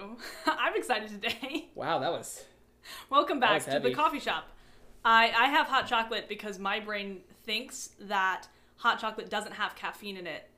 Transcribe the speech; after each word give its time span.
you. 0.00 0.16
I'm 0.46 0.74
excited 0.76 1.08
today. 1.08 1.68
Wow, 1.74 1.98
that 2.00 2.12
was 2.12 2.44
Welcome 3.10 3.40
back 3.40 3.66
was 3.66 3.74
to 3.74 3.80
the 3.80 3.92
coffee 3.94 4.20
shop. 4.20 4.44
I, 5.04 5.32
I 5.36 5.46
have 5.48 5.66
hot 5.66 5.86
chocolate 5.86 6.28
because 6.28 6.58
my 6.58 6.80
brain 6.80 7.20
thinks 7.44 7.90
that 8.00 8.46
hot 8.76 8.98
chocolate 9.00 9.30
doesn't 9.30 9.52
have 9.52 9.74
caffeine 9.76 10.16
in 10.16 10.26
it, 10.26 10.48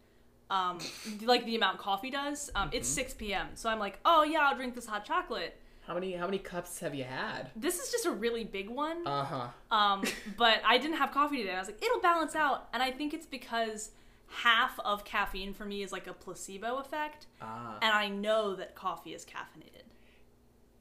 um, 0.51 0.79
like 1.23 1.45
the 1.45 1.57
amount 1.57 1.79
coffee 1.79 2.11
does. 2.11 2.51
Um, 2.55 2.71
It's 2.73 2.89
Mm-hmm. 2.89 2.95
6 3.03 3.15
p.m., 3.15 3.49
so 3.55 3.69
I'm 3.71 3.79
like, 3.79 3.99
oh 4.05 4.23
yeah, 4.25 4.41
I'll 4.41 4.57
drink 4.57 4.75
this 4.75 4.87
hot 4.87 5.05
chocolate. 5.05 5.59
how 5.87 5.95
many 5.95 6.13
how 6.13 6.27
many 6.27 6.39
cups 6.39 6.79
have 6.81 6.95
you 6.95 7.05
had? 7.05 7.51
This 7.57 7.79
is 7.81 7.91
just 7.91 8.07
a 8.07 8.11
really 8.11 8.45
big 8.45 8.69
one. 8.71 9.07
Uh 9.07 9.25
huh. 9.25 9.77
Um, 9.77 10.05
but 10.37 10.61
I 10.67 10.79
didn't 10.79 10.97
have 10.99 11.11
coffee 11.13 11.39
today. 11.39 11.55
I 11.55 11.59
was 11.59 11.69
like, 11.69 11.83
it'll 11.85 12.01
balance 12.01 12.35
out, 12.35 12.69
and 12.73 12.83
I 12.83 12.91
think 12.93 13.13
it's 13.15 13.27
because 13.27 13.91
half 14.33 14.79
of 14.81 15.05
caffeine 15.05 15.53
for 15.55 15.65
me 15.65 15.83
is 15.83 15.93
like 15.93 16.07
a 16.07 16.13
placebo 16.13 16.77
effect, 16.79 17.27
Ah, 17.41 17.79
and 17.83 17.93
I 17.93 18.09
know 18.09 18.55
that 18.57 18.75
coffee 18.75 19.15
is 19.15 19.25
caffeinated. 19.25 19.83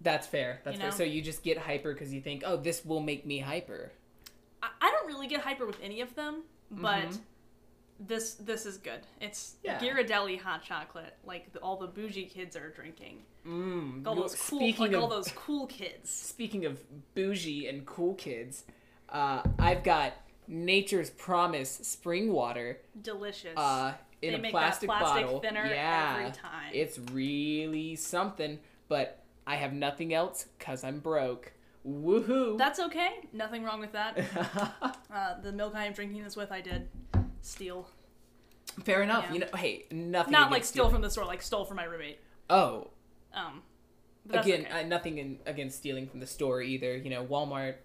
that's 0.01 0.25
fair. 0.27 0.61
That's 0.63 0.75
You 0.77 0.81
fair. 0.81 0.91
So 0.91 1.03
you 1.03 1.21
just 1.21 1.43
get 1.43 1.57
hyper 1.57 1.93
because 1.93 2.13
you 2.13 2.21
think, 2.21 2.43
oh, 2.45 2.57
this 2.57 2.83
will 2.85 3.01
make 3.01 3.25
me 3.25 3.39
hyper. 3.39 3.91
I, 4.63 4.69
I 4.81 4.91
don't 4.91 5.07
really 5.07 5.27
get 5.27 5.41
hyper 5.41 5.65
with 5.65 5.77
any 5.81 6.01
of 6.01 6.15
them, 6.15 6.43
but 6.71 7.09
Mhm. 7.09 7.19
this 7.99 8.33
this 8.35 8.65
is 8.65 8.77
good. 8.77 9.01
It's 9.19 9.55
Yeah. 9.63 9.79
Ghirardelli 9.79 10.39
hot 10.39 10.63
chocolate, 10.63 11.15
like 11.23 11.51
the, 11.53 11.59
all 11.59 11.77
the 11.77 11.87
bougie 11.87 12.25
kids 12.25 12.55
are 12.55 12.69
drinking. 12.69 13.23
Mmm. 13.45 14.05
All 14.07 14.15
those 14.15 14.35
cool, 14.35 14.59
speaking 14.59 14.85
like 14.87 14.93
of 14.93 15.01
all 15.03 15.09
those 15.09 15.31
cool 15.35 15.67
kids. 15.67 16.09
speaking 16.09 16.65
of 16.65 16.79
bougie 17.15 17.67
and 17.67 17.85
cool 17.85 18.13
kids, 18.15 18.63
uh, 19.09 19.43
I've 19.59 19.83
got 19.83 20.13
Nature's 20.47 21.09
Promise 21.09 21.69
spring 21.83 22.31
water 22.33 22.79
Delicious. 23.01 23.57
uh, 23.57 23.93
in 24.21 24.31
They 24.33 24.37
a 24.37 24.41
make 24.41 24.51
plastic, 24.51 24.89
that 24.89 24.99
plastic 24.99 25.25
bottle. 25.25 25.39
thinner 25.39 25.65
yeah, 25.65 26.17
every 26.19 26.31
time. 26.33 26.71
it's 26.73 26.99
really 27.11 27.95
something. 27.95 28.59
But 28.87 29.23
I 29.47 29.55
have 29.55 29.73
nothing 29.73 30.13
else 30.13 30.45
because 30.59 30.83
I'm 30.83 30.99
broke. 30.99 31.53
Woohoo! 31.87 32.57
That's 32.57 32.79
okay. 32.79 33.09
Nothing 33.33 33.63
wrong 33.63 33.79
with 33.79 33.93
that. 33.93 34.17
Uh, 35.13 35.41
the 35.41 35.51
milk 35.51 35.75
I 35.75 35.85
am 35.87 35.91
drinking 35.91 36.23
this 36.23 36.37
with, 36.37 36.53
I 36.53 36.61
did 36.61 36.87
steal. 37.41 37.89
Fair 38.85 39.01
enough. 39.01 39.25
Yeah. 39.27 39.33
You 39.33 39.39
know, 39.39 39.47
hey, 39.57 39.83
nothing. 39.91 40.31
Not 40.31 40.51
like 40.51 40.63
steal 40.63 40.89
from 40.89 41.01
the 41.01 41.09
store, 41.09 41.25
like 41.25 41.41
stole 41.41 41.65
from 41.65 41.75
my 41.75 41.83
roommate. 41.83 42.19
Oh, 42.49 42.91
Um, 43.33 43.61
but 44.25 44.45
again, 44.45 44.61
okay. 44.69 44.83
uh, 44.85 44.87
nothing 44.87 45.17
in, 45.17 45.39
against 45.45 45.77
stealing 45.79 46.07
from 46.07 46.21
the 46.21 46.27
store 46.27 46.61
either. 46.61 46.95
You 46.95 47.09
know, 47.09 47.25
Walmart. 47.25 47.75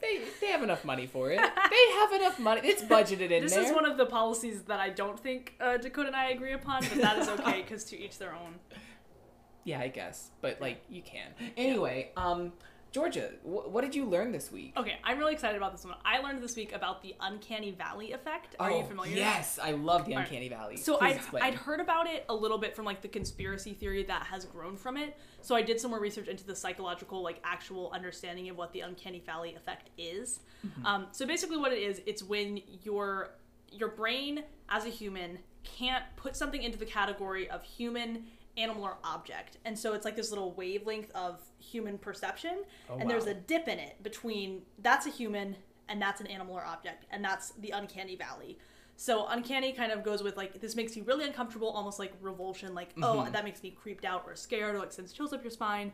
They, 0.00 0.20
they 0.40 0.46
have 0.46 0.62
enough 0.62 0.84
money 0.84 1.06
for 1.06 1.30
it. 1.30 1.38
they 1.38 1.92
have 1.98 2.12
enough 2.12 2.38
money. 2.38 2.62
It's 2.64 2.82
budgeted 2.82 3.20
in 3.20 3.28
there. 3.28 3.40
this 3.42 3.54
there. 3.54 3.64
is 3.64 3.72
one 3.72 3.84
of 3.84 3.96
the 3.98 4.06
policies 4.06 4.62
that 4.62 4.80
I 4.80 4.88
don't 4.88 5.18
think 5.18 5.54
uh, 5.60 5.76
Dakota 5.76 6.08
and 6.08 6.16
I 6.16 6.30
agree 6.30 6.52
upon, 6.52 6.82
but 6.88 7.00
that 7.02 7.18
is 7.18 7.28
okay 7.28 7.62
because 7.62 7.84
to 7.84 7.98
each 7.98 8.18
their 8.18 8.34
own. 8.34 8.54
Yeah, 9.62 9.80
I 9.80 9.88
guess, 9.88 10.30
but 10.40 10.58
like 10.58 10.82
you 10.88 11.02
can. 11.02 11.32
Anyway, 11.54 12.12
um, 12.16 12.54
Georgia, 12.92 13.30
wh- 13.42 13.72
what 13.72 13.82
did 13.82 13.94
you 13.94 14.04
learn 14.04 14.32
this 14.32 14.50
week? 14.50 14.72
Okay, 14.76 14.96
I'm 15.04 15.18
really 15.18 15.32
excited 15.32 15.56
about 15.56 15.72
this 15.72 15.84
one. 15.84 15.94
I 16.04 16.18
learned 16.18 16.42
this 16.42 16.56
week 16.56 16.72
about 16.72 17.02
the 17.02 17.14
uncanny 17.20 17.70
valley 17.70 18.12
effect. 18.12 18.56
Are 18.58 18.70
you 18.70 18.82
familiar? 18.82 19.12
Oh, 19.14 19.18
Yes, 19.18 19.58
I 19.62 19.72
love 19.72 20.06
the 20.06 20.14
uncanny 20.14 20.48
valley. 20.48 20.76
So 20.76 20.96
Please 20.96 21.06
I'd, 21.06 21.16
explain. 21.16 21.42
I'd 21.44 21.54
heard 21.54 21.80
about 21.80 22.08
it 22.08 22.24
a 22.28 22.34
little 22.34 22.58
bit 22.58 22.74
from 22.74 22.84
like 22.84 23.00
the 23.00 23.08
conspiracy 23.08 23.74
theory 23.74 24.02
that 24.04 24.24
has 24.26 24.44
grown 24.44 24.76
from 24.76 24.96
it. 24.96 25.16
So 25.40 25.54
I 25.54 25.62
did 25.62 25.80
some 25.80 25.90
more 25.92 26.00
research 26.00 26.28
into 26.28 26.44
the 26.44 26.56
psychological, 26.56 27.22
like 27.22 27.40
actual 27.44 27.90
understanding 27.92 28.48
of 28.48 28.56
what 28.56 28.72
the 28.72 28.80
uncanny 28.80 29.22
valley 29.24 29.54
effect 29.54 29.90
is. 29.96 30.40
Mm-hmm. 30.66 30.86
Um, 30.86 31.06
so 31.12 31.26
basically, 31.26 31.58
what 31.58 31.72
it 31.72 31.78
is, 31.78 32.02
it's 32.06 32.22
when 32.22 32.60
your 32.82 33.30
your 33.70 33.88
brain 33.88 34.42
as 34.68 34.84
a 34.84 34.88
human 34.88 35.38
can't 35.62 36.04
put 36.16 36.34
something 36.36 36.62
into 36.62 36.78
the 36.78 36.86
category 36.86 37.48
of 37.50 37.62
human, 37.62 38.24
animal, 38.56 38.84
or 38.84 38.98
object, 39.04 39.56
and 39.64 39.78
so 39.78 39.94
it's 39.94 40.04
like 40.04 40.16
this 40.16 40.30
little 40.30 40.52
wavelength 40.52 41.10
of 41.14 41.40
human 41.58 41.96
perception, 41.98 42.64
Oh, 42.90 42.98
and 42.98 43.08
there's 43.08 43.26
a 43.26 43.34
dip 43.34 43.68
in 43.68 43.78
it 43.78 44.02
between 44.02 44.62
that's 44.78 45.06
a 45.06 45.10
human 45.10 45.56
and 45.88 46.00
that's 46.00 46.20
an 46.20 46.26
animal 46.26 46.54
or 46.56 46.64
object, 46.64 47.06
and 47.10 47.24
that's 47.24 47.50
the 47.52 47.70
uncanny 47.70 48.16
valley. 48.16 48.58
So 48.96 49.26
uncanny 49.28 49.72
kind 49.72 49.92
of 49.92 50.02
goes 50.02 50.22
with 50.22 50.36
like 50.36 50.60
this 50.60 50.76
makes 50.76 50.96
you 50.96 51.04
really 51.04 51.24
uncomfortable, 51.24 51.68
almost 51.70 51.98
like 51.98 52.12
revulsion, 52.20 52.74
like 52.74 52.90
oh 53.02 53.18
Mm-hmm. 53.22 53.32
that 53.32 53.44
makes 53.44 53.62
me 53.62 53.70
creeped 53.70 54.04
out 54.04 54.24
or 54.26 54.34
scared 54.36 54.74
or 54.74 54.78
like 54.80 54.92
sends 54.92 55.12
chills 55.12 55.32
up 55.32 55.42
your 55.42 55.50
spine, 55.50 55.92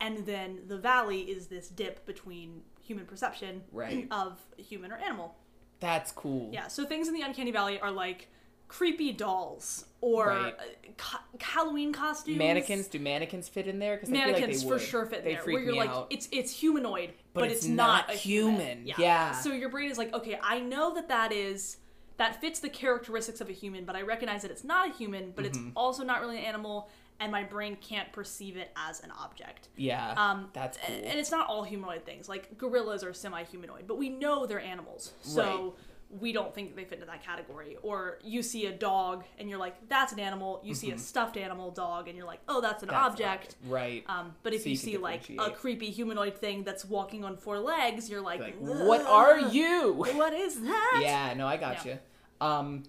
and 0.00 0.24
then 0.26 0.60
the 0.66 0.76
valley 0.78 1.20
is 1.20 1.46
this 1.46 1.68
dip 1.68 2.04
between 2.06 2.62
human 2.80 3.04
perception 3.06 3.62
Right. 3.70 4.08
of 4.10 4.40
human 4.56 4.90
or 4.92 4.96
animal. 4.96 5.36
That's 5.80 6.10
cool. 6.10 6.50
Yeah, 6.52 6.66
so 6.68 6.84
things 6.84 7.06
in 7.06 7.14
the 7.14 7.22
uncanny 7.22 7.52
valley 7.52 7.78
are 7.80 7.90
like 7.92 8.28
creepy 8.68 9.12
dolls 9.12 9.86
or 10.00 10.26
Right. 10.28 10.54
uh, 10.54 10.62
co- 10.96 11.18
Halloween 11.40 11.92
costumes. 11.92 12.36
Mannequins? 12.38 12.86
Do 12.88 12.98
mannequins 12.98 13.48
fit 13.48 13.66
in 13.66 13.78
there? 13.78 13.96
Because 13.96 14.10
Mannequins 14.10 14.62
feel 14.62 14.70
like 14.70 14.80
they 14.80 14.84
for 14.84 14.90
sure 14.90 15.06
fit 15.06 15.24
they 15.24 15.34
there. 15.34 15.42
freak 15.42 15.54
Where 15.56 15.64
you're 15.64 15.74
like, 15.74 15.90
out. 15.90 16.06
it's 16.10 16.28
it's 16.30 16.52
humanoid, 16.52 17.14
but, 17.34 17.40
But 17.40 17.50
it's, 17.50 17.60
it's 17.64 17.66
not, 17.66 18.06
not 18.08 18.14
a 18.14 18.18
human. 18.18 18.60
human. 18.60 18.86
Yeah. 18.86 18.94
Yeah. 18.98 19.32
So 19.32 19.52
your 19.52 19.68
brain 19.70 19.90
is 19.90 19.98
like, 19.98 20.12
okay, 20.14 20.38
I 20.42 20.60
know 20.60 20.94
that 20.94 21.08
that 21.08 21.32
is 21.32 21.78
that 22.18 22.40
fits 22.40 22.60
the 22.60 22.68
characteristics 22.68 23.40
of 23.40 23.48
a 23.48 23.52
human, 23.52 23.84
but 23.84 23.94
I 23.96 24.02
recognize 24.02 24.42
that 24.42 24.50
it's 24.50 24.64
not 24.64 24.90
a 24.90 24.92
human, 24.92 25.32
but 25.34 25.44
Mm-hmm. 25.44 25.66
it's 25.68 25.72
also 25.76 26.02
not 26.04 26.20
really 26.20 26.36
an 26.38 26.44
animal, 26.44 26.88
and 27.20 27.30
my 27.32 27.44
brain 27.44 27.76
can't 27.80 28.10
perceive 28.12 28.56
it 28.56 28.70
as 28.76 29.00
an 29.04 29.12
object. 29.12 29.68
yeah, 29.76 30.14
Um, 30.16 30.50
that's 30.52 30.78
cool. 30.78 30.94
and 30.96 31.18
it's 31.18 31.30
not 31.30 31.48
all 31.48 31.62
humanoid 31.62 32.04
things. 32.04 32.28
Like 32.28 32.58
gorillas 32.58 33.04
are 33.04 33.12
semi-humanoid, 33.14 33.86
but 33.86 33.98
we 33.98 34.08
know 34.08 34.46
they're 34.46 34.60
animals, 34.60 35.12
so 35.22 35.74
we 36.10 36.32
don't 36.32 36.54
think 36.54 36.74
they 36.74 36.84
fit 36.84 36.94
into 36.94 37.06
that 37.06 37.22
category. 37.22 37.76
Or 37.82 38.18
you 38.24 38.42
see 38.42 38.66
a 38.66 38.72
dog 38.72 39.24
and 39.38 39.48
you're 39.48 39.58
like, 39.58 39.88
"That's 39.88 40.12
an 40.12 40.20
animal." 40.20 40.60
You 40.64 40.74
see 40.74 40.90
a 40.90 40.98
stuffed 40.98 41.36
animal 41.36 41.70
dog 41.70 42.08
and 42.08 42.16
you're 42.16 42.26
like, 42.26 42.40
"Oh, 42.48 42.60
that's 42.60 42.82
an 42.82 42.88
Mm-hmm. 42.88 42.96
That's 42.98 43.12
object." 43.12 43.56
right? 43.66 44.04
Um, 44.08 44.34
but 44.42 44.54
if 44.54 44.62
So 44.62 44.66
you, 44.66 44.70
you 44.72 44.76
see 44.78 44.96
like 44.96 45.28
a 45.38 45.50
creepy 45.50 45.90
humanoid 45.90 46.36
thing 46.38 46.64
that's 46.64 46.84
walking 46.84 47.24
on 47.24 47.36
four 47.36 47.58
legs, 47.58 48.08
you're 48.08 48.22
like, 48.22 48.40
like, 48.40 48.56
what 48.56 49.02
are 49.06 49.38
you? 49.38 49.92
What 49.92 50.32
is 50.32 50.60
that? 50.62 51.00
yeah, 51.02 51.34
no, 51.34 51.46
I 51.46 51.56
got 51.58 51.84
Yeah. 51.84 51.92
you. 52.40 52.46
Um, 52.46 52.82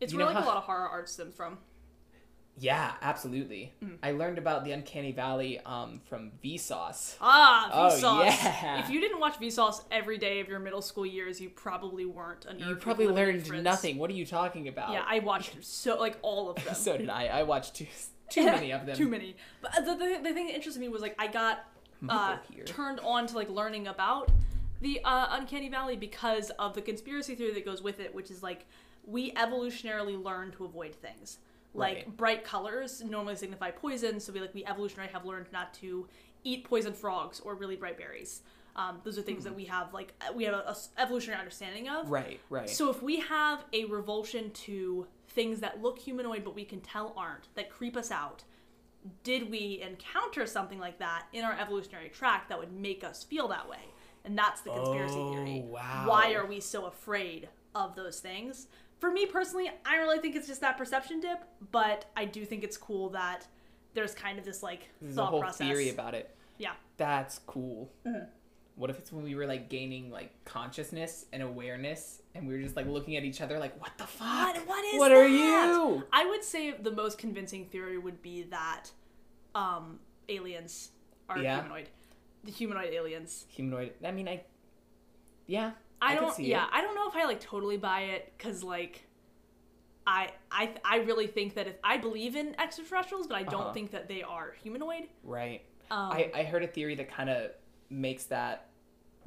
it's 0.00 0.14
where 0.14 0.26
like 0.26 0.36
a 0.36 0.46
lot 0.46 0.56
of 0.56 0.62
horror 0.64 0.88
art 0.88 1.08
stems 1.08 1.34
from. 1.34 1.58
Yeah, 2.60 2.92
absolutely. 3.00 3.72
Mm. 3.82 3.96
I 4.02 4.12
learned 4.12 4.36
about 4.36 4.64
the 4.64 4.72
uncanny 4.72 5.12
valley 5.12 5.58
um 5.60 6.00
from 6.08 6.30
Vsauce. 6.44 7.16
Ah, 7.20 7.90
Vsauce. 7.90 8.00
Oh, 8.04 8.22
yeah. 8.22 8.84
If 8.84 8.90
you 8.90 9.00
didn't 9.00 9.18
watch 9.18 9.40
Vsauce 9.40 9.82
every 9.90 10.18
day 10.18 10.40
of 10.40 10.48
your 10.48 10.58
middle 10.58 10.82
school 10.82 11.06
years, 11.06 11.40
you 11.40 11.48
probably 11.48 12.04
weren't 12.04 12.44
a 12.44 12.50
nerd. 12.50 12.68
You 12.68 12.74
probably 12.76 13.08
learned 13.08 13.50
nothing. 13.64 13.96
What 13.98 14.10
are 14.10 14.14
you 14.14 14.26
talking 14.26 14.68
about? 14.68 14.92
Yeah, 14.92 15.04
I 15.06 15.20
watched 15.20 15.64
so 15.64 15.98
like 15.98 16.18
all 16.22 16.50
of 16.50 16.62
them. 16.62 16.74
so 16.74 16.96
did 16.96 17.08
I. 17.08 17.26
I 17.26 17.42
watched 17.44 17.74
too 17.74 17.86
too 18.30 18.44
many 18.44 18.72
of 18.72 18.86
them. 18.86 18.96
Too 18.96 19.08
many. 19.08 19.36
But 19.62 19.72
the, 19.76 19.94
the, 19.94 20.20
the 20.22 20.34
thing 20.34 20.46
that 20.48 20.54
interested 20.54 20.80
me 20.80 20.88
was 20.88 21.02
like 21.02 21.16
I 21.18 21.26
got 21.26 21.64
uh, 22.08 22.36
turned 22.66 23.00
on 23.00 23.26
to 23.26 23.36
like 23.36 23.48
learning 23.48 23.86
about 23.86 24.30
the 24.80 25.00
uh, 25.04 25.28
uncanny 25.30 25.68
valley 25.68 25.96
because 25.96 26.50
of 26.58 26.74
the 26.74 26.82
conspiracy 26.82 27.34
theory 27.34 27.52
that 27.54 27.64
goes 27.64 27.82
with 27.82 28.00
it, 28.00 28.14
which 28.14 28.30
is 28.30 28.42
like 28.42 28.66
we 29.06 29.32
evolutionarily 29.32 30.22
learn 30.22 30.50
to 30.52 30.64
avoid 30.64 30.94
things. 30.94 31.38
Like 31.72 31.96
Right. 31.96 32.16
bright 32.16 32.44
colors 32.44 33.00
normally 33.02 33.36
signify 33.36 33.70
poison, 33.70 34.18
so 34.20 34.32
we 34.32 34.40
like 34.40 34.54
we 34.54 34.64
evolutionarily 34.64 35.10
have 35.12 35.24
learned 35.24 35.46
not 35.52 35.72
to 35.74 36.08
eat 36.42 36.64
poison 36.64 36.92
frogs 36.92 37.38
or 37.40 37.54
really 37.54 37.76
bright 37.76 37.96
berries. 37.96 38.42
Um, 38.76 39.00
those 39.04 39.18
are 39.18 39.22
things 39.22 39.44
that 39.44 39.54
we 39.54 39.64
have 39.66 39.92
like 39.94 40.12
we 40.34 40.44
have 40.44 40.54
a, 40.54 40.58
a 40.70 40.76
evolutionary 40.98 41.38
understanding 41.38 41.88
of. 41.88 42.06
Hmm. 42.06 42.12
Right, 42.12 42.40
right. 42.50 42.68
So 42.68 42.90
if 42.90 43.02
we 43.02 43.20
have 43.20 43.64
a 43.72 43.84
revulsion 43.84 44.50
to 44.52 45.06
things 45.28 45.60
that 45.60 45.80
look 45.80 45.98
humanoid 45.98 46.42
but 46.44 46.54
we 46.56 46.64
can 46.64 46.80
tell 46.80 47.14
aren't, 47.16 47.54
that 47.54 47.70
creep 47.70 47.96
us 47.96 48.10
out, 48.10 48.42
did 49.22 49.48
we 49.50 49.80
encounter 49.82 50.46
something 50.46 50.78
like 50.80 50.98
that 50.98 51.26
in 51.32 51.44
our 51.44 51.56
evolutionary 51.58 52.08
track 52.08 52.48
that 52.48 52.58
would 52.58 52.72
make 52.72 53.04
us 53.04 53.22
feel 53.22 53.46
that 53.48 53.68
way? 53.68 53.78
And 54.24 54.36
that's 54.36 54.60
the 54.62 54.70
conspiracy 54.70 55.20
Oh, 55.20 55.32
theory. 55.32 55.62
wow. 55.66 56.04
Why 56.06 56.34
are 56.34 56.46
we 56.46 56.60
so 56.60 56.86
afraid 56.86 57.48
of 57.74 57.94
those 57.96 58.20
things? 58.20 58.66
For 59.00 59.10
me 59.10 59.26
personally, 59.26 59.68
I 59.84 59.96
don't 59.96 60.06
really 60.06 60.20
think 60.20 60.36
it's 60.36 60.46
just 60.46 60.60
that 60.60 60.76
perception 60.78 61.20
dip, 61.20 61.42
but 61.72 62.04
I 62.16 62.24
do 62.26 62.44
think 62.44 62.62
it's 62.62 62.76
cool 62.76 63.08
that 63.10 63.46
there's 63.94 64.14
kind 64.14 64.38
of 64.38 64.44
this 64.44 64.62
like 64.62 64.88
thought 65.14 65.30
whole 65.30 65.40
process. 65.40 65.66
theory 65.66 65.88
about 65.90 66.14
it. 66.14 66.34
yeah. 66.58 66.72
That's 66.98 67.40
cool. 67.46 67.90
Mm-hmm. 68.06 68.24
What 68.76 68.88
if 68.90 68.98
it's 68.98 69.10
when 69.12 69.24
we 69.24 69.34
were 69.34 69.46
like 69.46 69.68
gaining 69.68 70.10
like 70.10 70.32
consciousness 70.44 71.26
and 71.32 71.42
awareness, 71.42 72.22
and 72.34 72.46
we 72.46 72.54
were 72.54 72.60
just 72.62 72.76
like 72.76 72.86
looking 72.86 73.16
at 73.16 73.24
each 73.24 73.40
other 73.40 73.58
like, 73.58 73.78
"What 73.80 73.92
the 73.98 74.06
fuck? 74.06 74.54
What, 74.54 74.66
what 74.68 74.84
is 74.84 74.98
What 74.98 75.12
are 75.12 75.26
you?" 75.26 76.04
I 76.12 76.24
would 76.26 76.44
say 76.44 76.70
the 76.72 76.90
most 76.90 77.18
convincing 77.18 77.66
theory 77.66 77.98
would 77.98 78.22
be 78.22 78.42
that 78.44 78.84
um, 79.54 79.98
aliens 80.28 80.90
are 81.28 81.38
Yeah. 81.38 81.56
humanoid. 81.62 81.88
The 82.44 82.52
humanoid 82.52 82.92
aliens. 82.94 83.44
Humanoid. 83.50 83.92
I 84.04 84.12
mean, 84.12 84.28
I. 84.28 84.42
Yeah. 85.46 85.72
I, 86.02 86.14
don't. 86.14 86.38
Yeah, 86.38 86.64
it. 86.64 86.70
I 86.72 86.80
don't 86.82 86.94
know 86.94 87.08
if 87.08 87.14
I 87.16 87.24
like 87.26 87.40
totally 87.40 87.76
buy 87.76 88.00
it 88.02 88.32
because 88.36 88.62
like. 88.62 89.06
I, 90.06 90.30
I 90.50 90.74
I 90.84 90.96
really 90.98 91.26
think 91.26 91.54
that 91.54 91.66
if 91.68 91.74
I 91.84 91.98
believe 91.98 92.34
in 92.34 92.58
extraterrestrials, 92.58 93.26
but 93.26 93.36
I 93.36 93.42
don't 93.42 93.60
Uh-huh. 93.64 93.72
think 93.72 93.90
that 93.92 94.08
they 94.08 94.22
are 94.22 94.54
humanoid. 94.62 95.04
Right. 95.22 95.62
Um, 95.90 96.10
I, 96.12 96.30
I 96.34 96.42
heard 96.44 96.62
a 96.64 96.66
theory 96.66 96.94
that 96.96 97.10
kind 97.10 97.28
of 97.28 97.50
makes 97.90 98.24
that 98.24 98.70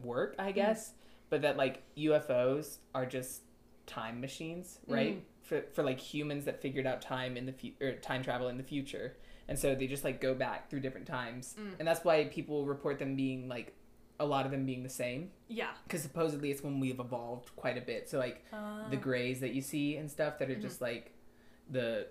work, 0.04 0.36
Mm. 0.38 0.44
I 0.44 0.52
guess, 0.52 0.94
but 1.30 1.44
that 1.44 1.58
like 1.58 1.84
UFOs 1.98 2.78
are 2.96 3.06
just 3.06 3.44
time 3.86 4.20
machines, 4.20 4.80
right? 4.88 5.18
Mm. 5.18 5.22
For 5.44 5.62
for 5.74 5.84
like 5.84 6.00
humans 6.00 6.46
that 6.46 6.60
figured 6.62 6.88
out 6.88 7.02
time 7.02 7.38
in 7.38 7.46
the 7.46 7.54
fu- 7.54 7.74
or 7.80 7.94
time 7.94 8.24
travel 8.24 8.48
in 8.50 8.58
the 8.58 8.64
future, 8.64 9.16
and 9.48 9.58
so 9.58 9.76
they 9.76 9.88
just 9.88 10.04
like 10.04 10.20
go 10.20 10.34
back 10.34 10.70
through 10.70 10.80
different 10.80 11.06
times, 11.08 11.56
Mm. 11.58 11.76
and 11.80 11.88
that's 11.88 12.04
why 12.04 12.26
people 12.26 12.66
report 12.66 12.98
them 12.98 13.16
being 13.16 13.48
like 13.48 13.76
a 14.20 14.26
lot 14.26 14.46
of 14.46 14.52
them 14.52 14.66
being 14.66 14.84
the 14.84 14.90
same 14.90 15.32
Yeah. 15.48 15.72
because 15.86 16.02
supposedly 16.02 16.52
it's 16.52 16.64
when 16.64 16.80
we've 16.80 17.00
evolved 17.00 17.56
quite 17.56 17.78
a 17.78 17.82
bit. 17.82 18.08
So 18.10 18.18
like 18.20 18.44
Uh, 18.54 18.88
the 18.90 18.96
grays 18.98 19.40
that 19.42 19.54
you 19.54 19.62
see 19.62 19.98
and 19.98 20.10
stuff 20.10 20.38
that 20.40 20.50
are 20.50 20.54
Mm-hmm. 20.54 20.62
just 20.62 20.82
like 20.82 21.14
the 21.70 22.08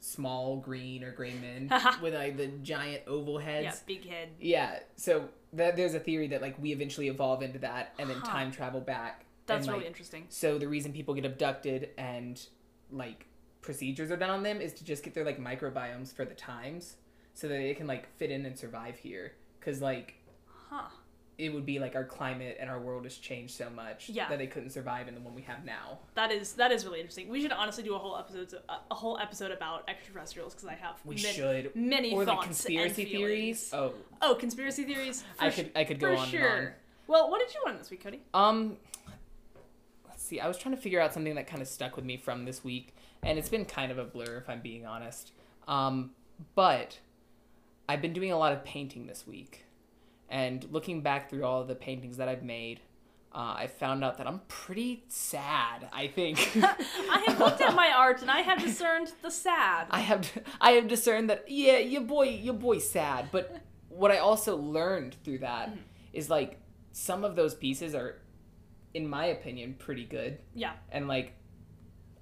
small 0.00 0.56
green 0.58 1.02
or 1.02 1.12
gray 1.12 1.34
men 1.34 1.70
with 2.02 2.14
like 2.14 2.36
the 2.36 2.48
giant 2.62 3.02
oval 3.06 3.38
heads. 3.38 3.64
yeah, 3.64 3.74
big 3.86 4.06
head. 4.08 4.28
Yeah, 4.40 4.80
so 4.96 5.28
that 5.52 5.76
there's 5.76 5.94
a 5.94 6.00
theory 6.00 6.28
that 6.28 6.42
like 6.42 6.60
we 6.60 6.72
eventually 6.72 7.08
evolve 7.08 7.42
into 7.42 7.58
that 7.60 7.94
and 7.98 8.08
then 8.10 8.18
Huh. 8.18 8.26
time 8.32 8.50
travel 8.52 8.80
back. 8.80 9.24
That's 9.46 9.66
and, 9.66 9.72
really 9.74 9.84
like, 9.84 9.88
interesting. 9.88 10.26
So 10.30 10.58
the 10.58 10.68
reason 10.68 10.92
people 10.92 11.14
get 11.14 11.24
abducted 11.24 11.90
and 11.98 12.40
like 12.90 13.26
procedures 13.60 14.10
are 14.10 14.16
done 14.16 14.30
on 14.30 14.42
them 14.42 14.60
is 14.60 14.72
to 14.74 14.84
just 14.84 15.02
get 15.02 15.14
their 15.14 15.24
like 15.24 15.38
microbiomes 15.38 16.12
for 16.14 16.24
the 16.24 16.34
times 16.34 16.96
so 17.34 17.48
that 17.48 17.54
they 17.54 17.74
can 17.74 17.86
like 17.86 18.08
fit 18.16 18.30
in 18.30 18.44
and 18.46 18.58
survive 18.58 18.96
here 18.96 19.32
cuz 19.60 19.80
like 19.82 20.14
Huh. 20.68 20.88
It 21.36 21.52
would 21.52 21.66
be 21.66 21.78
like 21.80 21.96
our 21.96 22.04
climate 22.04 22.56
and 22.60 22.70
our 22.70 22.78
world 22.78 23.04
has 23.04 23.16
changed 23.16 23.54
so 23.56 23.68
much 23.70 24.08
Yeah. 24.08 24.28
that 24.28 24.38
they 24.38 24.46
couldn't 24.46 24.70
survive 24.70 25.08
in 25.08 25.14
the 25.14 25.20
one 25.20 25.34
we 25.34 25.42
have 25.42 25.64
now. 25.64 25.98
That 26.14 26.30
is 26.30 26.52
that 26.54 26.70
is 26.70 26.84
really 26.84 27.00
interesting. 27.00 27.28
We 27.28 27.42
should 27.42 27.50
honestly 27.52 27.82
do 27.82 27.94
a 27.94 27.98
whole 27.98 28.16
episode 28.16 28.54
a, 28.68 28.94
whole 28.94 29.18
episode 29.18 29.50
about 29.50 29.88
extraterrestrials 29.88 30.54
because 30.54 30.68
I 30.68 30.74
have 30.74 30.96
We 31.04 31.16
many, 31.16 31.34
should 31.34 31.74
many 31.74 32.12
or 32.14 32.24
the 32.24 32.32
thoughts 32.32 32.46
conspiracy 32.46 33.02
and 33.02 33.10
theories. 33.10 33.70
Oh, 33.72 33.94
Oh, 34.22 34.34
conspiracy 34.36 34.84
theories. 34.84 35.24
I 35.40 35.50
could 35.50 35.72
I 35.74 35.84
could 35.84 35.98
go 35.98 36.16
on 36.16 36.28
sure. 36.28 36.46
and 36.46 36.66
on. 36.68 36.72
Well, 37.06 37.30
what 37.30 37.40
did 37.40 37.52
you 37.52 37.60
learn 37.66 37.78
this 37.78 37.90
week, 37.90 38.02
Cody? 38.02 38.22
Um, 38.32 38.76
let's 40.08 40.22
see. 40.22 40.40
I 40.40 40.48
was 40.48 40.56
trying 40.56 40.74
to 40.74 40.80
figure 40.80 41.00
out 41.00 41.12
something 41.12 41.34
that 41.34 41.46
kind 41.46 41.60
of 41.60 41.68
stuck 41.68 41.96
with 41.96 42.04
me 42.04 42.16
from 42.16 42.44
this 42.44 42.64
week, 42.64 42.94
and 43.22 43.38
it's 43.38 43.48
been 43.48 43.64
kind 43.64 43.92
of 43.92 43.98
a 43.98 44.04
blur 44.04 44.38
if 44.38 44.48
I'm 44.48 44.60
being 44.60 44.86
honest. 44.86 45.32
Um, 45.68 46.12
but 46.54 46.98
I've 47.88 48.00
been 48.00 48.12
doing 48.12 48.32
a 48.32 48.38
lot 48.38 48.52
of 48.52 48.64
painting 48.64 49.06
this 49.06 49.26
week, 49.26 49.63
and 50.34 50.66
looking 50.72 51.00
back 51.00 51.30
through 51.30 51.44
all 51.44 51.60
of 51.60 51.68
the 51.68 51.76
paintings 51.76 52.16
that 52.16 52.28
I've 52.28 52.42
made, 52.42 52.80
uh, 53.32 53.54
I 53.56 53.68
found 53.68 54.02
out 54.02 54.18
that 54.18 54.26
I'm 54.26 54.40
pretty 54.48 55.04
sad. 55.06 55.88
I 55.92 56.08
think 56.08 56.36
I 56.56 57.22
have 57.28 57.38
looked 57.38 57.60
at 57.60 57.72
my 57.76 57.92
art 57.96 58.20
and 58.20 58.28
I 58.28 58.40
have 58.40 58.60
discerned 58.60 59.12
the 59.22 59.30
sad. 59.30 59.86
I 59.90 60.00
have 60.00 60.28
I 60.60 60.72
have 60.72 60.88
discerned 60.88 61.30
that 61.30 61.44
yeah, 61.48 61.78
your 61.78 62.02
boy 62.02 62.28
your 62.30 62.54
boy's 62.54 62.88
sad. 62.88 63.28
But 63.30 63.60
what 63.88 64.10
I 64.10 64.18
also 64.18 64.56
learned 64.56 65.14
through 65.22 65.38
that 65.38 65.70
is 66.12 66.28
like 66.28 66.58
some 66.90 67.22
of 67.22 67.36
those 67.36 67.54
pieces 67.54 67.94
are, 67.94 68.20
in 68.92 69.08
my 69.08 69.26
opinion, 69.26 69.74
pretty 69.78 70.04
good. 70.04 70.38
yeah. 70.54 70.72
and 70.90 71.06
like 71.08 71.32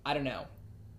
i 0.04 0.12
don't 0.14 0.24
know 0.24 0.44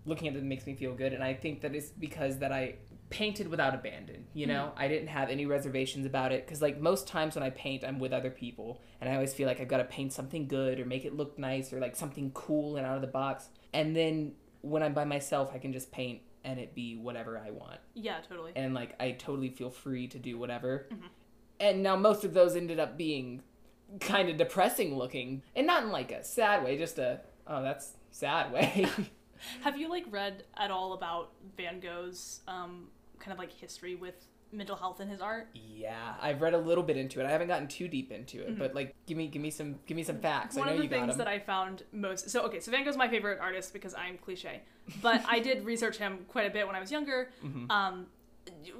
looking 0.06 0.30
at 0.30 0.34
them 0.34 0.48
makes 0.48 0.66
me 0.66 0.74
feel 0.76 0.94
good 0.94 1.12
and 1.12 1.22
i 1.22 1.34
think 1.34 1.60
that 1.60 1.76
it's 1.76 1.90
because 1.90 2.38
that 2.38 2.54
i 2.54 2.74
painted 3.10 3.48
without 3.48 3.76
abandon 3.76 4.26
you 4.34 4.46
hmm. 4.46 4.54
know 4.54 4.72
i 4.76 4.88
didn't 4.88 5.08
have 5.08 5.30
any 5.30 5.46
reservations 5.46 6.06
about 6.06 6.32
it 6.32 6.46
because 6.46 6.62
like 6.62 6.80
most 6.80 7.08
times 7.08 7.36
when 7.36 7.44
i 7.44 7.50
paint 7.52 7.84
i'm 7.84 8.00
with 8.00 8.12
other 8.12 8.32
people 8.32 8.82
and 9.00 9.10
i 9.10 9.14
always 9.14 9.34
feel 9.34 9.48
like 9.48 9.62
i've 9.62 9.68
got 9.68 9.78
to 9.78 9.84
paint 9.84 10.12
something 10.12 10.48
good 10.48 10.80
or 10.80 10.86
make 10.86 11.06
it 11.06 11.16
look 11.16 11.38
nice 11.38 11.72
or 11.72 11.80
like 11.80 11.96
something 11.96 12.32
cool 12.34 12.76
and 12.78 12.86
out 12.88 12.96
of 12.96 13.02
the 13.02 13.08
box 13.08 13.50
and 13.74 13.96
then 13.96 14.34
when 14.62 14.82
i'm 14.82 14.94
by 14.94 15.06
myself 15.06 15.52
i 15.54 15.60
can 15.60 15.72
just 15.72 15.92
paint 15.92 16.22
and 16.44 16.60
it 16.60 16.74
be 16.76 16.96
whatever 16.96 17.38
i 17.38 17.52
want 17.52 17.80
Yeah, 17.94 18.18
totally. 18.28 18.52
and 18.56 18.74
like 18.74 18.96
I 19.00 19.12
totally 19.12 19.50
feel 19.50 19.70
free 19.70 20.08
to 20.08 20.20
do 20.20 20.38
whatever. 20.38 20.88
Mm-hmm. 20.92 21.08
And 21.60 21.84
now 21.84 21.96
most 21.96 22.24
of 22.24 22.34
those 22.34 22.56
ended 22.56 22.80
up 22.80 22.98
being 22.98 23.42
kind 24.00 24.30
of 24.30 24.38
depressing 24.38 24.98
looking, 24.98 25.44
and 25.56 25.68
not 25.68 25.84
in 25.84 25.90
like 25.92 26.12
a 26.12 26.24
sad 26.24 26.64
way, 26.64 26.78
just 26.78 26.98
a 27.00 27.22
oh 27.48 27.62
that's 27.62 27.94
sad 28.12 28.52
way. 28.52 28.88
Have 29.62 29.78
you 29.78 29.90
like 29.90 30.06
read 30.10 30.44
at 30.58 30.72
all 30.72 30.94
about 30.94 31.32
Van 31.58 31.80
Gogh's 31.80 32.42
um, 32.48 32.88
kind 33.20 33.32
of 33.32 33.40
like 33.40 33.52
history 33.52 33.96
with 33.96 34.16
mental 34.52 34.76
health 34.76 35.02
in 35.02 35.08
his 35.08 35.22
art? 35.22 35.48
yeah, 35.54 36.14
I've 36.22 36.42
read 36.42 36.54
a 36.54 36.58
little 36.58 36.84
bit 36.84 36.96
into 36.96 37.20
it. 37.20 37.26
I 37.26 37.32
haven't 37.32 37.48
gotten 37.48 37.68
too 37.68 37.88
deep 37.88 38.12
into 38.12 38.42
it, 38.42 38.58
but 38.58 38.76
like 38.76 38.96
give 39.06 39.18
me 39.18 39.28
give 39.28 39.42
me 39.42 39.50
some 39.50 39.76
give 39.86 39.98
me 39.98 40.04
some 40.04 40.20
facts. 40.20 40.56
One 40.56 40.68
I 40.68 40.72
know 40.72 40.78
of 40.78 40.90
the 40.90 40.96
things 40.96 41.18
that 41.18 41.28
I 41.28 41.40
found 41.40 41.84
most 41.92 42.30
so 42.30 42.44
okay, 42.44 42.60
so 42.60 42.72
Van 42.72 42.86
Gogh's 42.86 42.98
my 42.98 43.10
favorite 43.10 43.40
artist 43.40 43.74
because 43.74 43.94
I'm 43.96 44.18
cliche, 44.18 44.62
but 45.02 45.24
I 45.28 45.40
did 45.40 45.66
research 45.66 45.98
him 45.98 46.26
quite 46.28 46.46
a 46.46 46.50
bit 46.50 46.68
when 46.68 46.76
I 46.76 46.80
was 46.80 46.92
younger. 46.92 47.30
Mm-hmm. 47.44 47.70
Um, 47.70 48.08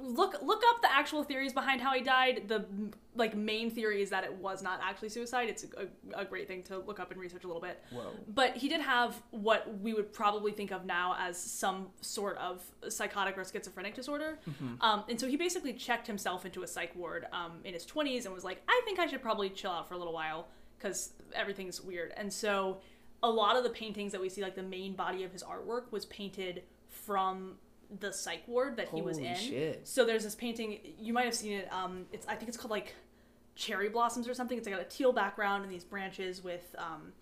look 0.00 0.36
look 0.42 0.62
up 0.68 0.82
the 0.82 0.92
actual 0.92 1.24
theories 1.24 1.52
behind 1.52 1.80
how 1.80 1.92
he 1.92 2.02
died. 2.02 2.44
The 2.48 2.66
like 3.14 3.36
main 3.36 3.70
theory 3.70 4.02
is 4.02 4.10
that 4.10 4.24
it 4.24 4.32
was 4.34 4.62
not 4.62 4.80
actually 4.82 5.08
suicide. 5.08 5.48
It's 5.48 5.64
a, 5.64 6.20
a 6.20 6.24
great 6.24 6.48
thing 6.48 6.62
to 6.64 6.78
look 6.78 6.98
up 6.98 7.10
and 7.10 7.20
research 7.20 7.44
a 7.44 7.46
little 7.46 7.62
bit. 7.62 7.82
Whoa. 7.90 8.10
But 8.28 8.56
he 8.56 8.68
did 8.68 8.80
have 8.80 9.20
what 9.30 9.80
we 9.80 9.94
would 9.94 10.12
probably 10.12 10.52
think 10.52 10.72
of 10.72 10.84
now 10.84 11.16
as 11.18 11.38
some 11.38 11.88
sort 12.00 12.36
of 12.38 12.62
psychotic 12.88 13.38
or 13.38 13.44
schizophrenic 13.44 13.94
disorder. 13.94 14.38
Um, 14.80 15.04
and 15.08 15.18
so 15.18 15.28
he 15.28 15.36
basically 15.36 15.72
checked 15.72 16.06
himself 16.06 16.44
into 16.44 16.62
a 16.62 16.66
psych 16.66 16.94
ward 16.96 17.26
um, 17.32 17.60
in 17.64 17.74
his 17.74 17.86
20s 17.86 18.24
and 18.24 18.34
was 18.34 18.44
like, 18.44 18.62
I 18.68 18.82
think 18.84 18.98
I 18.98 19.06
should 19.06 19.22
probably 19.22 19.50
chill 19.50 19.70
out 19.70 19.88
for 19.88 19.94
a 19.94 19.98
little 19.98 20.12
while 20.12 20.48
because 20.78 21.12
everything's 21.34 21.80
weird. 21.80 22.12
And 22.16 22.32
so 22.32 22.78
a 23.22 23.30
lot 23.30 23.56
of 23.56 23.64
the 23.64 23.70
paintings 23.70 24.12
that 24.12 24.20
we 24.20 24.28
see, 24.28 24.42
like 24.42 24.54
the 24.54 24.62
main 24.62 24.94
body 24.94 25.24
of 25.24 25.32
his 25.32 25.42
artwork, 25.42 25.90
was 25.90 26.04
painted 26.06 26.64
from 26.90 27.56
the 28.00 28.12
psych 28.12 28.42
ward 28.46 28.76
that 28.76 28.88
he 28.88 29.02
was 29.02 29.16
Holy 29.18 29.28
in. 29.30 29.36
shit. 29.36 29.86
So 29.86 30.04
there's 30.04 30.24
this 30.24 30.34
painting, 30.34 30.78
you 30.98 31.12
might 31.12 31.24
have 31.26 31.34
seen 31.34 31.52
it. 31.58 31.72
Um, 31.72 32.06
it's 32.12 32.26
I 32.26 32.34
think 32.34 32.48
it's 32.48 32.56
called 32.56 32.70
like 32.70 32.94
cherry 33.56 33.88
blossoms 33.88 34.28
or 34.28 34.34
something. 34.34 34.58
It's 34.58 34.66
got 34.68 34.80
a 34.80 34.84
teal 34.84 35.12
background 35.12 35.64
and 35.64 35.72
these 35.72 35.84
branches 35.84 36.42
with 36.42 36.74
um, 36.78 37.12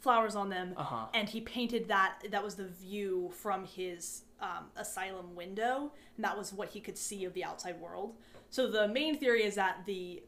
flowers 0.00 0.34
on 0.36 0.48
them. 0.48 0.74
Uh-huh. 0.76 1.06
And 1.14 1.28
he 1.28 1.40
painted 1.40 1.88
that. 1.88 2.18
That 2.30 2.42
was 2.42 2.54
the 2.54 2.66
view 2.68 3.30
from 3.36 3.64
his 3.66 4.22
um, 4.40 4.66
asylum 4.76 5.34
window, 5.34 5.92
and 6.16 6.24
that 6.24 6.36
was 6.36 6.52
what 6.52 6.68
he 6.70 6.80
could 6.80 6.98
see 6.98 7.24
of 7.24 7.32
the 7.34 7.44
outside 7.44 7.78
world. 7.80 8.14
So 8.50 8.70
the 8.70 8.88
main 8.88 9.16
theory 9.18 9.44
is 9.44 9.54
that 9.54 9.84
the 9.86 10.22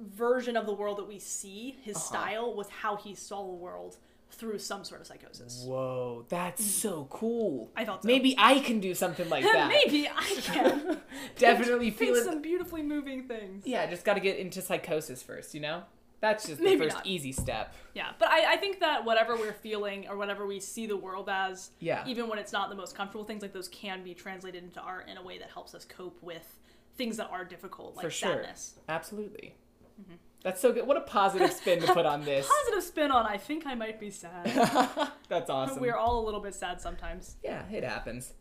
version 0.00 0.56
of 0.56 0.66
the 0.66 0.72
world 0.74 0.98
that 0.98 1.08
we 1.08 1.18
see, 1.18 1.76
his 1.82 1.96
Uh-huh. 1.96 2.04
style, 2.06 2.54
was 2.54 2.68
how 2.68 2.96
he 2.96 3.14
saw 3.14 3.46
the 3.46 3.52
world 3.54 3.96
through 4.30 4.58
some 4.58 4.84
sort 4.84 5.00
of 5.00 5.06
psychosis. 5.06 5.64
Whoa, 5.66 6.24
that's 6.28 6.62
mm. 6.62 6.66
so 6.66 7.06
cool. 7.10 7.70
I 7.76 7.84
thought 7.84 8.02
so. 8.02 8.06
Maybe 8.06 8.34
I 8.38 8.60
can 8.60 8.80
do 8.80 8.94
something 8.94 9.28
like 9.28 9.44
that. 9.52 9.68
Maybe 9.68 10.08
I 10.08 10.22
can 10.42 11.00
Definitely 11.38 11.86
paint 11.90 11.98
feel 11.98 12.14
it. 12.14 12.24
some 12.24 12.42
beautifully 12.42 12.82
moving 12.82 13.26
things. 13.28 13.66
Yeah, 13.66 13.86
just 13.86 14.04
got 14.04 14.14
to 14.14 14.20
get 14.20 14.36
into 14.38 14.60
psychosis 14.60 15.22
first, 15.22 15.54
you 15.54 15.60
know? 15.60 15.82
That's 16.20 16.46
just 16.46 16.58
the 16.58 16.64
Maybe 16.64 16.84
first 16.84 16.96
not. 16.96 17.06
easy 17.06 17.30
step. 17.30 17.74
Yeah, 17.94 18.08
but 18.18 18.28
I, 18.28 18.54
I 18.54 18.56
think 18.56 18.80
that 18.80 19.04
whatever 19.04 19.36
we're 19.36 19.52
feeling 19.52 20.06
or 20.08 20.16
whatever 20.16 20.46
we 20.46 20.60
see 20.60 20.86
the 20.86 20.96
world 20.96 21.28
as, 21.30 21.70
Yeah. 21.78 22.04
even 22.06 22.28
when 22.28 22.38
it's 22.38 22.52
not 22.52 22.70
the 22.70 22.74
most 22.74 22.96
comfortable 22.96 23.24
things, 23.24 23.42
like 23.42 23.52
those 23.52 23.68
can 23.68 24.02
be 24.02 24.14
translated 24.14 24.64
into 24.64 24.80
art 24.80 25.08
in 25.08 25.18
a 25.18 25.22
way 25.22 25.38
that 25.38 25.50
helps 25.50 25.74
us 25.74 25.84
cope 25.84 26.22
with 26.22 26.58
things 26.96 27.18
that 27.18 27.28
are 27.30 27.44
difficult, 27.44 27.96
like 27.96 28.04
For 28.06 28.10
sure. 28.10 28.32
sadness. 28.32 28.74
Absolutely. 28.88 29.54
Mm-hmm. 30.00 30.14
That's 30.46 30.60
so 30.60 30.72
good. 30.72 30.86
What 30.86 30.96
a 30.96 31.00
positive 31.00 31.52
spin 31.52 31.80
to 31.80 31.92
put 31.92 32.06
on 32.06 32.24
this. 32.24 32.46
Positive 32.46 32.84
spin 32.84 33.10
on 33.10 33.26
I 33.26 33.36
think 33.36 33.66
I 33.66 33.74
might 33.74 33.98
be 33.98 34.10
sad. 34.10 34.44
That's 35.28 35.50
awesome. 35.50 35.80
We're 35.82 35.96
all 35.96 36.20
a 36.20 36.24
little 36.24 36.38
bit 36.38 36.54
sad 36.54 36.80
sometimes. 36.80 37.34
Yeah, 37.42 37.62
it 37.72 37.82
happens. 37.82 38.32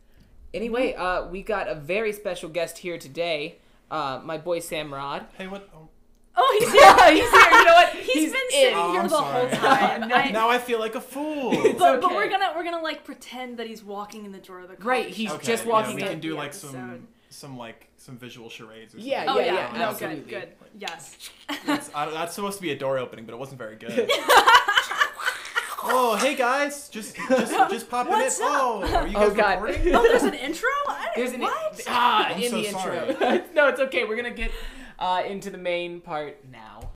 Anyway, 0.53 0.93
uh, 0.93 1.25
we 1.27 1.41
got 1.41 1.67
a 1.67 1.73
very 1.73 2.13
special 2.13 2.47
guest 2.49 2.77
here 2.77 2.99
today. 2.99 3.57
Uh, 3.89 4.21
my 4.23 4.37
boy 4.37 4.59
Sam 4.59 4.93
Rod. 4.93 5.25
Hey, 5.35 5.47
what? 5.47 5.67
Oh, 5.75 5.89
Oh, 6.37 6.57
he's 6.59 6.71
here. 6.71 6.83
he's 7.23 7.31
here. 7.31 7.59
You 7.59 7.65
know 7.65 7.73
what? 7.73 7.89
He's 7.95 8.31
been 8.31 8.41
sitting 8.51 8.75
Oh, 8.77 8.91
here 8.91 9.01
I'm 9.01 9.07
the 9.07 9.17
whole 9.17 9.49
time. 9.49 10.03
I- 10.13 10.29
now 10.31 10.49
I 10.49 10.59
feel 10.59 10.79
like 10.79 10.93
a 10.93 11.01
fool. 11.01 11.49
but, 11.79 12.01
but 12.01 12.11
we're 12.13 12.29
gonna 12.29 12.51
we're 12.55 12.63
gonna 12.65 12.83
like 12.83 13.03
pretend 13.03 13.57
that 13.57 13.65
he's 13.67 13.83
walking 13.83 14.25
in 14.25 14.31
the 14.31 14.37
door 14.39 14.59
of 14.59 14.67
the 14.69 14.75
car. 14.75 14.85
Right, 14.91 15.07
he's 15.07 15.31
Okay, 15.31 15.43
just 15.47 15.63
yeah, 15.65 15.71
walking 15.71 15.95
we 15.95 16.03
can 16.03 16.19
do 16.19 16.35
like 16.35 16.49
episode. 16.49 16.71
some 16.73 17.07
some 17.29 17.57
like 17.57 17.87
some 18.05 18.17
visual 18.17 18.49
charades. 18.49 18.93
Or 18.93 18.99
Yeah, 18.99 19.25
Oh 19.27 19.39
yeah, 19.39 19.45
yeah, 19.45 19.53
yeah, 19.73 19.79
no, 19.79 19.85
absolutely. 19.89 20.21
good, 20.31 20.41
good, 20.59 20.79
yes. 20.79 21.17
That's, 21.65 21.89
I, 21.95 22.09
that's 22.11 22.35
supposed 22.35 22.57
to 22.57 22.61
be 22.61 22.71
a 22.71 22.77
door 22.77 22.99
opening, 22.99 23.25
but 23.25 23.33
it 23.33 23.37
wasn't 23.37 23.57
very 23.57 23.75
good. 23.75 24.09
oh, 25.83 26.15
hey 26.21 26.35
guys, 26.35 26.87
just 26.89 27.15
just 27.15 27.51
just 27.69 27.89
popping 27.89 28.11
What's 28.13 28.39
in. 28.39 28.45
up? 28.45 28.51
Oh, 28.53 28.83
are 28.95 29.07
you 29.07 29.17
Oh, 29.17 29.29
guys 29.29 29.37
God. 29.37 29.61
recording? 29.63 29.95
Oh, 29.95 30.03
there's 30.03 30.23
an 30.23 30.33
intro. 30.35 30.69
I 30.87 31.07
There's 31.15 31.31
didn't, 31.31 31.45
an 31.45 31.49
what? 31.49 31.81
ah 31.87 32.27
I'm 32.27 32.41
in 32.41 32.49
so 32.49 32.57
the 32.61 32.67
intro. 32.67 32.81
sorry. 33.19 33.41
no, 33.55 33.67
it's 33.69 33.79
okay. 33.81 34.03
We're 34.05 34.15
gonna 34.17 34.31
get 34.31 34.51
uh, 34.99 35.23
into 35.27 35.49
the 35.49 35.57
main 35.57 35.99
part 36.01 36.37
now. 36.51 36.91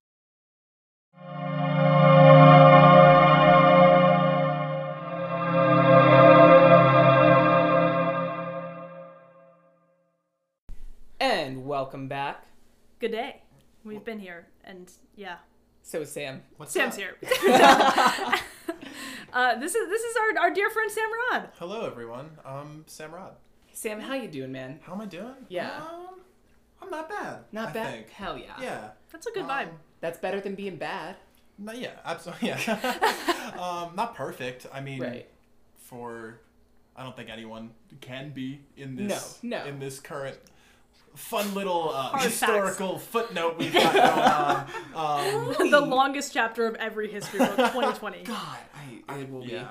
Welcome 11.90 12.08
back. 12.08 12.46
Good 13.00 13.14
day. 13.14 13.42
We've 13.84 14.06
been 14.06 14.20
here, 14.20 14.46
and 14.64 14.92
yeah, 15.16 15.38
So 15.82 16.02
is 16.02 16.12
Sam, 16.12 16.44
What's 16.58 16.72
Sam's 16.72 16.94
up? 16.94 17.00
here. 17.00 17.16
uh, 19.34 19.56
this 19.56 19.74
is 19.74 19.90
this 19.90 20.04
is 20.04 20.16
our, 20.16 20.38
our 20.44 20.54
dear 20.54 20.70
friend 20.70 20.92
Sam 20.92 21.10
Rod. 21.32 21.50
Hello, 21.58 21.88
everyone. 21.88 22.30
I'm 22.46 22.84
Sam 22.86 23.12
Rod. 23.12 23.34
Sam, 23.74 24.00
how 24.02 24.14
you 24.14 24.28
doing, 24.28 24.52
man? 24.52 24.80
How 24.84 24.94
am 24.94 25.02
I 25.02 25.08
doing? 25.08 25.34
Yeah. 25.48 25.78
Um, 25.82 26.20
I'm 26.80 26.92
not 26.92 27.10
bad. 27.10 27.40
Not 27.52 27.70
I 27.70 27.74
bad. 27.74 27.94
Think. 27.96 28.10
Hell 28.12 28.38
yeah. 28.38 28.54
Yeah. 28.62 28.90
That's 29.12 29.26
a 29.26 29.32
good 29.32 29.46
Um, 29.46 29.50
vibe. 29.50 29.70
That's 30.00 30.20
better 30.20 30.40
than 30.40 30.54
being 30.54 30.76
bad. 30.76 31.16
No, 31.58 31.72
yeah, 31.72 31.94
absolutely. 32.06 32.50
Yeah. 32.50 33.54
um, 33.60 33.96
not 33.96 34.14
perfect. 34.14 34.68
I 34.72 34.80
mean, 34.80 35.02
Right. 35.02 35.28
for 35.80 36.40
I 36.96 37.02
don't 37.02 37.18
think 37.18 37.32
anyone 37.32 37.72
can 38.00 38.30
be 38.30 38.60
in 38.78 38.96
this 38.96 39.40
No, 39.42 39.58
no. 39.58 39.66
in 39.66 39.80
this 39.80 40.00
current 40.00 40.38
fun 41.20 41.54
little 41.54 41.90
uh, 41.90 42.10
Hard 42.10 42.24
historical 42.24 42.98
footnote 42.98 43.58
we've 43.58 43.74
got 43.74 43.94
going 43.94 44.96
on. 44.96 45.56
Um, 45.60 45.70
the 45.72 45.82
longest 45.82 46.34
chapter 46.34 46.66
of 46.66 46.76
every 46.76 47.12
history 47.12 47.40
book, 47.40 47.56
2020. 47.58 48.24
God, 48.24 48.38
I, 48.74 49.04
I 49.20 49.24
will 49.26 49.42
be. 49.42 49.62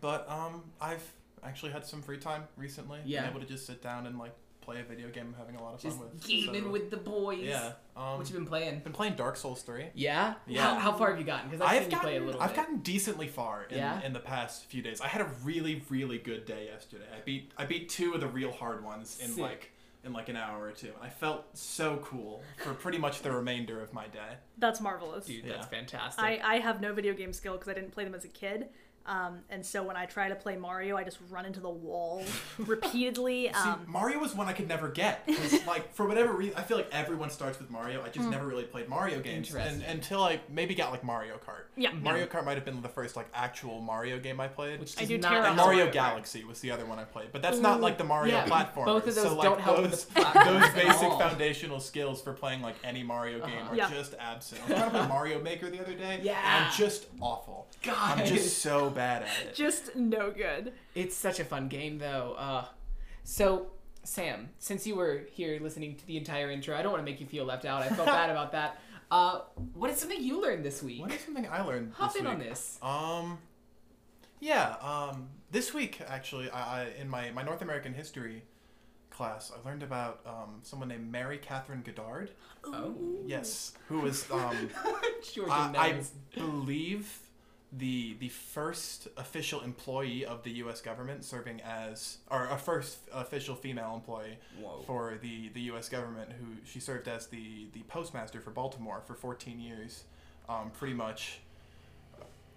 But 0.00 0.28
um, 0.28 0.62
I've 0.80 1.02
actually 1.42 1.72
had 1.72 1.84
some 1.86 2.02
free 2.02 2.18
time 2.18 2.44
recently. 2.56 3.00
Yeah. 3.04 3.22
Been 3.22 3.30
able 3.30 3.40
to 3.40 3.46
just 3.46 3.66
sit 3.66 3.82
down 3.82 4.06
and 4.06 4.18
like 4.18 4.32
play 4.60 4.80
a 4.80 4.82
video 4.84 5.08
game 5.10 5.26
I'm 5.28 5.34
having 5.34 5.56
a 5.56 5.62
lot 5.62 5.74
of 5.74 5.80
Just 5.80 5.98
fun 5.98 6.08
with. 6.12 6.26
gaming 6.26 6.64
so- 6.64 6.70
with 6.70 6.90
the 6.90 6.96
boys. 6.96 7.40
Yeah. 7.42 7.72
Um, 7.96 8.18
What 8.18 8.28
you 8.28 8.34
been 8.34 8.46
playing? 8.46 8.80
been 8.80 8.92
playing 8.92 9.14
Dark 9.14 9.36
Souls 9.36 9.62
3. 9.62 9.86
Yeah. 9.94 10.34
Yeah. 10.46 10.62
How, 10.62 10.74
how 10.76 10.92
far 10.92 11.10
have 11.10 11.18
you 11.18 11.24
gotten? 11.24 11.50
Because 11.50 11.60
I've, 11.62 11.68
I've 11.70 11.82
seen 11.82 11.84
you 11.84 11.90
gotten, 11.96 12.08
play 12.10 12.16
a 12.16 12.20
little 12.22 12.40
I've 12.40 12.50
bit. 12.50 12.56
gotten 12.56 12.78
decently 12.78 13.28
far 13.28 13.64
in, 13.70 13.76
Yeah? 13.78 14.00
in 14.02 14.12
the 14.12 14.20
past 14.20 14.64
few 14.64 14.82
days. 14.82 15.00
I 15.00 15.08
had 15.08 15.20
a 15.22 15.30
really, 15.42 15.82
really 15.90 16.18
good 16.18 16.44
day 16.46 16.66
yesterday. 16.72 17.04
I 17.14 17.20
beat 17.24 17.52
I 17.56 17.64
beat 17.66 17.88
two 17.88 18.14
of 18.14 18.20
the 18.20 18.26
real 18.28 18.52
hard 18.52 18.82
ones 18.84 19.18
in 19.22 19.30
Sick. 19.30 19.42
like 19.42 19.70
in 20.04 20.12
like 20.12 20.28
an 20.28 20.36
hour 20.36 20.62
or 20.64 20.70
two. 20.72 20.88
And 20.88 21.02
I 21.02 21.08
felt 21.08 21.44
so 21.56 21.96
cool 22.04 22.42
for 22.62 22.74
pretty 22.74 22.98
much 22.98 23.22
the 23.22 23.32
remainder 23.32 23.80
of 23.80 23.92
my 23.92 24.06
day. 24.08 24.36
That's 24.58 24.80
marvelous. 24.80 25.24
Dude, 25.26 25.44
that's 25.44 25.56
Yeah. 25.58 25.78
fantastic. 25.78 26.22
I, 26.24 26.40
I 26.42 26.58
have 26.58 26.80
no 26.80 26.92
video 26.92 27.14
game 27.14 27.32
skill 27.32 27.54
because 27.54 27.68
I 27.68 27.74
didn't 27.74 27.92
play 27.92 28.04
them 28.04 28.14
as 28.14 28.24
a 28.24 28.28
kid. 28.28 28.68
Um, 29.06 29.40
and 29.50 29.64
so 29.64 29.82
when 29.82 29.96
I 29.96 30.06
try 30.06 30.28
to 30.30 30.34
play 30.34 30.56
Mario, 30.56 30.96
I 30.96 31.04
just 31.04 31.18
run 31.30 31.44
into 31.44 31.60
the 31.60 31.68
wall 31.68 32.24
repeatedly. 32.58 33.44
See, 33.48 33.68
Um, 33.68 33.84
Mario 33.86 34.18
was 34.18 34.34
one 34.34 34.46
I 34.48 34.52
could 34.52 34.68
never 34.68 34.88
get. 34.88 35.28
like 35.66 35.92
for 35.94 36.06
whatever 36.06 36.32
reason, 36.32 36.54
I 36.56 36.62
feel 36.62 36.76
like 36.76 36.88
everyone 36.92 37.30
starts 37.30 37.58
with 37.58 37.70
Mario. 37.70 38.02
I 38.02 38.08
just 38.08 38.28
never 38.28 38.46
really 38.46 38.64
played 38.64 38.88
Mario 38.88 39.20
games, 39.20 39.54
and 39.54 39.82
until 39.82 40.22
I 40.22 40.40
maybe 40.48 40.74
got 40.74 40.90
like 40.90 41.04
Mario 41.04 41.34
Kart. 41.36 41.64
yeah. 41.76 41.92
Mario 41.92 42.26
Kart 42.26 42.44
might 42.44 42.56
have 42.56 42.64
been 42.64 42.80
the 42.82 42.88
first 42.88 43.16
like 43.16 43.28
actual 43.34 43.80
Mario 43.80 44.18
game 44.18 44.40
I 44.40 44.48
played. 44.48 44.80
Which 44.80 44.96
I 44.96 45.00
does 45.00 45.08
do 45.08 45.18
not 45.18 45.28
tear 45.30 45.42
and 45.44 45.56
Mario 45.56 45.74
Mario 45.80 45.92
Galaxy 45.92 46.44
was 46.44 46.60
the 46.60 46.70
other 46.70 46.86
one 46.86 46.98
I 46.98 47.04
played, 47.04 47.28
but 47.32 47.42
that's 47.42 47.58
not 47.58 47.80
like 47.80 47.98
the 47.98 48.04
Mario 48.04 48.34
Yeah, 48.34 48.46
platform. 48.46 48.86
both 48.86 49.06
of 49.06 49.14
those 49.14 49.24
so, 49.24 49.34
like, 49.34 49.44
don't 49.44 49.60
help 49.60 49.76
those, 49.78 50.04
the 50.06 50.20
those 50.44 50.70
basic 50.70 51.08
foundational 51.18 51.80
skills 51.80 52.22
for 52.22 52.32
playing 52.32 52.62
like 52.62 52.76
any 52.84 53.02
Mario 53.02 53.44
game 53.44 53.58
Uh-huh. 53.58 53.72
are 53.72 53.76
Yeah. 53.76 53.90
just 53.90 54.14
absent. 54.18 54.60
I 54.62 54.68
was 54.68 54.78
trying 54.78 54.90
to 54.92 54.98
play 54.98 55.08
Mario 55.08 55.40
Maker 55.42 55.70
the 55.70 55.80
other 55.80 55.94
day, 55.94 56.20
Yeah. 56.22 56.38
and 56.38 56.64
I'm 56.66 56.72
just 56.72 57.06
awful. 57.20 57.66
God. 57.82 58.20
I'm 58.20 58.26
just 58.26 58.58
so 58.58 58.90
bad 58.94 59.22
at 59.22 59.28
it. 59.46 59.54
Just 59.54 59.94
no 59.96 60.30
good. 60.30 60.72
It's 60.94 61.16
such 61.16 61.40
a 61.40 61.44
fun 61.44 61.68
game, 61.68 61.98
though. 61.98 62.34
Uh, 62.38 62.64
so, 63.22 63.68
Sam, 64.02 64.50
since 64.58 64.86
you 64.86 64.94
were 64.96 65.22
here 65.32 65.58
listening 65.60 65.96
to 65.96 66.06
the 66.06 66.16
entire 66.16 66.50
intro, 66.50 66.76
I 66.76 66.82
don't 66.82 66.92
want 66.92 67.04
to 67.04 67.10
make 67.10 67.20
you 67.20 67.26
feel 67.26 67.44
left 67.44 67.64
out. 67.64 67.82
I 67.82 67.88
felt 67.88 68.06
bad 68.06 68.30
about 68.30 68.52
that. 68.52 68.80
Uh, 69.10 69.40
what 69.74 69.90
is 69.90 69.98
something 69.98 70.22
you 70.22 70.40
learned 70.40 70.64
this 70.64 70.82
week? 70.82 71.00
What 71.00 71.12
is 71.12 71.20
something 71.20 71.46
I 71.46 71.62
learned 71.62 71.92
Hop 71.94 72.12
this 72.12 72.20
in 72.20 72.24
week? 72.26 72.34
on 72.34 72.40
this. 72.40 72.78
Um, 72.82 73.38
yeah. 74.40 74.76
Um, 74.80 75.28
this 75.50 75.72
week 75.72 76.00
actually, 76.06 76.50
I, 76.50 76.82
I 76.82 76.86
in 77.00 77.08
my 77.08 77.30
my 77.30 77.42
North 77.42 77.62
American 77.62 77.94
history 77.94 78.42
class, 79.10 79.52
I 79.54 79.66
learned 79.68 79.82
about 79.82 80.20
um, 80.26 80.60
someone 80.62 80.88
named 80.88 81.10
Mary 81.10 81.38
Catherine 81.38 81.82
Goddard. 81.82 82.30
Oh, 82.64 82.96
Yes, 83.26 83.72
who 83.88 84.00
was 84.00 84.28
um, 84.30 84.70
I, 85.48 85.70
I 85.76 86.02
believe 86.34 87.20
the 87.76 88.14
the 88.20 88.28
first 88.28 89.08
official 89.16 89.60
employee 89.62 90.24
of 90.24 90.42
the 90.44 90.50
U.S. 90.52 90.80
government 90.80 91.24
serving 91.24 91.60
as 91.62 92.18
or 92.30 92.46
a 92.46 92.56
first 92.58 92.98
official 93.12 93.54
female 93.54 93.94
employee 93.94 94.38
Whoa. 94.60 94.82
for 94.86 95.18
the, 95.20 95.48
the 95.54 95.60
U.S. 95.62 95.88
government 95.88 96.30
who 96.38 96.46
she 96.64 96.78
served 96.80 97.08
as 97.08 97.26
the, 97.26 97.66
the 97.72 97.80
postmaster 97.88 98.40
for 98.40 98.50
Baltimore 98.50 99.02
for 99.06 99.14
14 99.14 99.58
years, 99.60 100.04
um, 100.48 100.70
pretty 100.78 100.94
much 100.94 101.40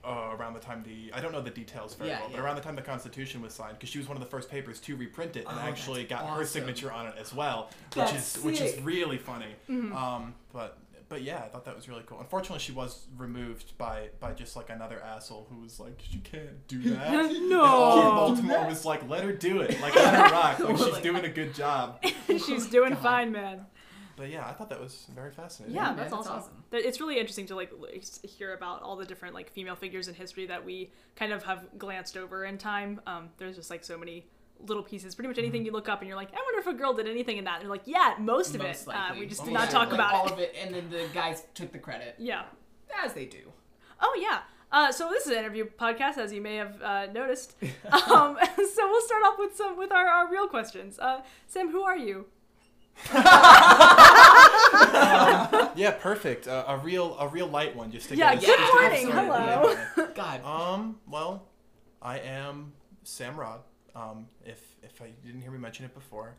uh, 0.06 0.30
around 0.38 0.54
the 0.54 0.60
time 0.60 0.84
the 0.84 1.12
I 1.14 1.20
don't 1.20 1.32
know 1.32 1.42
the 1.42 1.50
details 1.50 1.96
very 1.96 2.12
Yeah, 2.12 2.20
well, 2.20 2.30
but 2.30 2.38
yeah. 2.38 2.44
around 2.44 2.56
the 2.56 2.62
time 2.62 2.76
the 2.76 2.82
Constitution 2.82 3.42
was 3.42 3.54
signed, 3.54 3.74
because 3.74 3.90
she 3.90 3.98
was 3.98 4.08
one 4.08 4.16
of 4.18 4.24
the 4.24 4.30
first 4.30 4.50
papers 4.50 4.80
to 4.82 4.96
reprint 4.96 5.36
it 5.36 5.46
and 5.50 5.58
Oh, 5.58 5.62
actually 5.68 6.04
got 6.04 6.26
her 6.38 6.46
signature 6.46 6.92
on 6.92 7.08
it 7.08 7.16
as 7.20 7.34
well, 7.34 7.70
which 7.96 8.06
That's 8.12 8.38
is 8.38 8.44
which 8.44 8.62
is 8.62 8.80
really 8.82 9.18
funny. 9.18 9.56
Um, 9.70 10.34
but 10.54 10.78
but 11.10 11.22
yeah, 11.22 11.38
I 11.44 11.48
thought 11.48 11.66
that 11.66 11.76
was 11.76 11.88
really 11.88 12.04
cool. 12.06 12.20
Unfortunately, 12.20 12.60
she 12.60 12.72
was 12.72 13.08
removed 13.18 13.78
by 13.78 14.10
by 14.20 14.34
just 14.34 14.56
like 14.56 14.70
another 14.70 15.02
asshole 15.02 15.48
who 15.50 15.62
was 15.62 15.80
like, 15.80 16.02
she 16.10 16.20
can't 16.20 16.68
do 16.68 16.80
that." 16.96 17.12
No. 17.12 17.24
And 17.32 17.54
all 17.54 18.12
Baltimore 18.28 18.66
was 18.66 18.86
like, 18.86 19.08
"Let 19.10 19.24
her 19.24 19.34
do 19.34 19.62
it. 19.62 19.80
Like 19.82 19.96
let 19.96 20.14
her 20.14 20.24
rock. 20.34 20.60
Like 20.60 20.78
she's 20.78 20.98
doing 21.00 21.26
a 21.26 21.30
good 21.30 21.54
job." 21.54 22.04
She's 22.28 22.68
doing 22.68 22.94
God. 22.94 23.02
fine, 23.02 23.32
man. 23.32 23.66
But 24.18 24.30
yeah, 24.30 24.46
I 24.48 24.52
thought 24.52 24.70
that 24.70 24.82
was 24.82 25.06
very 25.14 25.32
fascinating. 25.32 25.76
Yeah, 25.76 25.86
man, 25.90 25.98
that's, 25.98 26.12
that's 26.12 26.28
awesome. 26.28 26.34
awesome. 26.40 26.64
It's 26.72 27.00
really 27.00 27.20
interesting 27.20 27.46
to 27.48 27.56
like 27.56 27.72
hear 28.24 28.54
about 28.54 28.82
all 28.82 28.96
the 28.96 29.06
different 29.06 29.34
like 29.36 29.52
female 29.52 29.76
figures 29.76 30.08
in 30.08 30.16
history 30.16 30.48
that 30.48 30.66
we 30.66 30.92
kind 31.16 31.32
of 31.32 31.44
have 31.44 31.66
glanced 31.78 32.18
over 32.18 32.44
in 32.44 32.58
time. 32.58 33.00
Um, 33.06 33.30
there's 33.38 33.56
just 33.56 33.70
like 33.70 33.84
so 33.84 33.98
many 33.98 34.26
little 34.66 34.84
pieces. 34.84 35.16
Pretty 35.16 35.28
much 35.28 35.38
anything 35.38 35.66
you 35.66 35.72
look 35.72 35.88
up 35.90 36.00
and 36.02 36.08
you're 36.08 36.18
like, 36.18 36.30
I 36.34 36.38
wonder 36.44 36.60
if 36.60 36.68
a 36.68 36.74
girl 36.78 36.94
did 36.94 37.08
anything 37.08 37.38
in 37.38 37.44
that. 37.46 37.56
And 37.56 37.64
you're 37.64 37.72
like, 37.72 37.84
yeah, 37.86 38.16
most 38.20 38.56
of 38.56 38.62
Most 38.62 38.88
it. 38.88 38.94
Uh, 38.96 39.14
we 39.20 39.26
just 39.26 39.44
did 39.44 39.54
not 39.54 39.70
talk 39.70 39.88
Like, 39.90 39.94
about 39.96 40.14
all 40.14 40.28
it. 40.28 40.32
of 40.34 40.40
it, 40.40 40.56
and 40.62 40.74
then 40.74 40.90
the 40.90 41.06
guys 41.14 41.44
took 41.54 41.72
the 41.72 41.80
credit, 41.80 42.16
Yeah. 42.18 42.44
as 43.04 43.14
they 43.14 43.26
do. 43.26 43.52
Oh 44.02 44.18
yeah. 44.22 44.40
Uh, 44.72 44.92
so 44.92 45.10
this 45.10 45.26
is 45.26 45.32
an 45.32 45.38
interview 45.38 45.66
podcast, 45.80 46.18
as 46.18 46.34
you 46.34 46.42
may 46.42 46.56
have 46.58 46.82
uh, 46.82 47.06
noticed. 47.14 47.56
um, 47.62 48.38
so 48.56 48.90
we'll 48.90 49.02
start 49.02 49.24
off 49.26 49.36
with 49.40 49.56
some 49.56 49.78
with 49.78 49.92
our, 49.94 50.08
our 50.08 50.30
real 50.32 50.48
questions. 50.48 51.00
Uh, 51.00 51.22
Sam, 51.48 51.70
who 51.72 51.82
are 51.84 51.98
you? 51.98 52.26
Yeah, 55.76 55.92
perfect. 56.00 56.48
Uh, 56.48 56.64
a 56.68 56.78
real 56.78 57.16
a 57.20 57.28
real 57.28 57.48
light 57.48 57.76
one, 57.76 57.92
just 57.92 58.10
to 58.10 58.16
Yeah, 58.16 58.34
get 58.36 58.44
us, 58.44 58.46
good 58.50 58.58
just 58.58 58.72
to 58.74 58.80
get 58.80 58.92
morning, 59.06 59.12
hello. 59.12 59.76
Yeah. 59.98 60.08
God, 60.16 60.44
Um. 60.44 60.98
Well, 61.08 61.48
I 62.02 62.18
am 62.20 62.74
Sam 63.04 63.36
Rod. 63.40 63.60
Um. 64.00 64.28
If 64.46 64.62
if 64.84 65.02
I 65.02 65.10
didn't 65.26 65.42
hear 65.42 65.52
me 65.52 65.58
mention 65.58 65.86
it 65.86 65.94
before, 65.94 66.36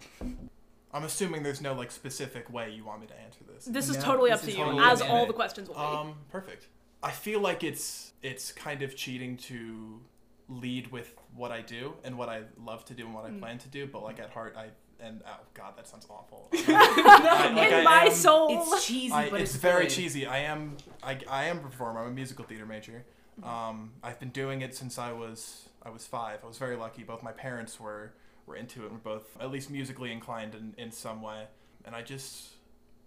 I'm 0.93 1.05
assuming 1.05 1.43
there's 1.43 1.61
no 1.61 1.75
like 1.75 1.91
specific 1.91 2.51
way 2.53 2.71
you 2.71 2.85
want 2.85 3.01
me 3.01 3.07
to 3.09 3.21
answer 3.21 3.41
this. 3.53 3.65
This 3.65 3.89
is 3.89 3.97
No, 3.97 4.03
totally 4.03 4.31
this 4.31 4.39
up 4.41 4.45
to 4.45 4.51
is 4.51 4.57
you, 4.59 4.65
totally 4.65 4.85
as 4.85 5.01
up 5.01 5.07
to 5.07 5.13
all 5.13 5.21
you. 5.23 5.27
the 5.27 5.33
questions 5.35 5.69
will 5.69 5.75
be. 5.75 5.81
Um. 5.81 6.15
Perfect. 6.31 6.67
I 7.03 7.11
feel 7.11 7.41
like 7.41 7.63
it's 7.65 8.13
it's 8.23 8.53
kind 8.53 8.83
of 8.83 8.97
cheating 8.97 9.37
to 9.49 10.01
lead 10.49 10.91
with 10.91 11.15
what 11.35 11.53
I 11.53 11.61
do 11.61 11.93
and 12.05 12.17
what 12.17 12.29
I 12.31 12.43
love 12.65 12.85
to 12.87 12.95
do 12.95 13.05
and 13.05 13.15
what 13.15 13.25
Mm. 13.27 13.37
I 13.37 13.39
plan 13.41 13.59
to 13.59 13.69
do, 13.69 13.87
but 13.87 14.03
like 14.03 14.19
at 14.19 14.31
heart, 14.31 14.55
I 14.57 14.69
and 15.01 15.23
oh 15.27 15.41
god, 15.55 15.77
that 15.77 15.87
sounds 15.87 16.07
awful. 16.11 16.49
I- 16.55 17.53
like, 17.55 17.71
in 17.71 17.75
I 17.81 17.83
my 17.85 18.03
am- 18.07 18.13
soul. 18.13 18.49
it's 18.73 18.87
cheesy, 18.87 19.13
I, 19.13 19.31
but 19.31 19.41
it's, 19.41 19.55
it's, 19.55 19.63
very 19.63 19.85
good. 19.85 19.91
cheesy. 19.95 20.27
I 20.27 20.39
am 20.39 20.77
I, 21.03 21.19
I 21.29 21.45
am 21.45 21.59
a 21.59 21.61
performer. 21.61 22.01
I'm 22.01 22.09
a 22.09 22.11
musical 22.11 22.45
theater 22.45 22.67
major. 22.67 23.05
Um, 23.43 23.93
I've 24.03 24.19
been 24.19 24.31
doing 24.31 24.63
it 24.63 24.75
since 24.75 24.99
I 24.99 25.13
was 25.13 25.68
I 25.83 25.91
was 25.91 26.07
five. 26.07 26.41
I 26.43 26.47
was 26.47 26.59
very 26.59 26.77
lucky. 26.77 27.03
Both 27.03 27.23
my 27.23 27.33
parents 27.33 27.79
were 27.79 28.13
were 28.47 28.57
into 28.57 28.85
it. 28.85 28.93
We're 28.93 28.99
both 28.99 29.37
at 29.41 29.51
least 29.51 29.71
musically 29.71 30.11
inclined 30.11 30.55
in, 30.55 30.75
in 30.79 30.91
some 30.91 31.23
way, 31.23 31.45
and 31.85 31.95
I 31.95 32.03
just 32.03 32.49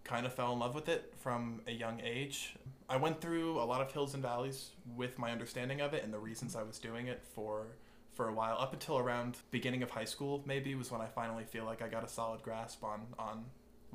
kind 0.03 0.25
of 0.25 0.33
fell 0.33 0.53
in 0.53 0.59
love 0.59 0.75
with 0.75 0.89
it 0.89 1.13
from 1.19 1.61
a 1.67 1.71
young 1.71 2.01
age. 2.03 2.55
I 2.89 2.97
went 2.97 3.21
through 3.21 3.59
a 3.59 3.63
lot 3.63 3.81
of 3.81 3.91
hills 3.91 4.13
and 4.13 4.23
valleys 4.23 4.71
with 4.95 5.17
my 5.17 5.31
understanding 5.31 5.81
of 5.81 5.93
it 5.93 6.03
and 6.03 6.13
the 6.13 6.19
reasons 6.19 6.55
I 6.55 6.63
was 6.63 6.79
doing 6.79 7.07
it 7.07 7.21
for 7.35 7.67
for 8.13 8.27
a 8.27 8.33
while 8.33 8.57
up 8.59 8.73
until 8.73 8.97
around 8.97 9.37
beginning 9.51 9.83
of 9.83 9.89
high 9.89 10.05
school 10.05 10.43
maybe 10.45 10.75
was 10.75 10.91
when 10.91 10.99
I 10.99 11.07
finally 11.07 11.45
feel 11.45 11.63
like 11.63 11.81
I 11.81 11.87
got 11.87 12.03
a 12.03 12.09
solid 12.09 12.41
grasp 12.41 12.83
on 12.83 13.01
on 13.17 13.45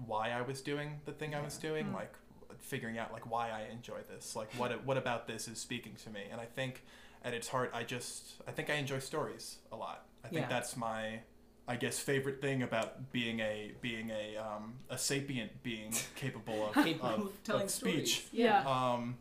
why 0.06 0.30
I 0.30 0.40
was 0.40 0.60
doing 0.62 1.00
the 1.04 1.12
thing 1.12 1.34
I 1.34 1.42
was 1.42 1.58
doing 1.58 1.86
hmm. 1.86 1.94
like 1.94 2.14
figuring 2.58 2.96
out 2.96 3.12
like 3.12 3.30
why 3.30 3.50
I 3.50 3.70
enjoy 3.70 3.98
this 4.08 4.34
like 4.34 4.50
what 4.54 4.84
what 4.84 4.96
about 4.96 5.26
this 5.26 5.48
is 5.48 5.58
speaking 5.58 5.96
to 6.04 6.10
me 6.10 6.22
and 6.30 6.40
I 6.40 6.46
think 6.46 6.82
at 7.26 7.34
its 7.34 7.48
heart 7.48 7.70
I 7.74 7.82
just 7.82 8.34
I 8.48 8.52
think 8.52 8.70
I 8.70 8.74
enjoy 8.74 9.00
stories 9.00 9.56
a 9.70 9.76
lot 9.76 10.06
I 10.24 10.28
think 10.28 10.42
Yeah. 10.42 10.48
that's 10.48 10.76
my 10.76 11.20
I 11.68 11.74
guess 11.76 11.98
favorite 11.98 12.40
thing 12.40 12.62
about 12.62 13.10
being 13.12 13.40
a 13.40 13.72
being 13.82 14.10
a 14.10 14.36
um, 14.36 14.74
a 14.88 14.96
sapient 14.96 15.62
being 15.64 15.92
capable 16.14 16.68
of, 16.70 16.76
of, 16.76 17.00
of 17.02 17.32
telling 17.42 17.64
of 17.64 17.70
speech 17.70 18.20
stories. 18.20 18.28
Yeah. 18.32 18.60
um, 18.60 19.16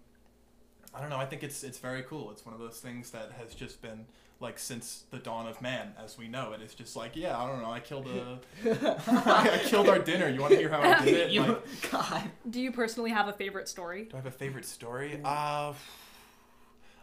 I 0.94 1.02
don't 1.02 1.10
know. 1.10 1.18
I 1.18 1.26
think 1.26 1.42
it's 1.44 1.64
it's 1.64 1.80
very 1.80 2.04
cool. 2.04 2.30
It's 2.30 2.46
one 2.46 2.54
of 2.54 2.60
those 2.62 2.80
things 2.80 3.10
that 3.12 3.32
has 3.40 3.56
just 3.56 3.82
been 3.82 4.06
like 4.40 4.60
since 4.60 5.06
the 5.10 5.18
dawn 5.18 5.48
of 5.48 5.60
man, 5.60 5.94
as 6.02 6.20
we 6.20 6.28
know 6.28 6.54
it. 6.54 6.62
It's 6.62 6.76
just 6.76 6.96
like, 6.96 7.16
yeah, 7.16 7.36
I 7.36 7.48
don't 7.48 7.64
know. 7.64 7.72
I 7.72 7.80
killed 7.80 8.08
a, 8.08 8.40
I 9.08 9.60
killed 9.66 9.90
our 9.90 9.98
dinner. 10.00 10.30
You 10.30 10.40
want 10.42 10.54
to 10.54 10.60
hear 10.60 10.70
how 10.70 10.82
I 10.82 11.04
did 11.04 11.14
it? 11.16 11.32
You- 11.32 11.42
Like, 11.42 11.92
God, 11.92 12.24
Do 12.48 12.62
you 12.62 12.72
personally 12.72 13.10
have 13.10 13.28
a 13.28 13.34
favorite 13.34 13.68
story? 13.68 14.04
do 14.06 14.12
I 14.14 14.18
have 14.18 14.26
a 14.28 14.32
favorite 14.32 14.66
story? 14.66 15.20
Uh, 15.24 15.74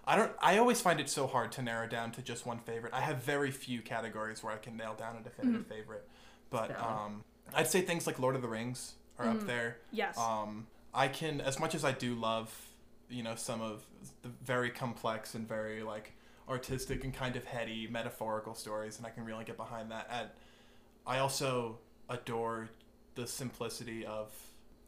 I 0.04 0.16
don't. 0.16 0.32
I 0.40 0.58
always 0.58 0.80
find 0.80 1.00
it 1.00 1.08
so 1.08 1.26
hard 1.26 1.52
to 1.52 1.62
narrow 1.62 1.86
down 1.86 2.10
to 2.12 2.22
just 2.22 2.44
one 2.44 2.58
favorite. 2.58 2.92
I 2.92 3.00
have 3.00 3.22
very 3.22 3.50
few 3.50 3.80
categories 3.82 4.42
where 4.42 4.52
I 4.52 4.56
can 4.56 4.76
nail 4.76 4.94
down 4.94 5.16
a 5.16 5.22
definitive 5.22 5.66
favorite, 5.66 6.08
but 6.50 6.68
Valid. 6.68 6.82
um, 6.84 7.24
I'd 7.54 7.68
say 7.68 7.82
things 7.82 8.06
like 8.06 8.18
Lord 8.18 8.34
of 8.34 8.42
the 8.42 8.48
Rings 8.48 8.94
are 9.18 9.28
up 9.28 9.46
there. 9.46 9.78
Yes. 9.92 10.18
Um, 10.18 10.66
I 10.92 11.08
can, 11.08 11.40
as 11.40 11.60
much 11.60 11.74
as 11.74 11.84
I 11.84 11.92
do 11.92 12.14
love, 12.14 12.52
you 13.08 13.22
know, 13.22 13.36
some 13.36 13.60
of 13.60 13.84
the 14.22 14.30
very 14.44 14.70
complex 14.70 15.34
and 15.34 15.46
very 15.46 15.82
like 15.82 16.12
artistic 16.48 17.04
and 17.04 17.14
kind 17.14 17.36
of 17.36 17.44
heady 17.44 17.86
metaphorical 17.88 18.54
stories, 18.54 18.98
and 18.98 19.06
I 19.06 19.10
can 19.10 19.24
really 19.24 19.44
get 19.44 19.56
behind 19.56 19.90
that. 19.92 20.08
And 20.10 20.28
I 21.06 21.18
also 21.18 21.78
adore 22.08 22.68
the 23.14 23.26
simplicity 23.26 24.04
of. 24.04 24.30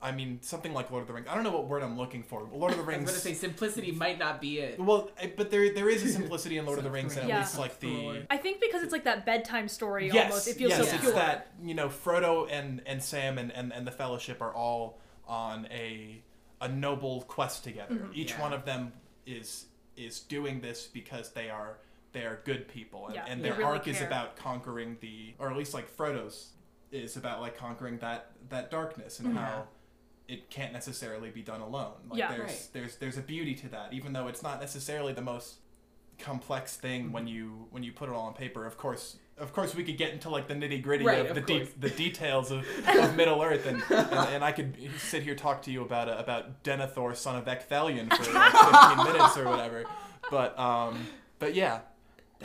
I 0.05 0.13
mean, 0.13 0.39
something 0.43 0.75
like 0.75 0.91
Lord 0.91 1.01
of 1.03 1.09
the 1.09 1.15
Rings. 1.15 1.27
I 1.31 1.35
don't 1.35 1.45
know 1.45 1.51
what 1.51 1.67
word 1.67 1.83
I'm 1.83 1.97
looking 1.97 2.23
for. 2.23 2.45
but 2.45 2.59
Lord 2.59 2.73
of 2.73 2.79
the 2.79 2.85
Rings. 2.85 3.01
I 3.09 3.13
was 3.13 3.13
Rings. 3.15 3.25
gonna 3.25 3.35
say 3.35 3.41
simplicity 3.41 3.91
might 3.91 4.19
not 4.19 4.41
be 4.41 4.59
it. 4.59 4.79
well, 4.79 5.11
I- 5.21 5.33
but 5.37 5.51
there 5.51 5.73
there 5.73 5.89
is 5.89 6.03
a 6.05 6.09
simplicity 6.21 6.59
in 6.59 6.67
Lord 6.67 6.79
of 6.79 6.85
the 6.85 6.91
Rings, 6.91 7.15
and 7.17 7.23
at 7.25 7.29
Yeah. 7.29 7.39
least 7.41 7.59
like 7.59 7.81
the 7.81 8.23
I 8.31 8.37
think 8.37 8.61
because 8.61 8.83
it's 8.83 8.93
like 8.93 9.05
that 9.05 9.25
bedtime 9.25 9.67
story 9.67 10.11
yes, 10.13 10.31
almost. 10.31 10.47
It 10.49 10.57
feels 10.57 10.71
yes, 10.73 10.89
so 10.89 10.95
it's 10.95 11.01
pure. 11.05 11.15
that 11.15 11.49
you 11.63 11.75
know 11.75 11.89
Frodo 11.89 12.47
and 12.51 12.83
and 12.87 13.03
Sam 13.03 13.39
and, 13.39 13.51
and 13.51 13.73
and 13.73 13.87
the 13.87 13.91
Fellowship 13.93 14.43
are 14.43 14.53
all 14.55 14.99
on 15.27 15.67
a 15.71 16.23
a 16.61 16.69
noble 16.69 17.23
quest 17.23 17.65
together. 17.65 17.95
Mm-hmm. 17.95 18.13
Each 18.15 18.33
Yeah. 18.33 18.43
one 18.43 18.53
of 18.53 18.65
them 18.67 18.93
is 19.27 19.67
is 19.97 20.21
doing 20.21 20.61
this 20.61 20.87
because 20.87 21.31
they 21.31 21.49
are 21.49 21.79
they 22.13 22.25
are 22.27 22.41
good 22.45 22.69
people, 22.69 23.07
and, 23.07 23.15
Yeah, 23.17 23.25
and 23.27 23.43
their 23.45 23.53
really 23.55 23.65
arc 23.65 23.89
is 23.89 24.01
about 24.03 24.37
conquering 24.37 24.99
the, 25.01 25.35
or 25.41 25.51
at 25.51 25.57
least 25.57 25.73
like 25.75 25.89
Frodo's 25.97 26.51
is 26.93 27.17
about 27.17 27.41
like 27.41 27.57
conquering 27.57 27.99
that 27.99 28.31
that 28.51 28.71
darkness 28.71 29.19
and 29.19 29.29
Mm-hmm. 29.31 29.39
how 29.39 29.67
it 30.29 30.49
can't 30.51 30.73
necessarily 30.73 31.31
be 31.31 31.43
done 31.43 31.61
alone. 31.61 31.93
Like 32.09 32.19
Yeah. 32.19 32.29
there's 32.29 32.41
Right. 32.51 32.69
there's 32.73 32.97
there's 32.97 33.19
a 33.19 33.23
beauty 33.23 33.55
to 33.57 33.69
that, 33.71 33.93
even 33.93 34.13
though 34.13 34.29
it's 34.29 34.43
not 34.43 34.61
necessarily 34.61 35.13
the 35.13 35.21
most 35.23 35.57
complex 36.19 36.77
thing 36.77 37.13
when 37.13 37.25
Mm-hmm. 37.25 37.35
you 37.35 37.67
when 37.71 37.83
you 37.83 37.93
put 37.93 38.09
it 38.09 38.13
all 38.15 38.27
on 38.27 38.35
paper. 38.35 38.65
Of 38.67 38.77
course, 38.79 39.17
of 39.37 39.53
course, 39.53 39.75
we 39.75 39.83
could 39.83 39.99
get 39.99 40.13
into 40.13 40.31
like 40.31 40.47
the 40.47 40.55
nitty 40.55 40.81
gritty 40.83 41.05
Right, 41.05 41.19
of, 41.29 41.29
of 41.29 41.35
the 41.35 41.41
de- 41.41 41.69
the 41.79 41.91
details 41.91 42.51
of, 42.53 42.65
of 42.89 43.17
Middle 43.17 43.43
Earth, 43.43 43.67
and, 43.67 43.83
and 43.91 44.13
and 44.35 44.45
I 44.45 44.53
could 44.53 44.77
sit 44.99 45.25
here 45.25 45.35
talk 45.35 45.63
to 45.63 45.71
you 45.73 45.83
about 45.83 46.09
uh, 46.09 46.17
about 46.19 46.63
Denethor, 46.63 47.17
son 47.17 47.37
of 47.37 47.45
Ecthelion, 47.47 48.09
for 48.15 48.33
like 48.33 48.53
fifteen 48.53 49.13
minutes 49.13 49.37
or 49.37 49.45
whatever. 49.49 49.85
But 50.31 50.57
um, 50.59 51.07
but 51.41 51.55
yeah, 51.55 51.81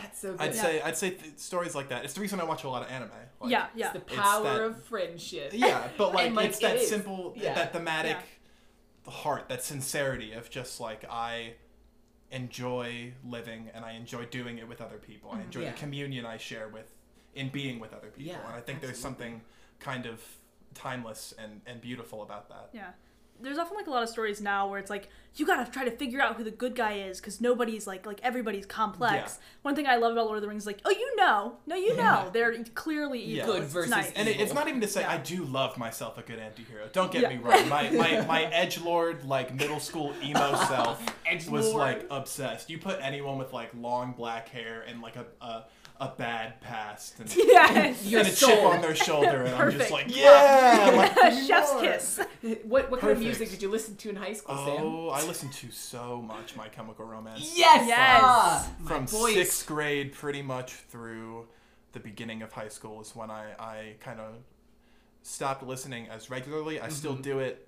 That's 0.01 0.19
so 0.19 0.31
good. 0.31 0.41
I'd 0.41 0.55
Yeah. 0.55 0.61
say 0.61 0.81
I'd 0.81 0.97
say 0.97 1.09
th- 1.11 1.37
stories 1.37 1.75
like 1.75 1.89
that. 1.89 2.05
It's 2.05 2.13
the 2.13 2.21
reason 2.21 2.39
I 2.39 2.43
watch 2.43 2.63
a 2.63 2.69
lot 2.69 2.83
of 2.83 2.89
anime. 2.91 3.11
Like, 3.39 3.51
yeah, 3.51 3.67
yeah. 3.75 3.85
It's 3.85 3.93
the 3.93 4.13
It's 4.13 4.15
power 4.21 4.43
that- 4.43 4.61
of 4.61 4.83
friendship. 4.85 5.51
yeah, 5.53 5.87
but 5.97 6.13
like, 6.13 6.33
like, 6.33 6.49
it's 6.49 6.57
it 6.59 6.61
that 6.61 6.75
is. 6.77 6.89
simple, 6.89 7.33
Yeah. 7.35 7.53
that 7.55 7.73
thematic 7.73 8.17
Yeah. 9.05 9.11
heart, 9.11 9.49
that 9.49 9.63
sincerity 9.63 10.33
of 10.33 10.49
just 10.49 10.79
like 10.79 11.05
I 11.09 11.55
enjoy 12.31 13.13
living 13.25 13.69
and 13.73 13.83
I 13.83 13.93
enjoy 13.93 14.25
doing 14.25 14.57
it 14.59 14.67
with 14.67 14.81
other 14.81 14.97
people. 14.97 15.31
I 15.31 15.35
mm-hmm. 15.35 15.43
enjoy 15.45 15.61
Yeah. 15.61 15.71
the 15.71 15.77
communion 15.77 16.25
I 16.25 16.37
share 16.37 16.67
with 16.69 16.91
in 17.33 17.49
being 17.49 17.79
with 17.79 17.93
other 17.93 18.07
people, 18.09 18.33
Yeah, 18.33 18.45
and 18.45 18.55
I 18.55 18.61
think 18.61 18.81
there's 18.81 18.99
something 18.99 19.41
kind 19.79 20.05
of 20.05 20.21
timeless 20.75 21.33
and 21.37 21.61
and 21.65 21.81
beautiful 21.81 22.21
about 22.21 22.49
that. 22.49 22.69
Yeah. 22.73 22.91
There's 23.41 23.57
often 23.57 23.77
like 23.77 23.87
a 23.87 23.91
lot 23.91 24.03
of 24.03 24.09
stories 24.09 24.41
now 24.41 24.67
where 24.69 24.79
it's 24.79 24.89
like 24.89 25.09
you 25.35 25.45
gotta 25.45 25.69
try 25.71 25.85
to 25.85 25.91
figure 25.91 26.19
out 26.19 26.35
who 26.35 26.43
the 26.43 26.51
good 26.51 26.75
guy 26.75 26.93
is 26.93 27.21
because 27.21 27.39
nobody's 27.39 27.85
like 27.87 28.05
like 28.05 28.19
everybody's 28.23 28.65
complex. 28.65 29.39
One 29.61 29.75
thing 29.75 29.87
I 29.87 29.95
love 29.97 30.11
about 30.13 30.25
Lord 30.25 30.37
of 30.37 30.41
the 30.41 30.47
Rings 30.49 30.63
is 30.63 30.67
like 30.67 30.81
oh 30.85 30.89
you 30.89 31.15
know 31.15 31.57
no 31.67 31.75
you 31.75 31.95
know 31.95 32.03
Yeah. 32.03 32.29
they're 32.33 32.63
clearly 32.75 33.23
Yeah. 33.23 33.43
evil. 33.43 33.53
Good 33.55 33.63
It's 33.63 33.73
versus 33.73 33.91
nice. 33.91 34.11
And 34.15 34.27
it, 34.27 34.39
it's 34.41 34.53
not 34.53 34.67
even 34.67 34.81
to 34.81 34.87
say 34.87 35.01
Yeah. 35.01 35.11
I 35.11 35.17
do 35.17 35.45
love 35.45 35.77
myself 35.77 36.17
a 36.17 36.21
good 36.21 36.39
anti-hero. 36.39 36.89
Don't 36.91 37.11
get 37.11 37.21
Yeah. 37.21 37.29
me 37.29 37.37
wrong. 37.37 37.69
My 37.69 37.89
my 37.91 38.25
my 38.27 38.43
edge 38.45 38.79
lord 38.81 39.23
like 39.25 39.53
middle 39.53 39.79
school 39.79 40.13
emo 40.23 40.55
self 40.67 41.01
was 41.49 41.73
like 41.73 42.05
obsessed. 42.09 42.69
You 42.69 42.79
put 42.79 42.99
anyone 43.01 43.37
with 43.37 43.53
like 43.53 43.69
long 43.79 44.13
black 44.13 44.49
hair 44.49 44.83
and 44.87 45.01
like 45.01 45.15
a 45.15 45.25
a, 45.41 45.63
a 45.99 46.07
bad 46.17 46.61
past 46.61 47.19
and, 47.19 47.33
yes. 47.35 48.05
Your 48.05 48.21
and 48.21 48.29
a 48.29 48.31
chip 48.31 48.63
on 48.63 48.81
their 48.81 48.95
shoulder, 48.95 49.43
and 49.43 49.53
I'm 49.55 49.71
just 49.71 49.91
like, 49.91 50.15
yeah, 50.15 50.93
like, 50.95 51.33
Chef's 51.45 51.73
more. 51.73 51.81
kiss. 51.81 52.19
What 52.63 52.89
what 52.89 52.99
kind 53.01 53.11
of 53.11 53.19
music 53.19 53.49
did 53.49 53.61
you 53.61 53.69
listen 53.69 53.95
to 53.97 54.09
in 54.09 54.15
high 54.15 54.33
school, 54.33 54.55
Sam? 54.55 54.77
Oh, 54.79 55.09
I 55.09 55.23
listened 55.25 55.51
to 55.53 55.71
so 55.71 56.21
much 56.21 56.55
My 56.55 56.69
Chemical 56.69 57.05
Romance. 57.05 57.53
Yes. 57.57 57.85
Yes. 57.87 58.21
Ah, 58.23 58.71
my 58.79 58.87
From 58.87 59.07
sixth 59.07 59.65
grade, 59.67 60.13
pretty 60.13 60.41
much 60.41 60.71
through 60.73 61.47
the 61.91 61.99
beginning 61.99 62.41
of 62.43 62.53
high 62.53 62.69
school, 62.69 63.01
is 63.01 63.15
when 63.15 63.29
I, 63.29 63.51
I 63.59 63.95
kind 63.99 64.19
of 64.21 64.35
stopped 65.21 65.63
listening 65.63 66.07
as 66.09 66.29
regularly. 66.29 66.79
I 66.79 66.89
still 66.89 67.15
do 67.15 67.39
it 67.39 67.67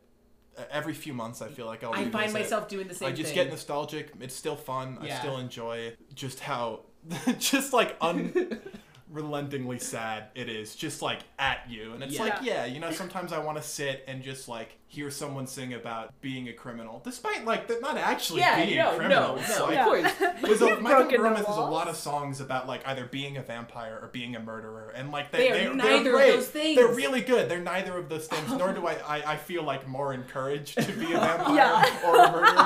uh, 0.57 0.63
every 0.71 0.93
few 0.93 1.13
months. 1.13 1.41
I 1.41 1.49
feel 1.49 1.65
like 1.65 1.83
I'll 1.83 1.91
Mm-hmm. 1.91 1.99
I 1.99 2.03
find 2.03 2.13
revisit. 2.33 2.41
myself 2.41 2.67
doing 2.69 2.87
the 2.87 2.93
same 2.93 3.09
I 3.09 3.11
just 3.11 3.33
thing. 3.33 3.43
get 3.43 3.49
nostalgic. 3.51 4.11
It's 4.21 4.35
still 4.35 4.55
fun. 4.55 4.97
I 5.01 5.09
still 5.09 5.37
enjoy 5.37 5.93
just 6.15 6.39
how, 6.39 6.81
just 7.39 7.73
like 7.73 7.95
unrelentingly 8.01 9.79
sad 9.79 10.25
it 10.35 10.49
is. 10.49 10.75
Just 10.75 11.01
like 11.01 11.19
at 11.39 11.69
you, 11.69 11.93
and 11.93 12.03
it's 12.03 12.13
Yeah. 12.13 12.23
like, 12.23 12.35
yeah, 12.43 12.65
you 12.65 12.79
know, 12.79 12.91
sometimes 12.91 13.33
I 13.33 13.39
want 13.39 13.57
to 13.57 13.63
sit 13.63 14.03
and 14.07 14.21
just 14.23 14.47
like 14.47 14.77
hear 14.87 15.09
someone 15.09 15.47
sing 15.47 15.73
about 15.73 16.13
being 16.21 16.49
a 16.49 16.53
criminal, 16.53 17.01
despite 17.03 17.45
like 17.45 17.65
they're 17.67 17.79
not 17.79 17.95
actually 17.97 18.41
yeah, 18.41 18.63
being 18.65 18.77
no, 18.77 18.91
no, 18.91 18.97
criminals. 18.97 19.41
no, 19.49 19.63
Like, 19.65 19.73
Yeah. 19.73 19.81
of 19.81 20.17
course. 20.19 20.31
there's 20.41 20.61
a, 20.61 20.79
My 20.81 20.89
broken 20.91 21.09
Chemical 21.11 21.17
the 21.17 21.19
Romance 21.23 21.47
has 21.47 21.57
a 21.57 21.61
lot 21.61 21.87
of 21.87 21.95
songs 21.95 22.41
about 22.41 22.67
like 22.67 22.85
either 22.87 23.05
being 23.05 23.37
a 23.37 23.41
vampire 23.41 23.97
or 24.01 24.09
being 24.09 24.35
a 24.35 24.39
murderer, 24.39 24.91
and 24.95 25.09
like 25.11 25.31
They 25.31 25.37
they, 25.49 25.49
are 25.51 25.53
they're, 25.65 25.73
neither 25.75 26.11
they're 26.11 26.29
of 26.29 26.35
those 26.35 26.47
things. 26.49 26.75
They're 26.77 26.93
really 26.93 27.21
good. 27.21 27.49
They're 27.49 27.59
neither 27.61 27.97
of 27.97 28.09
those 28.09 28.27
things. 28.27 28.49
Nor 28.51 28.73
do 28.73 28.85
I, 28.85 28.93
I. 29.07 29.23
I 29.33 29.35
feel 29.37 29.63
like 29.63 29.87
more 29.87 30.13
encouraged 30.13 30.77
to 30.77 30.91
be 30.93 31.13
a 31.13 31.19
vampire 31.19 31.55
Yeah. 31.55 32.05
or 32.05 32.15
a 32.17 32.31
murderer. 32.31 32.57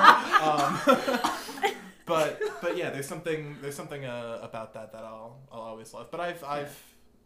Um, 0.41 1.71
but 2.05 2.41
but 2.61 2.77
yeah, 2.77 2.89
there's 2.89 3.07
something 3.07 3.57
there's 3.61 3.75
something 3.75 4.05
uh, 4.05 4.39
about 4.41 4.73
that 4.73 4.91
that 4.91 5.03
I'll 5.03 5.37
I'll 5.51 5.61
always 5.61 5.93
love. 5.93 6.11
But 6.11 6.19
I've 6.19 6.43
I've 6.43 6.77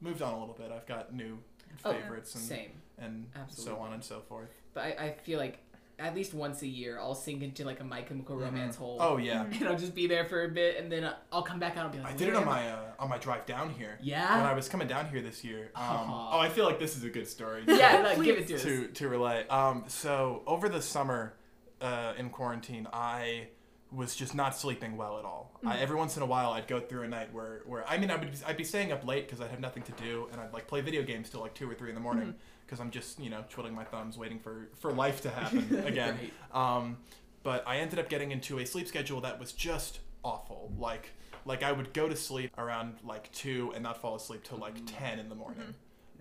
moved 0.01 0.21
on 0.21 0.33
a 0.33 0.39
little 0.39 0.55
bit. 0.55 0.71
I've 0.71 0.87
got 0.87 1.13
new 1.13 1.39
Oh, 1.85 1.93
favorites 1.93 2.33
and 2.35 2.43
Same. 2.43 2.71
and 2.97 3.27
so 3.49 3.77
on 3.77 3.93
and 3.93 4.03
so 4.03 4.21
forth. 4.27 4.49
But 4.73 4.81
I, 4.85 4.87
I 5.05 5.11
feel 5.23 5.39
like 5.39 5.59
at 5.97 6.15
least 6.15 6.33
once 6.33 6.61
a 6.61 6.67
year 6.67 6.97
I'll 6.99 7.13
sink 7.15 7.43
into 7.43 7.63
like 7.63 7.79
a 7.79 7.83
My 7.83 8.01
Chemical 8.01 8.35
Romance 8.37 8.75
hole. 8.75 8.97
Oh 8.99 9.17
yeah. 9.17 9.45
And 9.59 9.67
I'll 9.67 9.77
just 9.77 9.93
be 9.95 10.07
there 10.07 10.25
for 10.25 10.43
a 10.45 10.49
bit, 10.49 10.77
and 10.77 10.91
then 10.91 11.09
I'll 11.31 11.43
come 11.43 11.59
back 11.59 11.77
out 11.77 11.85
and 11.85 11.93
be 11.93 11.99
like, 11.99 12.13
I 12.13 12.15
did 12.15 12.29
it 12.29 12.35
on 12.35 12.45
my 12.45 12.69
uh, 12.69 12.79
on 12.99 13.07
my 13.09 13.17
drive 13.17 13.45
down 13.45 13.69
here. 13.71 13.97
Yeah? 14.01 14.37
When 14.37 14.45
I 14.45 14.53
was 14.53 14.67
coming 14.67 14.87
down 14.87 15.09
here 15.09 15.21
this 15.21 15.43
year. 15.43 15.71
Um, 15.75 16.07
oh, 16.09 16.39
I 16.39 16.49
feel 16.49 16.65
like 16.65 16.79
this 16.79 16.97
is 16.97 17.03
a 17.03 17.09
good 17.09 17.27
story. 17.27 17.63
Yeah, 17.67 18.01
no, 18.01 18.21
give 18.23 18.37
it 18.37 18.47
to 18.47 18.55
us. 18.55 18.63
to 18.63 18.87
to 18.87 19.07
relay. 19.09 19.47
Um, 19.47 19.83
so 19.87 20.41
over 20.47 20.67
the 20.69 20.81
summer, 20.81 21.33
uh, 21.81 22.13
in 22.17 22.29
quarantine, 22.29 22.87
I 22.91 23.47
was 23.91 24.15
just 24.15 24.35
not 24.35 24.55
sleeping 24.55 24.97
well 24.97 25.17
at 25.17 25.25
all. 25.25 25.51
I, 25.65 25.75
Mm. 25.77 25.81
every 25.81 25.95
once 25.95 26.15
in 26.15 26.21
a 26.21 26.25
while, 26.25 26.51
I'd 26.51 26.67
go 26.67 26.79
through 26.79 27.03
a 27.03 27.07
night 27.07 27.33
where, 27.33 27.61
where 27.65 27.87
I 27.89 27.97
mean, 27.97 28.11
I 28.11 28.17
would 28.17 28.29
I'd 28.45 28.57
be 28.57 28.63
staying 28.63 28.91
up 28.91 29.05
late 29.05 29.25
because 29.27 29.41
I'd 29.41 29.49
have 29.49 29.59
nothing 29.59 29.83
to 29.83 29.91
do, 29.93 30.27
and 30.31 30.39
I'd 30.39 30.53
like 30.53 30.67
play 30.67 30.81
video 30.81 31.01
games 31.03 31.29
till 31.29 31.41
like 31.41 31.55
two 31.55 31.69
or 31.69 31.73
three 31.73 31.89
in 31.89 31.95
the 31.95 32.01
morning 32.01 32.27
Mm-hmm. 32.27 32.37
because 32.65 32.79
I'm 32.79 32.91
just 32.91 33.19
you 33.19 33.29
know 33.31 33.43
twiddling 33.49 33.73
my 33.73 33.83
thumbs, 33.83 34.17
waiting 34.17 34.39
for 34.39 34.67
for 34.79 34.91
life 34.93 35.21
to 35.21 35.29
happen 35.29 35.83
again. 35.85 36.17
Right. 36.53 36.77
Um, 36.77 36.97
but 37.41 37.63
I 37.67 37.77
ended 37.77 37.97
up 37.99 38.09
getting 38.09 38.31
into 38.31 38.59
a 38.59 38.65
sleep 38.65 38.87
schedule 38.87 39.21
that 39.21 39.39
was 39.39 39.53
just 39.53 39.99
awful. 40.23 40.71
Like 40.77 41.11
like 41.45 41.63
I 41.63 41.71
would 41.71 41.93
go 41.93 42.07
to 42.07 42.15
sleep 42.15 42.51
around 42.59 42.97
like 43.03 43.31
two 43.31 43.71
and 43.73 43.81
not 43.81 43.99
fall 44.01 44.15
asleep 44.15 44.43
till 44.43 44.57
like 44.59 44.75
ten 44.85 45.17
in 45.19 45.29
the 45.29 45.35
morning 45.35 45.73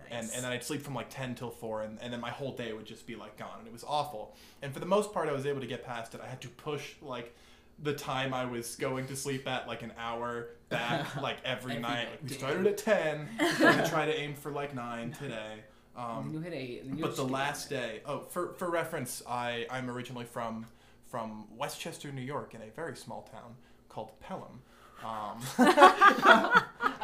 and 0.09 0.25
Nice. 0.25 0.33
and 0.35 0.43
then 0.43 0.51
I'd 0.51 0.63
sleep 0.63 0.81
from 0.81 0.95
like 0.95 1.09
ten 1.11 1.35
till 1.35 1.51
four, 1.51 1.83
and, 1.83 2.01
and 2.01 2.11
then 2.11 2.19
my 2.19 2.31
whole 2.31 2.53
day 2.53 2.73
would 2.73 2.85
just 2.87 3.05
be 3.05 3.15
like 3.15 3.37
gone, 3.37 3.59
and 3.59 3.67
it 3.67 3.73
was 3.73 3.83
awful. 3.87 4.33
And 4.63 4.73
for 4.73 4.79
the 4.79 4.87
most 4.87 5.13
part, 5.13 5.29
I 5.29 5.33
was 5.33 5.45
able 5.45 5.61
to 5.61 5.67
get 5.67 5.85
past 5.85 6.15
it. 6.15 6.21
I 6.23 6.27
had 6.27 6.41
to 6.41 6.47
push 6.49 6.93
like 7.01 7.35
the 7.81 7.93
time 7.93 8.33
I 8.33 8.45
was 8.45 8.75
going 8.75 9.07
to 9.07 9.15
sleep 9.15 9.47
at 9.47 9.67
like 9.67 9.83
an 9.83 9.93
hour 9.97 10.49
back, 10.69 11.15
like 11.21 11.37
every, 11.45 11.71
Every 11.73 11.81
night. 11.81 11.89
night, 11.95 12.07
Like, 12.11 12.23
we 12.23 12.29
started 12.29 12.67
at 12.67 12.77
ten, 12.77 13.27
we're 13.39 13.57
gonna 13.59 13.87
try 13.89 14.05
to 14.05 14.17
aim 14.19 14.33
for 14.35 14.51
like 14.51 14.73
nine 14.75 15.11
today. 15.13 15.63
Um, 15.97 16.29
you 16.33 16.39
hit 16.39 16.53
eight. 16.53 16.83
And 16.83 16.97
you 16.97 17.03
but 17.03 17.15
the 17.15 17.23
just- 17.23 17.31
last 17.31 17.69
day, 17.69 18.01
oh, 18.05 18.21
for 18.29 18.53
for 18.53 18.69
reference, 18.69 19.21
I 19.27 19.65
I'm 19.69 19.89
originally 19.89 20.25
from 20.25 20.65
from 21.07 21.47
Westchester, 21.57 22.11
New 22.11 22.21
York, 22.21 22.53
in 22.53 22.61
a 22.61 22.69
very 22.75 22.95
small 22.95 23.23
town 23.31 23.55
called 23.89 24.11
Pelham. 24.19 24.61
Um, 25.03 25.41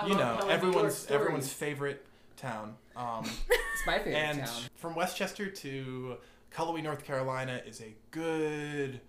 you 0.08 0.16
know, 0.16 0.18
telling 0.18 0.18
New 0.18 0.18
York 0.18 0.44
everyone's 0.50 1.08
everyone's 1.10 1.52
favorite 1.54 2.06
town. 2.38 2.76
Um, 2.96 3.24
It's 3.50 3.88
my 3.88 3.98
favorite 4.00 4.14
town. 4.14 4.30
and 4.40 4.40
town. 4.46 4.62
from 4.76 4.96
Westchester 4.96 5.50
to 5.50 6.18
Cullowhee, 6.54 6.84
North 6.84 7.04
Carolina 7.04 7.62
is 7.66 7.82
a 7.82 7.96
good 8.12 9.00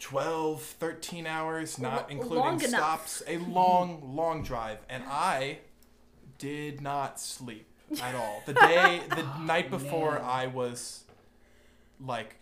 12, 0.00 0.62
13 0.62 1.26
hours, 1.26 1.78
not 1.78 2.02
Lo- 2.02 2.06
including 2.08 2.60
stops. 2.60 3.22
A 3.26 3.38
long, 3.38 4.14
long 4.16 4.42
drive. 4.42 4.78
And 4.88 5.04
I 5.06 5.58
did 6.38 6.80
not 6.80 7.20
sleep 7.20 7.66
at 8.02 8.14
all. 8.14 8.42
The 8.46 8.54
day, 8.54 9.02
the 9.10 9.26
night 9.40 9.70
before 9.70 10.12
man. 10.14 10.22
I 10.24 10.46
was 10.46 11.04
like 12.04 12.36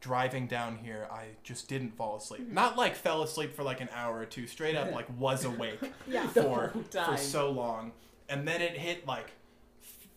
driving 0.00 0.46
down 0.46 0.76
here, 0.76 1.06
I 1.10 1.26
just 1.42 1.68
didn't 1.68 1.96
fall 1.96 2.16
asleep. 2.16 2.42
Mm-hmm. 2.42 2.54
Not 2.54 2.76
like 2.76 2.94
fell 2.96 3.22
asleep 3.22 3.54
for 3.54 3.62
like 3.62 3.80
an 3.80 3.88
hour 3.92 4.18
or 4.18 4.24
two, 4.24 4.46
straight 4.46 4.76
up 4.76 4.92
like 4.92 5.06
was 5.18 5.44
awake 5.44 5.80
Yeah. 6.08 6.26
For 6.28 6.72
for 6.90 7.16
so 7.16 7.50
long, 7.50 7.92
and 8.28 8.46
then 8.46 8.62
it 8.62 8.76
hit 8.76 9.06
like 9.06 9.32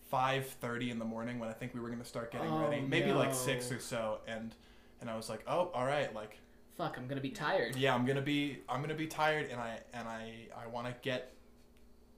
five 0.09 0.45
thirty 0.45 0.89
in 0.91 0.99
the 0.99 1.05
morning 1.05 1.39
when 1.39 1.49
I 1.49 1.53
think 1.53 1.73
we 1.73 1.79
were 1.79 1.89
gonna 1.89 2.05
start 2.05 2.31
getting 2.31 2.49
Oh, 2.49 2.59
ready, 2.69 2.81
maybe 2.81 3.11
like 3.11 3.33
six 3.33 3.71
or 3.71 3.79
so, 3.79 4.19
and 4.27 4.53
and 5.01 5.09
I 5.09 5.17
was 5.17 5.27
like, 5.27 5.43
oh, 5.47 5.69
all 5.73 5.85
right, 5.85 6.13
like 6.15 6.37
Fuck, 6.77 6.97
I'm 6.97 7.07
gonna 7.07 7.21
be 7.21 7.29
tired. 7.29 7.75
yeah, 7.75 7.93
I'm 7.93 8.05
gonna 8.05 8.21
be 8.21 8.59
I'm 8.67 8.81
gonna 8.81 8.95
be 8.95 9.07
tired, 9.07 9.49
and 9.51 9.59
I 9.59 9.79
and 9.93 10.07
I 10.07 10.47
I 10.55 10.67
want 10.67 10.87
to 10.87 10.93
get 11.01 11.33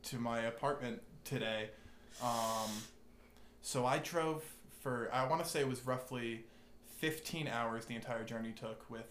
to 0.04 0.18
my 0.18 0.42
apartment 0.42 1.02
today, 1.24 1.70
um, 2.24 2.70
so 3.62 3.86
I 3.86 3.98
drove 3.98 4.44
for 4.82 5.10
I 5.12 5.28
want 5.28 5.44
to 5.44 5.50
say 5.50 5.60
it 5.60 5.68
was 5.68 5.86
roughly 5.86 6.46
fifteen 6.98 7.48
hours 7.48 7.86
the 7.86 7.96
entire 7.96 8.24
journey 8.24 8.54
took 8.54 8.90
with 8.90 9.08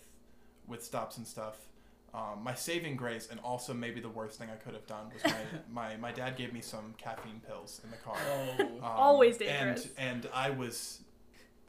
with 0.66 0.82
stops 0.82 1.18
and 1.18 1.26
stuff. 1.26 1.56
Um, 2.14 2.44
my 2.44 2.54
saving 2.54 2.94
grace, 2.94 3.26
and 3.28 3.40
also 3.40 3.74
maybe 3.74 4.00
the 4.00 4.08
worst 4.08 4.38
thing 4.38 4.48
I 4.48 4.54
could 4.54 4.72
have 4.74 4.86
done, 4.86 5.06
was 5.12 5.24
my, 5.24 5.40
my, 5.72 5.96
my 5.96 6.12
dad 6.12 6.36
gave 6.36 6.52
me 6.52 6.60
some 6.60 6.94
caffeine 6.96 7.40
pills 7.44 7.80
in 7.82 7.90
the 7.90 7.96
car. 7.96 8.16
Oh. 8.16 8.62
Um, 8.62 8.78
Always 8.82 9.36
dangerous. 9.36 9.88
And, 9.98 10.24
and 10.24 10.28
I 10.32 10.50
was 10.50 11.00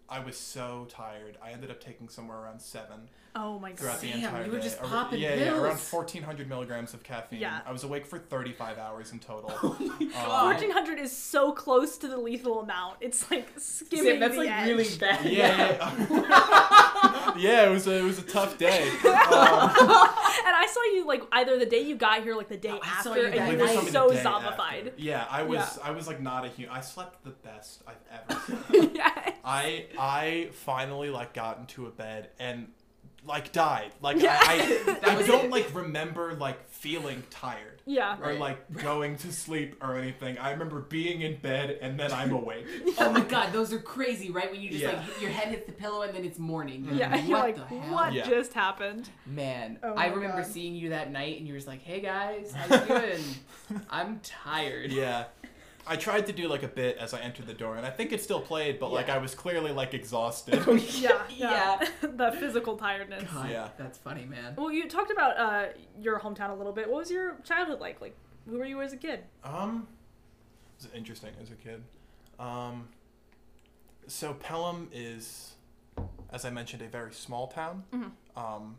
I 0.09 0.19
was 0.19 0.37
so 0.37 0.85
tired. 0.89 1.37
I 1.43 1.51
ended 1.51 1.71
up 1.71 1.79
taking 1.83 2.09
somewhere 2.09 2.37
around 2.37 2.59
seven 2.61 3.09
Oh 3.37 3.59
my 3.59 3.71
god! 3.71 3.79
throughout 3.79 3.93
god. 3.95 4.01
the 4.01 4.11
entire 4.13 4.45
you 4.45 4.51
were 4.51 4.57
day. 4.59 4.63
just 4.63 4.79
Ar- 4.81 4.87
popping 4.87 5.19
yeah, 5.19 5.33
yeah, 5.35 5.57
around 5.59 5.77
fourteen 5.79 6.21
hundred 6.23 6.47
milligrams 6.47 6.93
of 6.93 7.03
caffeine. 7.03 7.39
Yeah. 7.41 7.59
I 7.65 7.71
was 7.73 7.83
awake 7.83 8.05
for 8.05 8.17
thirty 8.17 8.53
five 8.53 8.77
hours 8.77 9.11
in 9.11 9.19
total. 9.19 9.51
Oh 9.63 9.75
my 9.79 10.05
Um. 10.23 10.51
Fourteen 10.51 10.71
hundred 10.71 10.99
is 10.99 11.11
so 11.15 11.51
close 11.51 11.97
to 11.97 12.07
the 12.07 12.17
lethal 12.17 12.61
amount. 12.61 12.97
It's 13.01 13.29
like 13.31 13.47
skimming 13.57 14.05
Sam, 14.05 14.19
that's 14.21 14.35
the 14.35 14.39
like 14.41 14.51
edge. 14.51 14.67
really 14.69 14.87
bad. 14.99 15.25
yeah, 15.25 15.57
yeah, 15.57 16.05
yeah. 16.09 17.31
It 17.65 17.69
was 17.71 17.87
a 17.87 17.97
it 17.97 18.03
was 18.03 18.19
a 18.19 18.23
tough 18.23 18.57
day. 18.57 18.87
Um, 18.89 20.09
And 20.47 20.53
I 20.55 20.67
saw 20.71 20.81
you 20.95 21.05
like 21.05 21.23
either 21.31 21.57
the 21.59 21.65
day 21.65 21.81
you 21.81 21.95
got 21.95 22.23
here, 22.23 22.35
like 22.35 22.47
the 22.47 22.55
day 22.57 22.69
I 22.81 22.87
after, 22.87 23.17
you 23.19 23.25
and 23.27 23.51
you 23.51 23.57
were 23.57 23.67
saw 23.67 23.73
night. 23.75 23.85
me 23.85 23.91
so 23.91 24.09
zombified. 24.11 24.87
after. 24.87 24.91
Yeah, 24.97 25.25
I 25.29 25.43
was 25.43 25.57
Yeah. 25.57 25.83
I 25.83 25.91
was 25.91 26.07
like 26.07 26.21
not 26.21 26.45
a 26.45 26.49
human. 26.49 26.73
I 26.75 26.81
slept 26.81 27.23
the 27.23 27.31
best 27.31 27.83
I've 27.87 27.95
ever 28.29 28.39
slept. 28.69 28.95
Yeah. 29.25 29.33
I 29.45 29.85
I 29.97 30.49
finally 30.53 31.09
like 31.09 31.33
got 31.33 31.59
into 31.59 31.85
a 31.87 31.91
bed 31.91 32.29
and 32.39 32.67
like 33.27 33.51
died. 33.51 33.91
Like 34.01 34.21
Yeah. 34.21 34.37
I 34.39 34.97
I, 35.03 35.11
I 35.17 35.23
don't 35.23 35.49
like 35.49 35.73
remember 35.73 36.35
like 36.35 36.69
feeling 36.69 37.23
tired 37.31 37.81
Yeah. 37.87 38.17
or 38.19 38.27
Right. 38.29 38.39
like 38.39 38.83
going 38.83 39.17
to 39.17 39.31
sleep 39.31 39.77
or 39.81 39.97
anything. 39.97 40.37
I 40.37 40.51
remember 40.51 40.81
being 40.81 41.21
in 41.21 41.37
bed 41.37 41.79
and 41.81 41.99
then 41.99 42.11
I'm 42.11 42.31
awake. 42.31 42.67
Oh 42.99 43.11
my 43.11 43.21
god, 43.21 43.51
those 43.51 43.73
are 43.73 43.79
crazy, 43.79 44.29
right? 44.29 44.51
When 44.51 44.61
you 44.61 44.69
just 44.69 44.83
Yeah. 44.83 44.91
like 45.07 45.21
your 45.21 45.31
head 45.31 45.47
hits 45.47 45.65
the 45.65 45.71
pillow 45.71 46.03
and 46.03 46.13
then 46.15 46.23
it's 46.23 46.37
morning. 46.37 46.85
You're 46.85 46.93
Yeah, 46.93 47.11
like, 47.11 47.27
you're 47.27 47.31
what 47.39 47.45
like, 47.45 47.55
the 47.69 47.79
hell? 47.79 47.93
what 47.95 48.13
Yeah. 48.13 48.27
just 48.29 48.53
happened? 48.53 49.09
Man, 49.25 49.79
Oh 49.81 49.93
I 49.95 50.07
remember 50.07 50.43
God. 50.43 50.51
seeing 50.51 50.75
you 50.75 50.89
that 50.89 51.11
night 51.11 51.39
and 51.39 51.47
you 51.47 51.53
were 51.53 51.57
just 51.59 51.67
like, 51.67 51.81
"Hey 51.81 52.01
guys, 52.01 52.53
how 52.53 52.75
you 52.75 52.85
doing? 52.85 53.23
I'm 53.89 54.19
tired." 54.19 54.91
Yeah. 54.91 55.25
I 55.87 55.95
tried 55.95 56.25
to 56.27 56.33
do 56.33 56.47
like 56.47 56.63
a 56.63 56.67
bit 56.67 56.97
as 56.97 57.13
I 57.13 57.19
entered 57.21 57.47
the 57.47 57.53
door, 57.53 57.75
and 57.77 57.85
I 57.85 57.89
think 57.91 58.11
it 58.11 58.21
still 58.21 58.41
played, 58.41 58.79
but 58.79 58.91
like 58.91 59.09
I 59.09 59.17
was 59.19 59.35
clearly 59.35 59.71
like 59.71 59.93
exhausted. 59.93 60.55
Yeah, 60.99 61.21
yeah. 61.29 61.79
yeah. 61.81 61.87
the 62.01 62.31
physical 62.39 62.75
tiredness. 62.77 63.23
God, 63.31 63.49
Yeah. 63.49 63.69
that's 63.77 63.97
funny, 63.97 64.25
man. 64.25 64.53
Well, 64.57 64.71
you 64.71 64.87
talked 64.89 65.11
about 65.11 65.37
uh, 65.37 65.65
your 65.99 66.19
hometown 66.19 66.49
a 66.49 66.55
little 66.55 66.73
bit. 66.73 66.89
What 66.89 66.97
was 66.99 67.11
your 67.11 67.37
childhood 67.43 67.79
like? 67.79 68.01
Like, 68.01 68.15
who 68.49 68.57
were 68.57 68.65
you 68.65 68.81
as 68.81 68.93
a 68.93 68.97
kid? 68.97 69.21
Um, 69.43 69.87
it 70.79 70.85
was 70.85 70.93
interesting 70.95 71.31
as 71.41 71.51
a 71.51 71.55
kid. 71.55 71.83
Um, 72.39 72.87
so 74.07 74.33
Pelham 74.33 74.89
is, 74.91 75.53
as 76.31 76.45
I 76.45 76.49
mentioned, 76.49 76.81
a 76.81 76.87
very 76.87 77.13
small 77.13 77.47
town. 77.47 77.83
Mhm. 77.93 78.11
Um, 78.35 78.77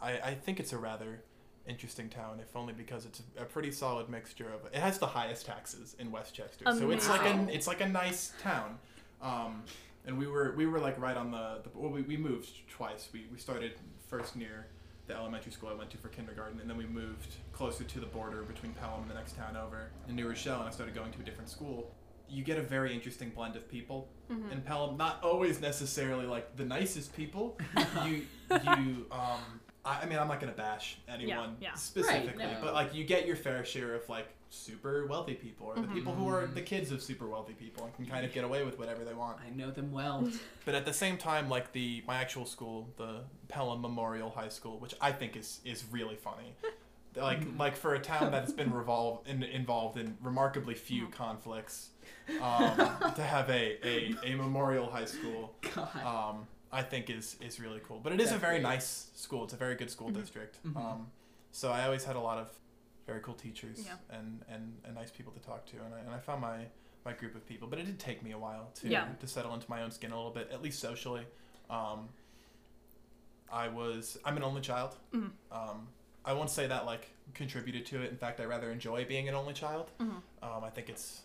I, 0.00 0.12
I 0.20 0.34
think 0.34 0.60
it's 0.60 0.72
a 0.72 0.78
rather 0.78 1.22
interesting 1.68 2.08
town, 2.08 2.40
if 2.40 2.54
only 2.56 2.72
because 2.72 3.04
it's 3.06 3.22
a 3.38 3.44
pretty 3.44 3.70
solid 3.70 4.08
mixture 4.08 4.46
of. 4.52 4.66
It 4.72 4.78
has 4.80 4.98
the 4.98 5.06
highest 5.06 5.46
taxes 5.46 5.94
in 5.98 6.10
Westchester, 6.10 6.64
so 6.76 6.90
it's 6.90 7.08
like 7.08 7.20
Amazing. 7.22 7.40
an 7.40 7.48
it's 7.50 7.66
like 7.66 7.80
a 7.80 7.88
nice 7.88 8.32
town. 8.42 8.78
Um, 9.22 9.62
and 10.06 10.16
we 10.18 10.26
were 10.26 10.54
we 10.56 10.66
were 10.66 10.78
like 10.78 10.98
right 11.00 11.16
on 11.16 11.30
the, 11.30 11.60
the 11.62 11.70
well, 11.74 11.90
we, 11.90 12.02
we 12.02 12.16
moved 12.16 12.50
twice. 12.70 13.08
We 13.12 13.26
we 13.32 13.38
started 13.38 13.72
first 14.08 14.36
near 14.36 14.66
the 15.06 15.14
elementary 15.14 15.52
school 15.52 15.70
I 15.70 15.74
went 15.74 15.90
to 15.90 15.96
for 15.98 16.08
kindergarten, 16.08 16.60
and 16.60 16.68
then 16.68 16.76
we 16.76 16.86
moved 16.86 17.34
closer 17.52 17.84
to 17.84 18.00
the 18.00 18.06
border 18.06 18.42
between 18.42 18.72
Pelham 18.74 19.02
and 19.02 19.10
the 19.10 19.14
next 19.14 19.36
town 19.36 19.56
over 19.56 19.90
in 20.08 20.14
New 20.16 20.28
Rochelle, 20.28 20.60
and 20.60 20.68
I 20.68 20.72
started 20.72 20.94
going 20.94 21.12
to 21.12 21.20
a 21.20 21.22
different 21.22 21.48
school. 21.50 21.94
You 22.30 22.44
get 22.44 22.58
a 22.58 22.62
very 22.62 22.92
interesting 22.94 23.30
blend 23.30 23.56
of 23.56 23.66
people 23.70 24.08
Mhm. 24.30 24.52
in 24.52 24.60
Pelham. 24.60 24.98
Not 24.98 25.22
always 25.22 25.60
necessarily 25.62 26.26
like 26.26 26.56
the 26.56 26.64
nicest 26.64 27.14
people. 27.16 27.58
you 28.04 28.26
you 28.50 29.06
um. 29.10 29.60
I, 29.88 30.00
I 30.02 30.06
mean, 30.06 30.18
I'm 30.18 30.28
not 30.28 30.40
gonna 30.40 30.52
bash 30.52 30.98
anyone 31.08 31.56
yeah. 31.60 31.74
specifically, 31.74 32.44
Right, 32.44 32.52
no. 32.54 32.58
but 32.62 32.74
like 32.74 32.94
you 32.94 33.04
get 33.04 33.26
your 33.26 33.36
fair 33.36 33.64
share 33.64 33.94
of 33.94 34.08
like 34.08 34.28
super 34.50 35.06
wealthy 35.06 35.34
people, 35.34 35.66
or 35.66 35.74
the 35.76 35.82
Mhm. 35.82 35.92
people 35.94 36.14
who 36.14 36.28
are 36.28 36.46
the 36.46 36.62
kids 36.62 36.90
of 36.90 37.02
super 37.02 37.26
wealthy 37.26 37.52
people 37.52 37.84
and 37.84 37.94
can 37.94 38.06
kind 38.06 38.24
of 38.24 38.32
get 38.32 38.44
away 38.44 38.64
with 38.64 38.78
whatever 38.78 39.04
they 39.04 39.12
want. 39.14 39.38
I 39.46 39.50
know 39.50 39.70
them 39.70 39.92
well. 39.92 40.28
But 40.64 40.74
at 40.74 40.84
the 40.84 40.92
same 40.92 41.16
time, 41.18 41.48
like 41.48 41.72
the 41.72 42.02
my 42.06 42.16
actual 42.16 42.44
school, 42.46 42.88
the 42.96 43.20
Pelham 43.48 43.80
Memorial 43.82 44.30
High 44.30 44.48
School, 44.50 44.78
which 44.78 44.94
I 45.00 45.12
think 45.12 45.36
is 45.36 45.60
is 45.64 45.84
really 45.90 46.16
funny. 46.16 46.54
Like 47.16 47.40
Mhm. 47.40 47.58
like 47.58 47.74
for 47.76 47.94
a 47.94 47.98
town 48.00 48.30
that's 48.30 48.52
been 48.52 48.72
revolved 48.82 49.26
in, 49.28 49.42
involved 49.42 49.96
in 49.98 50.16
remarkably 50.22 50.74
few 50.74 51.06
Mhm. 51.08 51.12
conflicts, 51.12 51.88
um, 52.40 52.76
to 53.16 53.22
have 53.22 53.48
a, 53.50 53.64
a, 53.84 54.14
a 54.22 54.34
memorial 54.36 54.88
high 54.88 55.06
school, 55.06 55.52
God. 55.74 55.96
um, 56.04 56.46
I 56.72 56.82
think 56.82 57.08
is 57.10 57.36
is 57.40 57.58
really 57.60 57.80
cool. 57.86 58.00
But 58.02 58.12
it 58.12 58.20
is 58.20 58.32
a 58.32 58.38
very 58.38 58.56
great. 58.60 58.62
nice 58.74 59.10
school. 59.14 59.44
It's 59.44 59.52
a 59.54 59.56
very 59.56 59.74
good 59.74 59.90
school 59.90 60.10
Mhm. 60.10 60.14
district. 60.20 60.58
Mhm. 60.64 60.76
Um, 60.76 61.10
so 61.50 61.70
I 61.72 61.84
always 61.84 62.04
had 62.04 62.16
a 62.16 62.20
lot 62.20 62.38
of 62.38 62.50
very 63.06 63.20
cool 63.20 63.34
teachers 63.34 63.86
Yeah. 63.86 63.96
and, 64.10 64.44
and, 64.50 64.78
and 64.84 64.94
nice 64.94 65.10
people 65.10 65.32
to 65.32 65.40
talk 65.40 65.64
to, 65.66 65.76
and 65.82 65.94
I, 65.94 65.98
and 66.00 66.10
I 66.10 66.18
found 66.18 66.40
my 66.42 66.66
my 67.04 67.12
group 67.14 67.34
of 67.34 67.46
people. 67.46 67.68
But 67.68 67.78
it 67.78 67.84
did 67.86 67.98
take 67.98 68.22
me 68.22 68.32
a 68.32 68.38
while 68.38 68.70
to 68.74 68.88
Yeah. 68.88 69.08
to 69.20 69.26
settle 69.26 69.54
into 69.54 69.68
my 69.70 69.82
own 69.82 69.90
skin 69.90 70.12
a 70.12 70.16
little 70.16 70.30
bit, 70.32 70.50
at 70.50 70.60
least 70.62 70.78
socially. 70.80 71.26
Um, 71.70 72.10
I 73.50 73.68
was 73.68 74.18
I'm 74.24 74.36
an 74.36 74.42
only 74.42 74.60
child. 74.60 74.96
Mhm. 75.12 75.30
Um, 75.50 75.88
I 76.24 76.32
won't 76.34 76.50
say 76.50 76.66
that 76.66 76.84
like 76.84 77.08
contributed 77.34 77.86
to 77.86 78.02
it. 78.02 78.10
In 78.10 78.18
fact, 78.18 78.40
I 78.40 78.44
rather 78.44 78.70
enjoy 78.70 79.06
being 79.06 79.26
an 79.28 79.34
only 79.34 79.54
child. 79.54 79.90
Mhm. 79.98 80.20
Um, 80.42 80.64
I 80.64 80.70
think 80.70 80.90
it's 80.90 81.22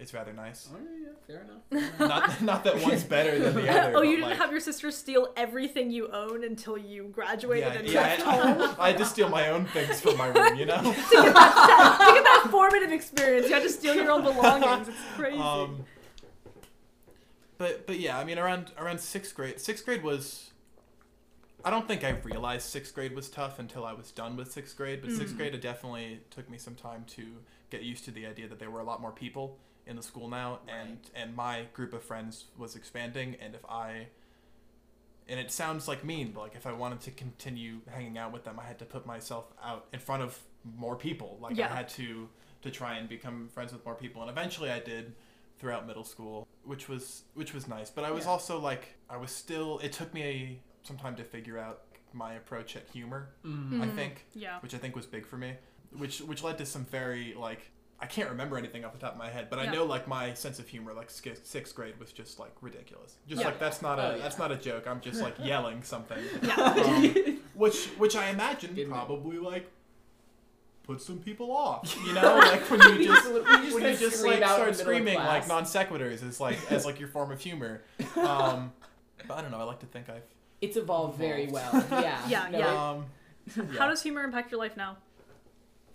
it's 0.00 0.14
rather 0.14 0.32
nice. 0.32 0.66
Oh, 0.72 0.78
yeah, 0.78 1.08
fair 1.26 1.42
enough. 1.42 1.62
Fair 1.70 2.06
enough. 2.06 2.40
not 2.40 2.42
not 2.42 2.64
that 2.64 2.82
one's 2.82 3.04
better 3.04 3.38
than 3.38 3.54
the 3.54 3.68
other. 3.68 3.92
oh, 3.96 4.00
you 4.00 4.16
didn't 4.16 4.30
like, 4.30 4.38
have 4.38 4.50
your 4.50 4.60
sister 4.60 4.90
steal 4.90 5.28
everything 5.36 5.90
you 5.90 6.08
own 6.08 6.42
until 6.42 6.78
you 6.78 7.08
graduated 7.12 7.72
yeah, 7.74 7.78
and 7.78 7.88
yeah, 7.88 8.00
left 8.00 8.26
I, 8.26 8.36
home. 8.36 8.76
I 8.80 8.88
had 8.88 8.98
to 8.98 9.04
steal 9.04 9.28
my 9.28 9.48
own 9.50 9.66
things 9.66 10.00
from 10.00 10.16
my 10.16 10.28
room, 10.28 10.56
you 10.56 10.64
know. 10.64 10.78
to, 10.82 10.82
get 10.82 11.34
that, 11.34 11.96
to 11.98 12.14
get 12.14 12.24
that 12.24 12.48
formative 12.50 12.90
experience, 12.92 13.48
you 13.48 13.54
had 13.54 13.62
to 13.62 13.68
steal 13.68 13.94
your 13.94 14.10
own 14.10 14.22
belongings. 14.22 14.88
It's 14.88 14.96
crazy. 15.16 15.38
Um, 15.38 15.84
but 17.58 17.86
but 17.86 18.00
yeah, 18.00 18.18
I 18.18 18.24
mean 18.24 18.38
around 18.38 18.72
around 18.78 19.00
sixth 19.00 19.34
grade. 19.34 19.60
Sixth 19.60 19.84
grade 19.84 20.02
was. 20.02 20.46
I 21.62 21.68
don't 21.68 21.86
think 21.86 22.04
I 22.04 22.10
realized 22.24 22.70
sixth 22.70 22.94
grade 22.94 23.14
was 23.14 23.28
tough 23.28 23.58
until 23.58 23.84
I 23.84 23.92
was 23.92 24.10
done 24.12 24.34
with 24.34 24.50
sixth 24.50 24.78
grade. 24.78 25.02
But 25.02 25.12
sixth 25.12 25.34
Mm. 25.34 25.36
grade, 25.36 25.54
it 25.54 25.60
definitely 25.60 26.20
took 26.30 26.48
me 26.48 26.56
some 26.56 26.74
time 26.74 27.04
to 27.08 27.22
get 27.68 27.82
used 27.82 28.06
to 28.06 28.10
the 28.10 28.24
idea 28.24 28.48
that 28.48 28.58
there 28.58 28.70
were 28.70 28.80
a 28.80 28.84
lot 28.84 29.02
more 29.02 29.12
people 29.12 29.58
in 29.86 29.96
the 29.96 30.02
school 30.02 30.28
now, 30.28 30.60
and 30.68 30.98
and 31.14 31.34
my 31.34 31.66
group 31.74 31.92
of 31.92 32.02
friends 32.02 32.44
was 32.56 32.76
expanding. 32.76 33.36
And 33.40 33.54
if 33.54 33.64
I, 33.68 34.06
and 35.28 35.38
it 35.40 35.50
sounds 35.50 35.86
like 35.88 36.04
mean, 36.04 36.32
but 36.32 36.40
like 36.40 36.54
if 36.56 36.66
I 36.66 36.72
wanted 36.72 37.00
to 37.02 37.10
continue 37.10 37.80
hanging 37.88 38.18
out 38.18 38.32
with 38.32 38.44
them, 38.44 38.58
I 38.58 38.64
had 38.64 38.78
to 38.80 38.84
put 38.84 39.06
myself 39.06 39.46
out 39.62 39.86
in 39.92 40.00
front 40.00 40.22
of 40.22 40.38
more 40.76 40.96
people. 40.96 41.38
Like 41.40 41.56
Yeah. 41.56 41.72
I 41.72 41.76
had 41.76 41.88
to 41.90 42.28
to 42.62 42.70
try 42.70 42.96
and 42.96 43.08
become 43.08 43.48
friends 43.48 43.72
with 43.72 43.84
more 43.84 43.94
people, 43.94 44.20
and 44.22 44.30
eventually 44.30 44.70
I 44.70 44.80
did 44.80 45.14
throughout 45.58 45.86
middle 45.86 46.04
school, 46.04 46.46
which 46.64 46.88
was 46.88 47.22
which 47.34 47.54
was 47.54 47.68
nice. 47.68 47.90
But 47.90 48.04
I 48.04 48.10
was 48.10 48.24
Yeah. 48.24 48.30
also 48.32 48.58
like 48.58 48.94
I 49.08 49.16
was 49.16 49.30
still. 49.30 49.78
It 49.80 49.92
took 49.92 50.12
me 50.12 50.22
a, 50.22 50.60
some 50.82 50.96
time 50.98 51.16
to 51.16 51.24
figure 51.24 51.58
out 51.58 51.82
my 52.12 52.34
approach 52.34 52.74
at 52.76 52.88
humor, 52.92 53.28
Mm. 53.44 53.80
I 53.82 53.86
Mhm. 53.86 53.94
think, 53.94 54.26
yeah. 54.34 54.58
which 54.60 54.74
I 54.74 54.78
think 54.78 54.96
was 54.96 55.06
big 55.06 55.24
for 55.26 55.36
me, 55.38 55.54
which 55.92 56.20
which 56.20 56.42
led 56.42 56.58
to 56.58 56.66
some 56.66 56.84
very 56.84 57.34
like. 57.34 57.70
I 58.02 58.06
can't 58.06 58.30
remember 58.30 58.56
anything 58.56 58.84
off 58.84 58.92
the 58.94 58.98
top 58.98 59.12
of 59.12 59.18
my 59.18 59.28
head, 59.28 59.48
but 59.50 59.58
I 59.58 59.64
Yeah. 59.64 59.72
know 59.72 59.84
like 59.84 60.08
my 60.08 60.32
sense 60.34 60.58
of 60.58 60.66
humor, 60.68 60.94
like 60.94 61.10
sk- 61.10 61.36
sixth 61.44 61.74
grade, 61.74 61.98
was 62.00 62.12
just 62.12 62.38
like 62.38 62.52
ridiculous. 62.62 63.16
Just 63.28 63.40
Yeah. 63.42 63.48
like 63.48 63.58
that's 63.58 63.82
not 63.82 63.98
a 63.98 64.02
Oh, 64.02 64.10
yeah. 64.16 64.22
that's 64.22 64.38
not 64.38 64.50
a 64.50 64.56
joke. 64.56 64.86
I'm 64.86 65.00
just 65.00 65.20
like 65.20 65.34
yelling 65.42 65.82
something, 65.82 66.18
um, 66.56 67.40
which 67.54 67.86
which 67.98 68.16
I 68.16 68.28
imagine 68.30 68.74
Good 68.74 68.88
man. 68.88 68.98
probably 68.98 69.38
like 69.38 69.70
put 70.84 71.02
some 71.02 71.18
people 71.18 71.52
off. 71.52 71.94
You 72.06 72.14
know, 72.14 72.36
like 72.38 72.62
when 72.70 72.80
you 73.00 73.04
just 73.06 73.30
When 73.30 73.34
you 73.34 73.42
when 73.44 73.62
you 73.64 73.78
kinda 73.80 73.96
just 73.98 74.16
scream 74.18 74.40
like 74.40 74.42
out 74.42 74.66
in 74.68 74.74
start 74.74 74.78
the 74.78 74.84
middle 74.84 74.96
of 74.96 75.02
screaming 75.12 75.14
like 75.18 75.44
class. 75.44 75.48
non 75.48 75.64
sequiturs 75.64 76.26
is 76.26 76.40
like 76.40 76.58
as 76.72 76.86
like 76.86 76.98
your 76.98 77.08
form 77.08 77.30
of 77.30 77.40
humor. 77.40 77.82
Um, 78.16 78.72
but 79.28 79.36
I 79.36 79.42
don't 79.42 79.50
know. 79.50 79.58
I 79.60 79.64
like 79.64 79.80
to 79.80 79.86
think 79.86 80.08
I've. 80.08 80.22
It's 80.62 80.76
evolved 80.76 81.18
very 81.18 81.46
well. 81.48 81.70
Yeah. 81.90 82.18
Yeah, 82.28 82.48
no, 82.50 82.58
yeah. 82.58 82.90
Um, 82.90 83.06
How 83.78 83.88
does 83.88 84.02
humor 84.02 84.22
impact 84.22 84.50
your 84.50 84.58
life 84.60 84.76
now? 84.76 84.96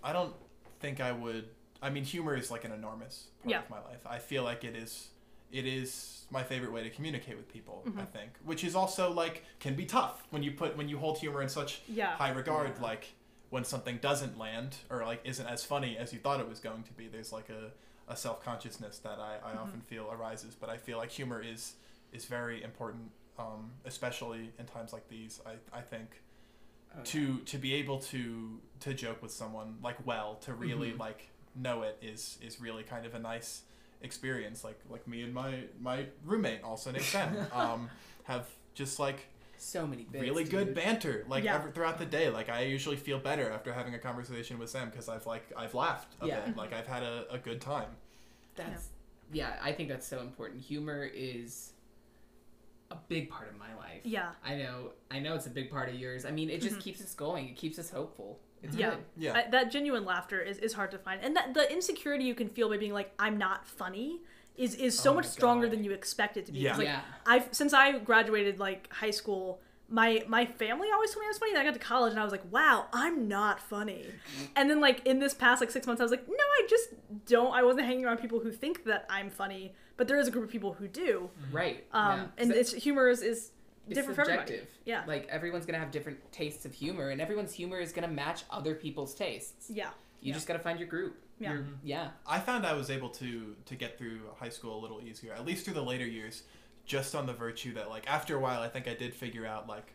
I 0.04 0.12
don't 0.12 0.34
think 0.80 1.00
I 1.00 1.10
would. 1.12 1.48
I 1.82 1.90
mean, 1.90 2.04
humor 2.04 2.34
is 2.36 2.50
like 2.50 2.64
an 2.64 2.72
enormous 2.72 3.28
part 3.42 3.50
Yeah. 3.50 3.60
of 3.62 3.70
my 3.70 3.80
life. 3.82 4.06
I 4.06 4.18
feel 4.18 4.42
like 4.42 4.64
it 4.64 4.74
is. 4.76 5.08
It 5.52 5.64
is 5.66 6.26
my 6.30 6.42
favorite 6.42 6.72
way 6.72 6.82
to 6.82 6.90
communicate 6.90 7.36
with 7.36 7.48
people. 7.48 7.84
I 7.86 7.90
Mhm. 7.90 8.08
think, 8.10 8.32
which 8.44 8.64
is 8.64 8.74
also 8.74 9.12
like 9.12 9.44
can 9.60 9.74
be 9.76 9.86
tough 9.86 10.26
when 10.30 10.42
you 10.42 10.50
put 10.52 10.76
when 10.76 10.88
you 10.88 10.98
hold 10.98 11.18
humor 11.18 11.40
in 11.42 11.48
such 11.48 11.82
Yeah. 11.88 12.16
high 12.16 12.30
regard. 12.30 12.72
Yeah. 12.76 12.82
Like 12.82 13.14
when 13.50 13.64
something 13.64 13.98
doesn't 13.98 14.36
land 14.36 14.76
or 14.90 15.04
like 15.04 15.20
isn't 15.24 15.46
as 15.46 15.64
funny 15.64 15.96
as 15.96 16.12
you 16.12 16.18
thought 16.18 16.40
it 16.40 16.48
was 16.48 16.58
going 16.60 16.82
to 16.84 16.92
be. 16.94 17.06
There's 17.06 17.32
like 17.32 17.48
a, 17.48 17.70
a 18.08 18.16
self 18.16 18.42
consciousness 18.42 18.98
that 19.00 19.20
I, 19.20 19.38
I 19.44 19.52
Mhm. 19.52 19.60
often 19.62 19.80
feel 19.82 20.10
arises. 20.10 20.54
But 20.56 20.68
I 20.68 20.76
feel 20.78 20.98
like 20.98 21.10
humor 21.10 21.40
is 21.40 21.76
is 22.12 22.24
very 22.24 22.62
important, 22.62 23.12
um, 23.38 23.72
especially 23.84 24.52
in 24.58 24.66
times 24.66 24.92
like 24.92 25.08
these. 25.08 25.40
I 25.46 25.56
I 25.72 25.82
think 25.82 26.22
Oh, 26.98 27.02
to 27.04 27.38
to 27.40 27.58
be 27.58 27.74
able 27.74 27.98
to 28.00 28.60
to 28.80 28.94
joke 28.94 29.20
with 29.22 29.30
someone 29.32 29.78
like 29.82 30.04
well 30.06 30.36
to 30.36 30.54
really 30.54 30.92
Mhm. 30.92 30.98
like 30.98 31.28
know 31.60 31.82
it 31.82 31.98
is 32.02 32.38
is 32.42 32.60
really 32.60 32.82
kind 32.82 33.06
of 33.06 33.14
a 33.14 33.18
nice 33.18 33.62
experience 34.02 34.62
like 34.62 34.78
like 34.90 35.06
me 35.08 35.22
and 35.22 35.32
my 35.32 35.60
my 35.80 36.06
roommate 36.24 36.62
also 36.62 36.90
named 36.90 37.04
Sam 37.14 37.34
um 37.52 37.88
have 38.24 38.46
just 38.74 38.98
like 38.98 39.20
so 39.58 39.86
many 39.86 40.02
bits, 40.02 40.22
really 40.22 40.44
good 40.44 40.66
dude. 40.66 40.74
banter 40.74 41.24
like 41.28 41.42
Yeah. 41.44 41.54
every, 41.54 41.72
throughout 41.72 41.98
the 41.98 42.04
day 42.04 42.28
like 42.28 42.50
I 42.50 42.62
usually 42.64 42.96
feel 42.96 43.18
better 43.18 43.50
after 43.50 43.72
having 43.72 43.94
a 43.94 43.98
conversation 43.98 44.58
with 44.58 44.68
Sam 44.68 44.90
because 44.90 45.08
I've 45.08 45.26
like 45.26 45.50
I've 45.56 45.74
laughed 45.74 46.14
a 46.20 46.26
Yeah. 46.26 46.40
bit 46.44 46.56
like 46.58 46.74
I've 46.74 46.86
had 46.86 47.02
a, 47.02 47.24
a 47.30 47.38
good 47.38 47.60
time 47.62 47.88
That's 48.54 48.88
yeah. 49.32 49.56
I 49.62 49.72
think 49.72 49.88
that's 49.88 50.06
so 50.06 50.20
important. 50.20 50.62
Humor 50.62 51.10
is 51.12 51.72
a 52.92 52.96
big 53.08 53.28
part 53.28 53.48
of 53.48 53.58
my 53.58 53.74
life. 53.74 54.02
Yeah. 54.04 54.30
I 54.44 54.54
know. 54.54 54.92
I 55.10 55.18
know 55.18 55.34
it's 55.34 55.46
a 55.46 55.50
big 55.50 55.68
part 55.70 55.88
of 55.88 55.96
yours. 55.96 56.24
I 56.24 56.30
mean, 56.30 56.48
it 56.48 56.60
just 56.62 56.78
keeps 56.78 57.00
us 57.02 57.12
going. 57.14 57.48
It 57.48 57.56
keeps 57.56 57.78
us 57.80 57.90
hopeful. 57.90 58.38
It's. 58.62 58.76
Yeah. 58.76 58.90
good. 58.90 58.98
Yeah. 59.16 59.32
I, 59.46 59.50
that 59.50 59.70
genuine 59.70 60.04
laughter 60.04 60.40
is, 60.40 60.58
is 60.58 60.72
hard 60.72 60.90
to 60.92 60.98
find. 60.98 61.20
And 61.22 61.36
that 61.36 61.54
the 61.54 61.70
insecurity 61.72 62.24
you 62.24 62.34
can 62.34 62.48
feel 62.48 62.68
by 62.68 62.76
being 62.78 62.92
like, 62.92 63.12
I'm 63.18 63.36
not 63.38 63.66
funny 63.66 64.20
is, 64.56 64.74
is 64.76 64.98
so 64.98 65.10
Oh 65.10 65.14
much 65.14 65.26
stronger 65.26 65.66
God. 65.66 65.76
than 65.76 65.84
you 65.84 65.92
expect 65.92 66.36
it 66.36 66.46
to 66.46 66.52
be. 66.52 66.60
Yeah. 66.60 66.70
'Cause, 66.70 66.78
Like, 66.78 66.88
Yeah. 66.88 67.00
I've 67.26 67.48
since 67.52 67.72
I 67.72 67.98
graduated 67.98 68.58
like 68.58 68.92
high 68.92 69.10
school, 69.10 69.60
my 69.88 70.24
my 70.26 70.44
family 70.46 70.88
always 70.92 71.12
told 71.12 71.20
me 71.20 71.26
I 71.26 71.28
was 71.28 71.38
funny. 71.38 71.52
Then 71.52 71.60
I 71.62 71.64
got 71.64 71.74
to 71.74 71.78
college 71.80 72.10
and 72.12 72.18
I 72.18 72.24
was 72.24 72.32
like, 72.32 72.50
wow, 72.50 72.86
I'm 72.92 73.28
not 73.28 73.60
funny. 73.60 74.06
And 74.56 74.68
then 74.70 74.80
like 74.80 75.06
in 75.06 75.18
this 75.20 75.34
past 75.34 75.60
like 75.60 75.70
six 75.70 75.86
months, 75.86 76.00
I 76.00 76.04
was 76.04 76.10
like, 76.10 76.26
no, 76.26 76.34
I 76.34 76.66
just 76.68 76.88
don't. 77.26 77.52
I 77.54 77.62
wasn't 77.62 77.86
hanging 77.86 78.04
around 78.04 78.16
people 78.18 78.40
who 78.40 78.50
think 78.50 78.84
that 78.84 79.06
I'm 79.10 79.30
funny, 79.30 79.74
but 79.96 80.08
there 80.08 80.18
is 80.18 80.26
a 80.26 80.30
group 80.30 80.44
of 80.44 80.50
people 80.50 80.72
who 80.72 80.88
do. 80.88 81.30
Right. 81.52 81.84
Um, 81.92 82.18
yeah. 82.18 82.26
and 82.38 82.50
So 82.50 82.56
it's 82.58 82.72
humor 82.72 83.08
is, 83.10 83.22
is 83.22 83.52
it's 83.86 83.94
different 83.94 84.16
for 84.16 84.22
everybody. 84.22 84.46
subjective. 84.52 84.74
Yeah. 84.84 85.04
Like 85.06 85.26
everyone's 85.28 85.66
gonna 85.66 85.78
have 85.78 85.90
different 85.90 86.18
tastes 86.32 86.64
of 86.64 86.72
humor, 86.74 87.10
and 87.10 87.20
everyone's 87.20 87.52
humor 87.52 87.78
is 87.78 87.92
gonna 87.92 88.08
match 88.08 88.44
other 88.50 88.74
people's 88.74 89.14
tastes. 89.14 89.70
Yeah. 89.70 89.90
You 90.20 90.28
Yeah. 90.28 90.34
just 90.34 90.46
gotta 90.46 90.58
find 90.60 90.78
your 90.78 90.88
group. 90.88 91.22
Yeah. 91.38 91.52
Your- 91.54 91.66
yeah. 91.84 92.10
I 92.26 92.40
found 92.40 92.66
I 92.66 92.72
was 92.72 92.90
able 92.90 93.10
to 93.10 93.54
to 93.66 93.74
get 93.76 93.98
through 93.98 94.20
high 94.38 94.48
school 94.48 94.78
a 94.78 94.80
little 94.80 95.00
easier, 95.00 95.32
at 95.32 95.44
least 95.44 95.64
through 95.64 95.74
the 95.74 95.82
later 95.84 96.06
years, 96.06 96.42
just 96.86 97.14
on 97.14 97.26
the 97.26 97.32
virtue 97.34 97.74
that 97.74 97.88
like 97.90 98.08
after 98.10 98.36
a 98.36 98.40
while, 98.40 98.60
I 98.62 98.68
think 98.68 98.88
I 98.88 98.94
did 98.94 99.14
figure 99.14 99.46
out 99.46 99.68
like 99.68 99.92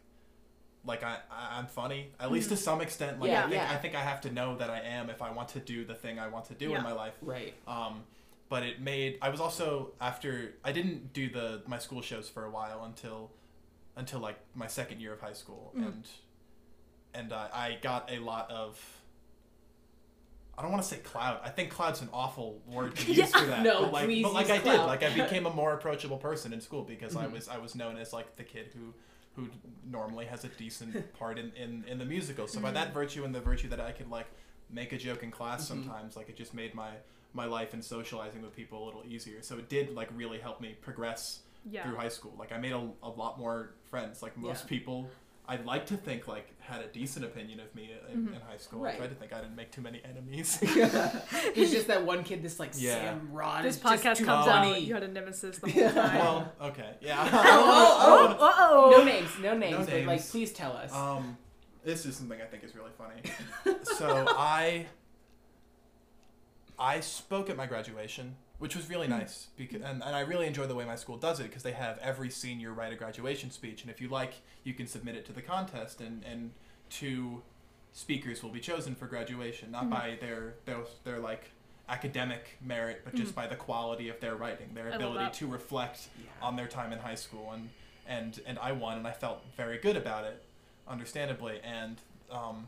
like 0.84 1.04
I, 1.04 1.18
I 1.30 1.58
I'm 1.60 1.68
funny 1.68 2.12
at 2.20 2.32
least 2.32 2.50
to 2.50 2.58
some 2.58 2.82
extent. 2.82 3.20
Like 3.20 3.30
Yeah, 3.32 3.40
I 3.40 3.42
think 3.44 3.54
yeah. 3.56 3.72
I 3.72 3.78
think 3.78 3.96
I 3.96 4.02
have 4.02 4.22
to 4.22 4.32
know 4.32 4.56
that 4.58 4.70
I 4.70 4.80
am 4.80 5.10
if 5.10 5.22
I 5.22 5.32
want 5.32 5.50
to 5.50 5.60
do 5.60 5.86
the 5.86 5.94
thing 5.96 6.18
I 6.20 6.28
want 6.28 6.46
to 6.46 6.54
do 6.54 6.70
Yeah. 6.70 6.78
in 6.78 6.84
my 6.84 6.94
life. 6.94 7.14
Right. 7.22 7.54
Um, 7.68 8.04
but 8.50 8.64
it 8.64 8.82
made 8.82 9.18
I 9.22 9.30
was 9.30 9.40
also 9.40 9.94
after 10.02 10.54
I 10.64 10.72
didn't 10.72 11.14
do 11.14 11.30
the 11.30 11.62
my 11.68 11.78
school 11.78 12.02
shows 12.02 12.30
for 12.30 12.46
a 12.46 12.50
while 12.52 12.84
until 12.84 13.32
until 13.96 14.20
like 14.20 14.38
my 14.56 14.68
second 14.68 15.00
year 15.02 15.14
of 15.14 15.20
high 15.22 15.34
school 15.34 15.74
Mhm. 15.76 15.86
and 15.86 16.08
and 17.14 17.34
I 17.34 17.50
I 17.54 17.78
got 17.82 18.10
a 18.12 18.20
lot 18.20 18.50
of 18.52 18.80
I 20.58 20.62
don't 20.64 20.72
want 20.72 20.84
to 20.84 20.90
say 20.90 20.98
cloud. 20.98 21.40
I 21.44 21.50
think 21.50 21.72
cloud's 21.72 22.02
an 22.02 22.10
awful 22.14 22.62
word 22.68 22.96
to 22.98 23.08
use 23.08 23.18
Yeah. 23.18 23.26
for 23.26 23.46
that. 23.48 23.64
No, 23.64 23.82
but 23.84 23.94
like, 23.94 24.06
please 24.06 24.24
but 24.24 24.34
like 24.34 24.50
I 24.50 24.58
did. 24.60 24.78
Like 24.80 25.02
I 25.04 25.10
became 25.24 25.46
a 25.46 25.50
more 25.54 25.74
approachable 25.74 26.18
person 26.18 26.54
in 26.54 26.62
school 26.62 26.84
because 26.84 27.16
I 27.16 27.26
Mhm. 27.26 27.32
was 27.34 27.48
I 27.48 27.58
was 27.58 27.74
known 27.76 27.98
as 27.98 28.14
like 28.14 28.36
the 28.36 28.44
kid 28.44 28.72
who 28.74 28.94
who 29.36 29.50
normally 29.90 30.26
has 30.26 30.44
a 30.44 30.50
decent 30.50 31.14
part 31.20 31.40
in, 31.40 31.54
in, 31.54 31.86
in 31.88 31.98
the 31.98 32.04
musical. 32.06 32.48
So 32.48 32.60
by 32.60 32.72
that 32.72 32.94
virtue 32.94 33.24
and 33.24 33.34
the 33.34 33.40
virtue 33.40 33.70
that 33.70 33.80
I 33.80 33.94
could 33.94 34.10
like 34.10 34.28
make 34.70 34.92
a 34.92 34.98
joke 34.98 35.24
in 35.24 35.32
class 35.32 35.64
Mhm. 35.64 35.68
sometimes, 35.68 36.16
like 36.18 36.28
it 36.30 36.36
just 36.36 36.54
made 36.54 36.74
my 36.76 36.92
my 37.34 37.46
life 37.46 37.74
and 37.74 37.84
socializing 37.84 38.42
with 38.42 38.54
people 38.54 38.84
a 38.84 38.86
little 38.86 39.04
easier. 39.08 39.42
So 39.42 39.58
it 39.58 39.70
did 39.70 39.96
like 39.96 40.10
really 40.14 40.40
help 40.40 40.60
me 40.60 40.76
progress 40.82 41.40
Yeah. 41.70 41.84
through 41.84 41.96
high 41.96 42.10
school. 42.10 42.34
Like 42.40 42.52
I 42.52 42.58
made 42.58 42.72
a, 42.74 42.90
a 43.04 43.10
lot 43.10 43.38
more 43.40 43.76
friends. 43.90 44.22
Like 44.24 44.36
most 44.38 44.64
Yeah. 44.64 44.70
people, 44.70 45.10
I'd 45.48 45.66
like 45.66 45.86
to 45.88 45.98
think 45.98 46.28
like 46.28 46.48
had 46.60 46.82
a 46.82 46.88
decent 46.88 47.26
opinion 47.26 47.60
of 47.60 47.74
me 47.76 47.92
in, 48.12 48.26
Mhm. 48.28 48.36
in 48.36 48.42
high 48.42 48.58
school. 48.58 48.80
Right. 48.80 48.96
I 48.96 48.98
tried 48.98 49.10
to 49.10 49.16
think 49.16 49.34
I 49.34 49.42
didn't 49.42 49.56
make 49.56 49.72
too 49.72 49.82
many 49.82 50.02
enemies. 50.06 50.58
it's 50.62 51.72
just 51.72 51.88
that 51.88 52.06
one 52.06 52.24
kid, 52.24 52.42
this 52.42 52.60
like 52.60 52.72
Yeah. 52.76 52.94
Sam 52.96 53.30
Rod. 53.32 53.64
This 53.66 53.76
is 53.76 53.82
just 53.82 54.04
podcast 54.04 54.26
comes 54.26 54.46
funny. 54.48 54.72
out. 54.74 54.82
You 54.82 54.94
had 54.94 55.04
a 55.04 55.08
nemesis 55.08 55.58
the 55.60 55.70
whole 55.72 55.90
time. 55.92 56.18
well, 56.20 56.54
okay, 56.62 56.96
yeah. 57.02 57.30
Oh, 57.34 58.38
oh, 58.40 58.58
oh, 58.72 58.90
No 58.92 59.02
oh. 59.02 59.04
names, 59.06 59.30
no 59.42 59.58
names, 59.58 59.88
but 59.88 60.04
like 60.06 60.26
please 60.28 60.52
tell 60.54 60.72
us. 60.74 60.94
Um, 60.94 61.38
this 61.84 62.06
is 62.06 62.16
something 62.16 62.42
I 62.42 62.46
think 62.46 62.64
is 62.64 62.76
really 62.76 62.92
funny. 62.98 63.22
so 63.84 64.26
I, 64.30 64.86
I 66.80 67.00
spoke 67.02 67.50
at 67.50 67.58
my 67.58 67.66
graduation, 67.66 68.36
which 68.62 68.76
was 68.76 68.88
really 68.92 69.08
nice 69.08 69.48
because, 69.58 69.82
and, 69.82 70.04
and 70.04 70.16
I 70.16 70.20
really 70.20 70.46
enjoy 70.46 70.68
the 70.68 70.76
way 70.76 70.86
my 70.86 70.96
school 70.96 71.18
does 71.18 71.40
it 71.40 71.46
because 71.46 71.64
they 71.64 71.72
have 71.72 71.98
every 71.98 72.30
senior 72.30 72.72
write 72.72 72.94
a 72.94 72.96
graduation 72.96 73.50
speech, 73.50 73.82
and 73.82 73.90
if 73.90 74.00
you 74.00 74.08
like, 74.08 74.36
you 74.64 74.76
can 74.76 74.86
submit 74.86 75.16
it 75.16 75.26
to 75.26 75.34
the 75.34 75.42
contest, 75.42 76.00
and 76.00 76.24
and 76.24 76.52
two 76.92 77.42
speakers 77.92 78.44
will 78.44 78.52
be 78.52 78.60
chosen 78.60 78.94
for 78.94 79.08
graduation, 79.08 79.72
not 79.72 79.90
by 79.90 80.16
their 80.22 80.54
their 80.66 80.78
their 81.04 81.18
like 81.18 81.50
academic 81.90 82.56
merit, 82.64 83.02
but 83.04 83.16
just 83.16 83.34
by 83.34 83.48
the 83.48 83.56
quality 83.56 84.10
of 84.10 84.20
their 84.20 84.36
writing, 84.36 84.70
their 84.76 84.92
ability 84.92 85.32
to 85.40 85.48
reflect 85.48 86.08
Yeah. 86.20 86.48
on 86.48 86.56
their 86.56 86.68
time 86.68 86.94
in 86.94 87.00
high 87.00 87.16
school 87.16 87.52
and 87.54 87.70
and 88.08 88.40
and 88.46 88.60
I 88.60 88.74
won 88.74 88.98
and 89.00 89.08
I 89.08 89.12
felt 89.12 89.44
very 89.58 89.80
good 89.80 89.98
about 89.98 90.24
it 90.26 90.44
understandably 90.88 91.60
and 91.64 91.98
um, 92.30 92.68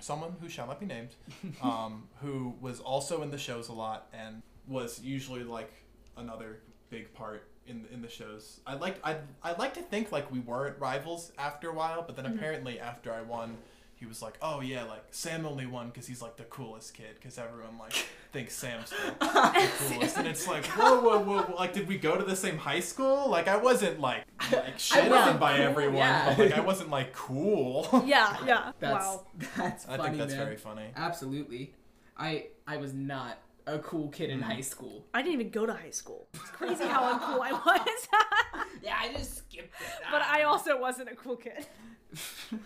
someone 0.00 0.34
who 0.40 0.48
shall 0.48 0.66
not 0.66 0.80
be 0.80 0.86
named 0.86 1.10
um, 1.62 2.08
who 2.20 2.54
was 2.60 2.80
also 2.80 3.22
in 3.22 3.30
the 3.30 3.38
shows 3.38 3.68
a 3.68 3.72
lot 3.72 4.08
and 4.12 4.42
was 4.66 5.00
usually 5.02 5.44
like 5.44 5.70
another 6.16 6.60
big 6.90 7.12
part 7.14 7.48
in 7.66 7.86
in 7.92 8.02
the 8.02 8.08
shows 8.08 8.60
I 8.66 8.74
like 8.74 8.96
I 9.04 9.16
I 9.42 9.52
like 9.52 9.74
to 9.74 9.82
think 9.82 10.12
like 10.12 10.30
we 10.30 10.40
weren't 10.40 10.78
rivals 10.78 11.32
after 11.38 11.70
a 11.70 11.74
while 11.74 12.02
but 12.02 12.14
then 12.16 12.24
Mhm. 12.26 12.36
apparently 12.36 12.78
after 12.78 13.12
I 13.12 13.22
won 13.22 13.56
he 13.96 14.06
was 14.06 14.20
like 14.20 14.36
oh 14.42 14.60
yeah 14.60 14.82
like 14.84 15.04
Sam 15.10 15.46
only 15.46 15.66
won 15.66 15.88
because 15.88 16.06
he's 16.06 16.20
like 16.20 16.36
the 16.36 16.44
coolest 16.44 16.92
kid 16.94 17.14
because 17.14 17.38
everyone 17.38 17.78
like 17.78 17.94
thinks 18.32 18.54
Sam's 18.54 18.90
the 18.90 18.96
the 19.20 19.70
coolest. 19.94 20.16
And 20.18 20.26
it's 20.28 20.46
like, 20.48 20.66
whoa, 20.66 21.00
whoa, 21.00 21.20
whoa, 21.20 21.42
whoa, 21.42 21.54
like, 21.54 21.72
did 21.72 21.86
we 21.86 21.96
go 21.98 22.16
to 22.18 22.24
the 22.24 22.34
same 22.34 22.58
high 22.58 22.80
school? 22.80 23.30
Like, 23.30 23.46
I 23.46 23.56
wasn't 23.56 24.00
like, 24.00 24.24
like 24.52 24.76
shit 24.76 25.10
on 25.12 25.38
by 25.38 25.56
cool, 25.58 25.66
everyone, 25.66 25.98
yeah. 25.98 26.34
but 26.36 26.38
like, 26.50 26.58
I 26.58 26.60
wasn't 26.60 26.90
like 26.90 27.12
cool. 27.12 27.86
Yeah, 28.04 28.36
yeah. 28.44 28.72
That's 28.80 29.04
wow. 29.06 29.26
that's 29.56 29.86
I 29.88 29.96
funny, 29.96 30.08
think 30.08 30.18
that's 30.18 30.34
man. 30.34 30.44
very 30.44 30.56
funny. 30.56 30.86
Absolutely. 30.96 31.74
I 32.18 32.46
I 32.66 32.76
was 32.78 32.92
not 32.92 33.38
a 33.66 33.78
cool 33.78 34.08
kid 34.08 34.30
in 34.30 34.40
Mhm. 34.40 34.42
high 34.42 34.60
school. 34.60 35.06
I 35.14 35.22
didn't 35.22 35.34
even 35.40 35.50
go 35.50 35.64
to 35.66 35.72
high 35.72 35.90
school. 35.90 36.28
It's 36.34 36.50
crazy 36.58 36.84
how 36.84 37.02
uncool 37.18 37.40
I 37.42 37.52
was. 37.52 38.08
Yeah, 38.82 38.98
I 39.00 39.12
just 39.14 39.38
skipped 39.38 39.72
it. 39.80 40.02
but 40.10 40.20
I 40.20 40.42
also 40.42 40.78
wasn't 40.78 41.08
a 41.10 41.14
cool 41.14 41.36
kid. 41.36 41.66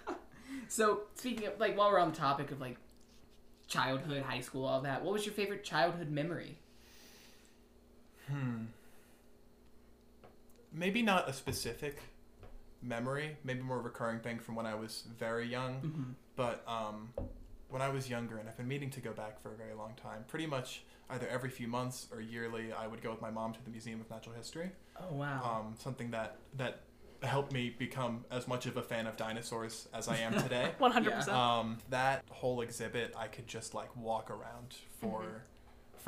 So 0.70 1.02
speaking 1.14 1.46
of 1.46 1.58
like, 1.58 1.78
while 1.78 1.90
we're 1.90 1.98
on 1.98 2.10
the 2.10 2.16
topic 2.16 2.50
of 2.50 2.60
like 2.60 2.76
childhood, 3.68 4.22
high 4.22 4.40
school, 4.40 4.66
all 4.66 4.82
that, 4.82 5.02
what 5.02 5.12
was 5.14 5.24
your 5.24 5.34
favorite 5.34 5.64
childhood 5.64 6.10
memory? 6.10 6.58
Hmm. 8.30 8.64
Maybe 10.72 11.00
not 11.02 11.28
a 11.28 11.32
specific 11.32 11.98
memory, 12.82 13.36
maybe 13.44 13.62
more 13.62 13.78
a 13.78 13.80
recurring 13.80 14.20
thing 14.20 14.38
from 14.38 14.54
when 14.56 14.66
I 14.66 14.74
was 14.74 15.04
very 15.18 15.46
young. 15.46 15.74
Mm-hmm. 15.80 16.02
But 16.36 16.62
um, 16.68 17.14
when 17.68 17.82
I 17.82 17.88
was 17.88 18.08
younger, 18.08 18.38
and 18.38 18.48
I've 18.48 18.56
been 18.56 18.68
meaning 18.68 18.90
to 18.90 19.00
go 19.00 19.12
back 19.12 19.40
for 19.42 19.52
a 19.52 19.56
very 19.56 19.74
long 19.74 19.92
time, 20.02 20.24
pretty 20.26 20.46
much 20.46 20.82
either 21.10 21.28
every 21.28 21.50
few 21.50 21.68
months 21.68 22.06
or 22.12 22.20
yearly, 22.20 22.72
I 22.72 22.86
would 22.86 23.02
go 23.02 23.10
with 23.10 23.20
my 23.20 23.30
mom 23.30 23.52
to 23.54 23.64
the 23.64 23.70
Museum 23.70 24.00
of 24.00 24.10
Natural 24.10 24.34
History. 24.34 24.70
Oh 24.98 25.14
wow. 25.14 25.60
um, 25.60 25.74
something 25.78 26.10
that 26.10 26.36
that 26.56 26.80
helped 27.22 27.52
me 27.52 27.74
become 27.76 28.24
as 28.30 28.46
much 28.46 28.66
of 28.66 28.76
a 28.76 28.82
fan 28.82 29.06
of 29.06 29.16
dinosaurs 29.16 29.88
as 29.92 30.06
I 30.08 30.18
am 30.18 30.40
today. 30.40 30.70
100%. 30.80 31.28
um, 31.28 31.78
that 31.90 32.24
whole 32.30 32.60
exhibit, 32.60 33.12
I 33.18 33.26
could 33.26 33.48
just 33.48 33.74
like 33.74 33.94
walk 33.96 34.30
around 34.30 34.76
for 35.00 35.42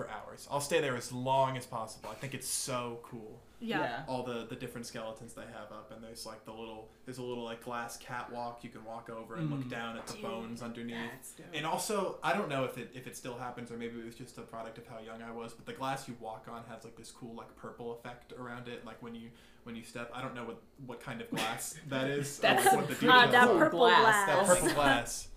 for 0.05 0.11
hours. 0.11 0.49
I'll 0.51 0.61
stay 0.61 0.81
there 0.81 0.97
as 0.97 1.13
long 1.13 1.57
as 1.57 1.67
possible. 1.67 2.09
I 2.11 2.15
think 2.15 2.35
it's 2.35 2.49
so 2.49 3.01
cool. 3.03 3.41
yeah. 3.61 4.03
All 4.09 4.23
the 4.23 4.47
the 4.49 4.55
different 4.57 4.87
skeletons 4.87 5.33
they 5.35 5.43
have 5.43 5.71
up, 5.71 5.93
and 5.95 6.03
there's 6.03 6.25
like 6.25 6.45
the 6.45 6.53
little 6.53 6.89
there's 7.05 7.19
a 7.19 7.23
little 7.23 7.45
like 7.45 7.63
glass 7.63 7.97
catwalk 7.99 8.65
you 8.65 8.71
can 8.71 8.85
walk 8.85 9.11
over 9.11 9.35
and 9.37 9.51
look 9.51 9.61
Mm. 9.65 9.71
down 9.71 9.97
at 9.99 10.07
the 10.07 10.15
Dude. 10.15 10.23
bones 10.23 10.63
underneath. 10.63 10.97
That's 11.13 11.33
dope. 11.33 11.47
And 11.55 11.67
also, 11.67 12.19
I 12.23 12.33
don't 12.33 12.49
know 12.49 12.65
if 12.65 12.79
it 12.79 12.91
if 12.95 13.07
it 13.07 13.17
still 13.17 13.37
happens 13.37 13.71
or 13.71 13.77
maybe 13.77 13.99
it 14.01 14.05
was 14.07 14.15
just 14.15 14.39
a 14.39 14.43
product 14.43 14.79
of 14.79 14.87
how 14.87 14.99
young 15.01 15.23
I 15.23 15.31
was, 15.31 15.53
but 15.53 15.67
the 15.67 15.75
glass 15.75 16.09
you 16.09 16.17
walk 16.21 16.47
on 16.51 16.63
has 16.73 16.85
like 16.85 16.97
this 16.97 17.11
cool 17.11 17.35
like 17.35 17.55
purple 17.57 17.93
effect 17.93 18.33
around 18.39 18.69
it, 18.69 18.85
like 18.87 19.03
when 19.03 19.15
you 19.15 19.29
when 19.65 19.77
you 19.77 19.85
step. 19.85 20.11
I 20.15 20.23
don't 20.23 20.35
know 20.35 20.45
what 20.45 20.61
what 20.87 21.01
kind 21.03 21.21
of 21.21 21.29
glass 21.31 21.75
that 21.89 22.09
is. 22.09 22.39
or 22.39 22.43
That's 22.43 22.65
like, 22.65 22.77
what 22.77 22.89
the 22.89 22.95
pretty 22.95 23.13
details 23.13 23.33
that 23.33 23.49
purple 23.59 23.79
glass. 23.81 24.01
glass. 24.01 24.27
That 24.27 24.47
purple 24.57 24.75
glass. 24.75 25.29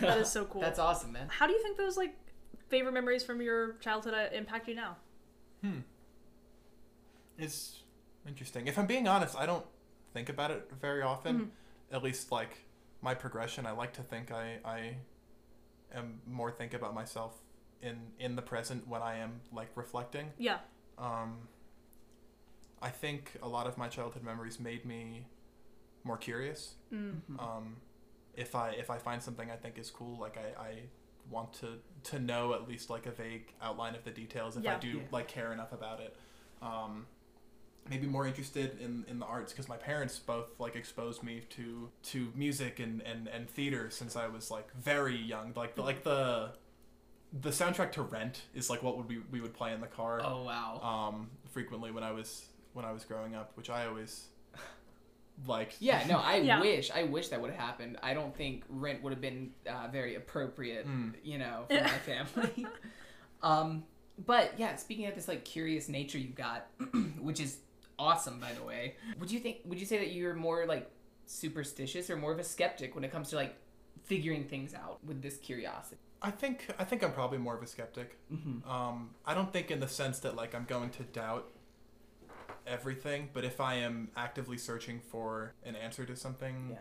That 0.00 0.18
is 0.18 0.30
so 0.30 0.44
cool. 0.50 0.60
That's 0.60 0.78
awesome, 0.78 1.10
man. 1.10 1.26
How 1.28 1.48
do 1.48 1.52
you 1.52 1.60
think 1.64 1.76
those 1.76 1.96
like 1.96 2.14
favorite 2.70 2.92
memories 2.92 3.22
from 3.22 3.42
your 3.42 3.74
childhood 3.74 4.14
uh, 4.14 4.28
impact 4.32 4.68
you 4.68 4.74
now? 4.74 4.96
Hmm. 5.62 5.80
It's 7.36 7.82
interesting. 8.26 8.66
If 8.66 8.78
I'm 8.78 8.86
being 8.86 9.08
honest, 9.08 9.36
I 9.36 9.44
don't 9.44 9.66
think 10.14 10.28
about 10.28 10.50
it 10.50 10.70
very 10.80 11.02
often. 11.02 11.40
Mhm. 11.40 11.50
At 11.92 12.02
least 12.02 12.30
like 12.32 12.58
my 13.02 13.14
progression, 13.14 13.66
I 13.66 13.72
like 13.72 13.92
to 13.94 14.02
think 14.02 14.30
I 14.30 14.58
I 14.64 14.96
am 15.92 16.20
more 16.26 16.50
think 16.50 16.72
about 16.74 16.94
myself 16.94 17.42
in 17.82 18.12
in 18.18 18.36
the 18.36 18.42
present 18.42 18.86
when 18.86 19.02
I 19.02 19.16
am 19.16 19.40
like 19.52 19.70
reflecting. 19.74 20.32
Yeah. 20.38 20.58
Um, 20.98 21.48
I 22.82 22.90
think 22.90 23.36
a 23.42 23.48
lot 23.48 23.66
of 23.66 23.76
my 23.76 23.88
childhood 23.88 24.22
memories 24.22 24.60
made 24.60 24.84
me 24.84 25.26
more 26.04 26.16
curious. 26.16 26.74
Mm. 26.92 27.20
Um, 27.38 27.76
if 28.34 28.54
I 28.54 28.70
if 28.70 28.90
I 28.90 28.98
find 28.98 29.22
something 29.22 29.50
I 29.50 29.56
think 29.56 29.78
is 29.78 29.90
cool, 29.90 30.18
like 30.18 30.36
I, 30.38 30.62
I 30.62 30.82
want 31.30 31.52
to 31.54 31.78
to 32.04 32.18
know 32.18 32.54
at 32.54 32.66
least 32.68 32.90
like 32.90 33.06
a 33.06 33.10
vague 33.10 33.52
outline 33.62 33.94
of 33.94 34.04
the 34.04 34.10
details 34.10 34.56
if 34.56 34.66
I 34.66 34.78
do 34.78 34.88
Yeah. 34.88 35.02
like 35.10 35.28
care 35.28 35.52
enough 35.52 35.72
about 35.72 36.00
it. 36.00 36.16
Um, 36.62 37.06
maybe 37.88 38.06
more 38.06 38.26
interested 38.26 38.78
in, 38.80 39.04
in 39.08 39.18
the 39.18 39.26
arts 39.26 39.52
because 39.52 39.68
my 39.68 39.76
parents 39.76 40.18
both 40.18 40.48
like 40.58 40.76
exposed 40.76 41.22
me 41.22 41.42
to 41.50 41.90
to 42.04 42.32
music 42.34 42.78
and, 42.78 43.00
and, 43.02 43.28
and 43.28 43.48
theater 43.50 43.90
since 43.90 44.16
I 44.16 44.28
was 44.28 44.50
like 44.50 44.72
very 44.74 45.16
young. 45.16 45.52
Like 45.56 45.74
the, 45.76 45.82
like 45.82 46.04
the 46.04 46.52
the 47.42 47.50
soundtrack 47.50 47.92
to 47.92 48.02
Rent 48.02 48.42
is 48.54 48.68
like 48.70 48.82
what 48.82 48.96
would 48.96 49.08
we 49.08 49.18
we 49.30 49.40
would 49.40 49.54
play 49.54 49.72
in 49.72 49.80
the 49.80 49.86
car 49.86 50.20
Oh 50.22 50.42
wow. 50.44 50.80
um, 50.82 51.30
frequently 51.50 51.90
when 51.90 52.02
I 52.04 52.12
was 52.12 52.46
when 52.72 52.84
I 52.84 52.92
was 52.92 53.04
growing 53.04 53.34
up, 53.34 53.52
which 53.56 53.70
I 53.70 53.86
always 53.86 54.26
like 55.46 55.74
Yeah, 55.80 56.04
no, 56.08 56.18
I 56.18 56.36
Yeah. 56.38 56.60
wish, 56.60 56.90
I 56.90 57.04
wish 57.04 57.28
that 57.28 57.40
would 57.40 57.50
have 57.50 57.60
happened. 57.60 57.98
I 58.02 58.14
don't 58.14 58.34
think 58.36 58.64
Rent 58.68 59.02
would 59.02 59.12
have 59.12 59.20
been 59.20 59.52
uh, 59.68 59.88
very 59.92 60.14
appropriate, 60.16 60.86
Mm. 60.86 61.14
you 61.22 61.38
know, 61.38 61.64
for 61.68 61.74
my 61.80 61.88
family. 61.88 62.66
um, 63.42 63.84
but 64.26 64.52
yeah, 64.58 64.76
speaking 64.76 65.06
of 65.06 65.14
this 65.14 65.28
like 65.28 65.44
curious 65.44 65.88
nature 65.88 66.18
you've 66.18 66.34
got, 66.34 66.66
which 67.20 67.40
is 67.40 67.58
awesome, 67.98 68.38
by 68.40 68.52
the 68.52 68.62
way. 68.62 68.96
Would 69.18 69.30
you 69.30 69.40
think? 69.40 69.58
Would 69.64 69.78
you 69.80 69.86
say 69.86 69.98
that 69.98 70.12
you're 70.12 70.34
more 70.34 70.66
like 70.66 70.90
superstitious 71.26 72.10
or 72.10 72.16
more 72.16 72.32
of 72.32 72.38
a 72.38 72.44
skeptic 72.44 72.94
when 72.94 73.04
it 73.04 73.10
comes 73.12 73.30
to 73.30 73.36
like 73.36 73.56
figuring 74.04 74.44
things 74.44 74.74
out 74.74 74.98
with 75.04 75.22
this 75.22 75.36
curiosity? 75.38 75.96
I 76.22 76.30
think 76.30 76.66
I 76.78 76.84
think 76.84 77.02
I'm 77.02 77.12
probably 77.12 77.38
more 77.38 77.56
of 77.56 77.62
a 77.62 77.66
skeptic. 77.66 78.18
Mm-hmm. 78.32 78.68
Um, 78.70 79.10
I 79.24 79.32
don't 79.34 79.50
think 79.52 79.70
in 79.70 79.80
the 79.80 79.88
sense 79.88 80.18
that 80.20 80.36
like 80.36 80.54
I'm 80.54 80.64
going 80.64 80.90
to 80.90 81.02
doubt 81.04 81.48
everything, 82.66 83.30
but 83.32 83.44
if 83.44 83.60
I 83.60 83.74
am 83.76 84.10
actively 84.16 84.56
searching 84.58 85.00
for 85.00 85.54
an 85.64 85.76
answer 85.76 86.04
to 86.06 86.16
something, 86.16 86.70
Yeah. 86.72 86.78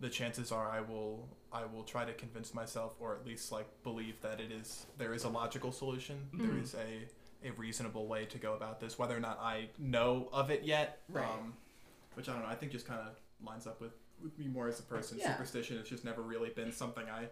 the 0.00 0.08
chances 0.10 0.50
are 0.52 0.68
I 0.70 0.80
will 0.80 1.28
I 1.52 1.66
will 1.66 1.84
try 1.84 2.06
to 2.06 2.14
convince 2.14 2.54
myself 2.54 2.94
or 2.98 3.14
at 3.14 3.26
least 3.26 3.52
like 3.52 3.66
believe 3.82 4.20
that 4.22 4.40
it 4.40 4.50
is 4.50 4.86
there 4.96 5.12
is 5.12 5.24
a 5.24 5.28
logical 5.28 5.70
solution. 5.70 6.30
There 6.32 6.48
Mhm. 6.48 6.62
is 6.62 6.74
a 6.74 7.08
a 7.44 7.50
reasonable 7.52 8.06
way 8.06 8.24
to 8.26 8.38
go 8.38 8.54
about 8.54 8.78
this, 8.80 8.98
whether 8.98 9.16
or 9.16 9.20
not 9.20 9.38
I 9.40 9.68
know 9.78 10.28
of 10.32 10.50
it 10.50 10.62
yet. 10.62 11.02
Right. 11.08 11.28
Um, 11.28 11.56
which 12.14 12.28
I 12.28 12.32
don't 12.34 12.42
know. 12.42 12.48
I 12.48 12.54
think 12.54 12.70
just 12.72 12.86
kind 12.86 13.00
of 13.00 13.16
lines 13.44 13.66
up 13.66 13.80
with, 13.80 13.92
with 14.22 14.38
me 14.38 14.46
more 14.46 14.68
as 14.68 14.78
a 14.78 14.82
person. 14.84 15.18
Yeah. 15.18 15.32
Superstition 15.32 15.76
has 15.78 15.88
just 15.88 16.04
never 16.04 16.22
really 16.22 16.50
been 16.50 16.70
something 16.72 17.08
I 17.10 17.28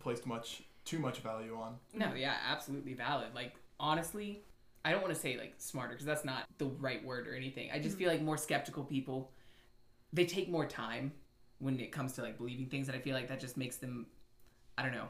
placed 0.00 0.26
much 0.26 0.64
too 0.84 0.98
much 0.98 1.20
value 1.20 1.56
on. 1.56 1.78
No, 1.94 2.12
yeah, 2.14 2.36
absolutely 2.46 2.92
valid. 2.94 3.34
Like 3.34 3.54
honestly, 3.80 4.44
I 4.84 4.90
don't 4.90 5.00
want 5.00 5.14
to 5.14 5.20
say 5.20 5.36
like 5.38 5.54
smarter 5.58 5.92
because 5.92 6.06
that's 6.06 6.24
not 6.24 6.44
the 6.58 6.66
right 6.66 7.04
word 7.04 7.26
or 7.26 7.34
anything. 7.34 7.70
I 7.72 7.78
just 7.78 7.96
mm. 7.96 8.00
feel 8.00 8.10
like 8.10 8.22
more 8.22 8.36
skeptical 8.36 8.84
people 8.84 9.30
they 10.12 10.24
take 10.24 10.48
more 10.48 10.66
time 10.66 11.12
when 11.58 11.80
it 11.80 11.90
comes 11.90 12.12
to 12.12 12.22
like 12.22 12.38
believing 12.38 12.66
things 12.66 12.88
and 12.88 12.96
I 12.96 13.00
feel 13.00 13.14
like 13.14 13.28
that 13.28 13.40
just 13.40 13.56
makes 13.56 13.76
them 13.76 14.06
I 14.76 14.82
don't 14.82 14.92
know. 14.92 15.08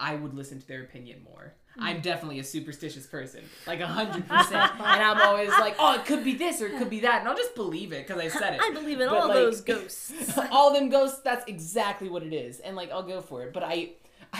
I 0.00 0.16
would 0.16 0.34
listen 0.34 0.60
to 0.60 0.66
their 0.66 0.82
opinion 0.82 1.22
more. 1.22 1.54
Mm. 1.78 1.82
I'm 1.82 2.00
definitely 2.00 2.40
a 2.40 2.44
superstitious 2.44 3.06
person, 3.06 3.42
like 3.66 3.80
a 3.80 3.86
hundred 3.86 4.28
percent, 4.28 4.72
and 4.74 4.82
I'm 4.82 5.20
always 5.20 5.50
like, 5.50 5.76
"Oh, 5.78 5.94
it 5.94 6.04
could 6.04 6.24
be 6.24 6.34
this 6.34 6.60
or 6.60 6.66
it 6.66 6.78
could 6.78 6.90
be 6.90 7.00
that," 7.00 7.20
and 7.20 7.28
I'll 7.28 7.36
just 7.36 7.54
believe 7.54 7.92
it 7.92 8.06
because 8.06 8.20
I 8.20 8.28
said 8.28 8.54
it. 8.54 8.60
I 8.60 8.70
believe 8.72 9.00
in 9.00 9.08
But, 9.08 9.16
all 9.16 9.28
like- 9.28 9.36
those 9.36 9.60
ghosts. 9.60 10.12
all 10.50 10.72
them 10.72 10.88
ghosts 10.88 11.20
that's 11.20 11.44
exactly 11.46 12.08
what 12.08 12.22
it 12.22 12.32
is 12.32 12.60
and 12.60 12.76
like 12.76 12.90
i'll 12.90 13.02
go 13.02 13.20
for 13.20 13.42
it 13.42 13.52
but 13.52 13.62
i 13.62 13.90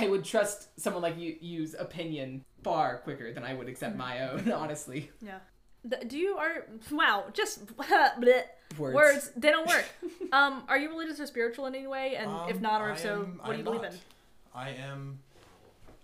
i 0.02 0.06
would 0.08 0.24
trust 0.24 0.68
someone 0.78 1.02
like 1.02 1.18
you 1.18 1.36
use 1.40 1.74
opinion 1.78 2.44
far 2.62 2.98
quicker 2.98 3.32
than 3.32 3.44
i 3.44 3.52
would 3.54 3.68
accept 3.68 3.96
my 3.96 4.28
own 4.28 4.50
honestly 4.62 5.10
Yeah. 5.22 5.38
Th- 5.90 6.08
Do 6.08 6.16
you 6.18 6.36
are 6.36 6.66
wow 6.90 7.24
just 7.32 7.66
bleh. 7.76 8.42
words, 8.78 8.94
words 8.94 9.30
they 9.36 9.50
don't 9.50 9.68
work. 9.68 9.84
um, 10.32 10.62
are 10.68 10.78
you 10.78 10.88
religious 10.88 11.20
or 11.20 11.26
spiritual 11.26 11.66
in 11.66 11.74
any 11.74 11.86
way? 11.86 12.16
And 12.16 12.30
if 12.48 12.56
Um, 12.56 12.62
not, 12.62 12.80
or 12.80 12.88
I 12.88 12.92
if 12.92 13.00
so, 13.00 13.12
am- 13.24 13.38
what 13.42 13.46
do 13.48 13.52
you 13.52 13.58
I'm 13.58 13.64
believe 13.64 13.82
not. 13.82 13.92
in? 13.92 13.98
I 14.54 14.68
am. 14.70 15.18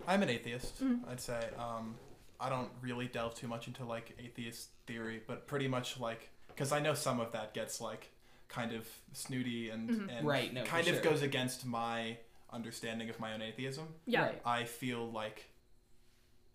I'm 0.07 0.21
an 0.21 0.29
atheist. 0.29 0.83
Mm-hmm. 0.83 1.09
I'd 1.09 1.19
say. 1.19 1.39
Um, 1.57 1.95
I 2.39 2.49
don't 2.49 2.69
really 2.81 3.07
delve 3.07 3.33
too 3.33 3.47
much 3.47 3.65
into 3.67 3.83
like 3.83 4.15
atheist 4.23 4.69
theory, 4.85 5.21
but 5.25 5.47
pretty 5.47 5.67
much 5.67 5.99
like 5.99 6.29
because 6.49 6.71
I 6.71 6.79
know 6.79 6.93
some 6.93 7.19
of 7.19 7.31
that 7.31 7.53
gets 7.55 7.81
like 7.81 8.11
kind 8.49 8.73
of 8.73 8.87
snooty 9.13 9.71
and 9.71 9.89
Mm-hmm. 9.89 10.09
and 10.09 10.27
Right, 10.27 10.53
no, 10.53 10.63
kind 10.63 10.87
of 10.87 10.95
sure. 11.01 11.03
goes 11.03 11.21
against 11.23 11.65
my 11.65 12.17
understanding 12.53 13.09
of 13.09 13.19
my 13.19 13.33
own 13.33 13.41
atheism. 13.41 13.87
Yeah. 14.05 14.23
Right. 14.23 14.41
I 14.45 14.63
feel 14.65 15.09
like 15.11 15.45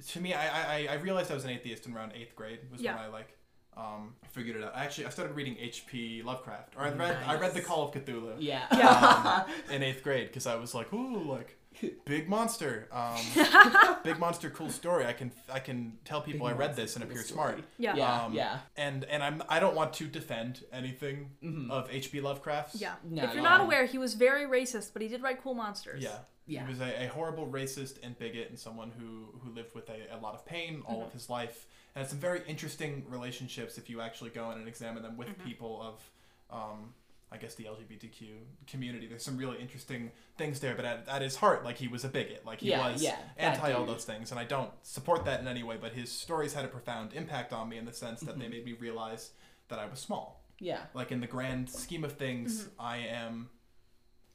to 0.09 0.20
me, 0.20 0.35
I 0.35 0.76
I, 0.76 0.87
I 0.90 0.94
realized 0.94 1.30
I 1.30 1.35
was 1.35 1.44
an 1.44 1.50
atheist 1.50 1.87
in 1.87 1.94
around 1.96 2.12
eighth 2.14 2.35
grade. 2.37 2.61
Was 2.70 2.80
Yeah. 2.80 2.94
when 2.96 3.04
I 3.04 3.09
like 3.09 3.28
um 3.76 4.14
figured 4.32 4.56
it 4.56 4.64
out. 4.64 4.72
Actually, 4.74 5.06
I 5.06 5.11
started 5.11 5.35
reading 5.37 5.56
H.P. 5.59 6.22
Lovecraft, 6.22 6.74
or 6.76 6.82
I 6.85 6.90
read 6.90 7.16
I 7.26 7.37
read 7.37 7.54
the 7.54 7.61
Call 7.62 7.88
of 7.88 7.94
Cthulhu 7.94 8.35
yeah 8.38 9.44
um, 9.46 9.52
in 9.74 9.82
eighth 9.82 10.02
grade 10.02 10.28
because 10.28 10.46
I 10.46 10.54
was 10.56 10.74
like, 10.74 10.92
ooh, 10.92 11.30
like 11.30 11.56
big 12.04 12.28
monster, 12.28 12.88
um, 12.92 13.20
big 14.04 14.18
monster, 14.18 14.50
cool 14.50 14.70
story. 14.70 15.06
I 15.06 15.12
can 15.12 15.32
I 15.52 15.58
can 15.58 15.98
tell 16.04 16.20
people 16.20 16.46
I 16.46 16.52
read 16.52 16.68
monster, 16.68 16.82
this 16.82 16.96
and 16.96 17.02
cool 17.04 17.10
appear 17.12 17.22
story. 17.24 17.36
smart. 17.52 17.64
Yeah. 17.78 17.96
yeah 17.96 18.24
Um, 18.24 18.32
yeah 18.34 18.58
And 18.76 19.04
and 19.04 19.22
I'm 19.22 19.42
I 19.48 19.60
don't 19.60 19.74
want 19.74 19.92
to 19.94 20.06
defend 20.06 20.64
anything 20.72 21.30
Mhm. 21.42 21.70
of 21.70 21.88
H.P. 21.90 22.20
Lovecraft's. 22.20 22.80
Yeah. 22.80 22.94
No, 23.04 23.24
if 23.24 23.34
you're 23.34 23.42
no. 23.42 23.50
not 23.50 23.60
aware, 23.60 23.86
he 23.86 23.98
was 23.98 24.14
very 24.14 24.44
racist, 24.46 24.92
but 24.92 25.02
he 25.02 25.08
did 25.08 25.22
write 25.22 25.42
cool 25.42 25.54
monsters. 25.54 26.02
Yeah. 26.02 26.18
Yeah. 26.48 26.62
He 26.64 26.70
was 26.70 26.80
a, 26.80 27.04
a 27.04 27.08
horrible 27.08 27.46
racist 27.46 27.98
and 28.04 28.16
bigot 28.18 28.48
and 28.50 28.58
someone 28.58 28.92
who, 28.98 29.36
who 29.40 29.50
lived 29.52 29.74
with 29.74 29.88
a, 29.88 30.14
a 30.14 30.18
lot 30.18 30.34
of 30.34 30.46
pain 30.46 30.82
all 30.86 30.96
Mm-hmm. 30.98 31.06
of 31.06 31.12
his 31.12 31.28
life. 31.28 31.66
And 31.94 32.02
had 32.02 32.10
some 32.10 32.18
very 32.20 32.42
interesting 32.46 33.04
relationships 33.08 33.78
if 33.78 33.90
you 33.90 34.00
actually 34.00 34.30
go 34.30 34.50
in 34.52 34.58
and 34.58 34.68
examine 34.68 35.02
them 35.02 35.16
with 35.16 35.28
Mm-hmm. 35.28 35.42
people 35.48 35.82
of, 35.82 36.10
um, 36.50 36.94
I 37.32 37.38
guess, 37.38 37.54
the 37.56 37.64
LGBTQ 37.64 38.28
community. 38.66 39.06
There's 39.06 39.24
some 39.24 39.36
really 39.36 39.58
interesting 39.58 40.12
things 40.38 40.60
there, 40.60 40.74
but 40.74 40.84
at, 40.84 41.08
at 41.08 41.22
his 41.22 41.36
heart, 41.36 41.64
like, 41.64 41.76
he 41.78 41.88
was 41.88 42.04
a 42.04 42.08
bigot. 42.08 42.46
Like, 42.46 42.60
he 42.60 42.70
Yeah, 42.70 42.92
was 42.92 43.02
yeah, 43.02 43.16
anti 43.36 43.72
all 43.72 43.84
those 43.84 44.04
things. 44.04 44.30
And 44.30 44.38
I 44.38 44.44
don't 44.44 44.70
support 44.82 45.24
that 45.24 45.40
in 45.40 45.48
any 45.48 45.62
way, 45.62 45.76
but 45.80 45.92
his 45.92 46.10
stories 46.12 46.54
had 46.54 46.64
a 46.64 46.68
profound 46.68 47.12
impact 47.14 47.52
on 47.52 47.68
me 47.68 47.78
in 47.78 47.84
the 47.84 47.92
sense 47.92 48.20
that 48.20 48.30
Mm-hmm. 48.32 48.40
they 48.40 48.48
made 48.48 48.64
me 48.64 48.72
realize 48.74 49.30
that 49.68 49.78
I 49.78 49.86
was 49.86 49.98
small 49.98 50.42
yeah 50.58 50.80
like 50.94 51.12
in 51.12 51.20
the 51.20 51.26
grand 51.26 51.68
scheme 51.68 52.02
of 52.02 52.12
things 52.12 52.62
mm-hmm. 52.62 52.80
i 52.80 52.96
am 52.96 53.50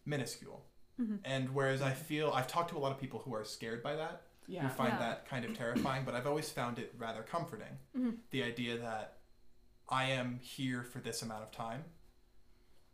minuscule 0.05 0.63
mm-hmm. 1.01 1.15
and 1.25 1.49
whereas 1.53 1.81
i 1.81 1.91
feel 1.91 2.31
i've 2.35 2.47
talked 2.47 2.69
to 2.69 2.77
a 2.77 2.79
lot 2.79 2.91
of 2.91 2.99
people 2.99 3.21
who 3.25 3.33
are 3.33 3.43
scared 3.43 3.81
by 3.81 3.95
that 3.95 4.21
yeah 4.47 4.61
who 4.61 4.69
find 4.69 4.93
Yeah. 4.93 4.99
that 4.99 5.27
kind 5.27 5.45
of 5.45 5.57
terrifying 5.57 6.03
but 6.05 6.15
i've 6.15 6.27
always 6.27 6.49
found 6.49 6.79
it 6.79 6.93
rather 6.97 7.23
comforting 7.23 7.77
mm-hmm. 7.97 8.11
the 8.31 8.43
idea 8.43 8.77
that 8.77 9.17
i 9.89 10.05
am 10.05 10.39
here 10.41 10.83
for 10.83 10.99
this 10.99 11.21
amount 11.21 11.43
of 11.43 11.51
time 11.51 11.83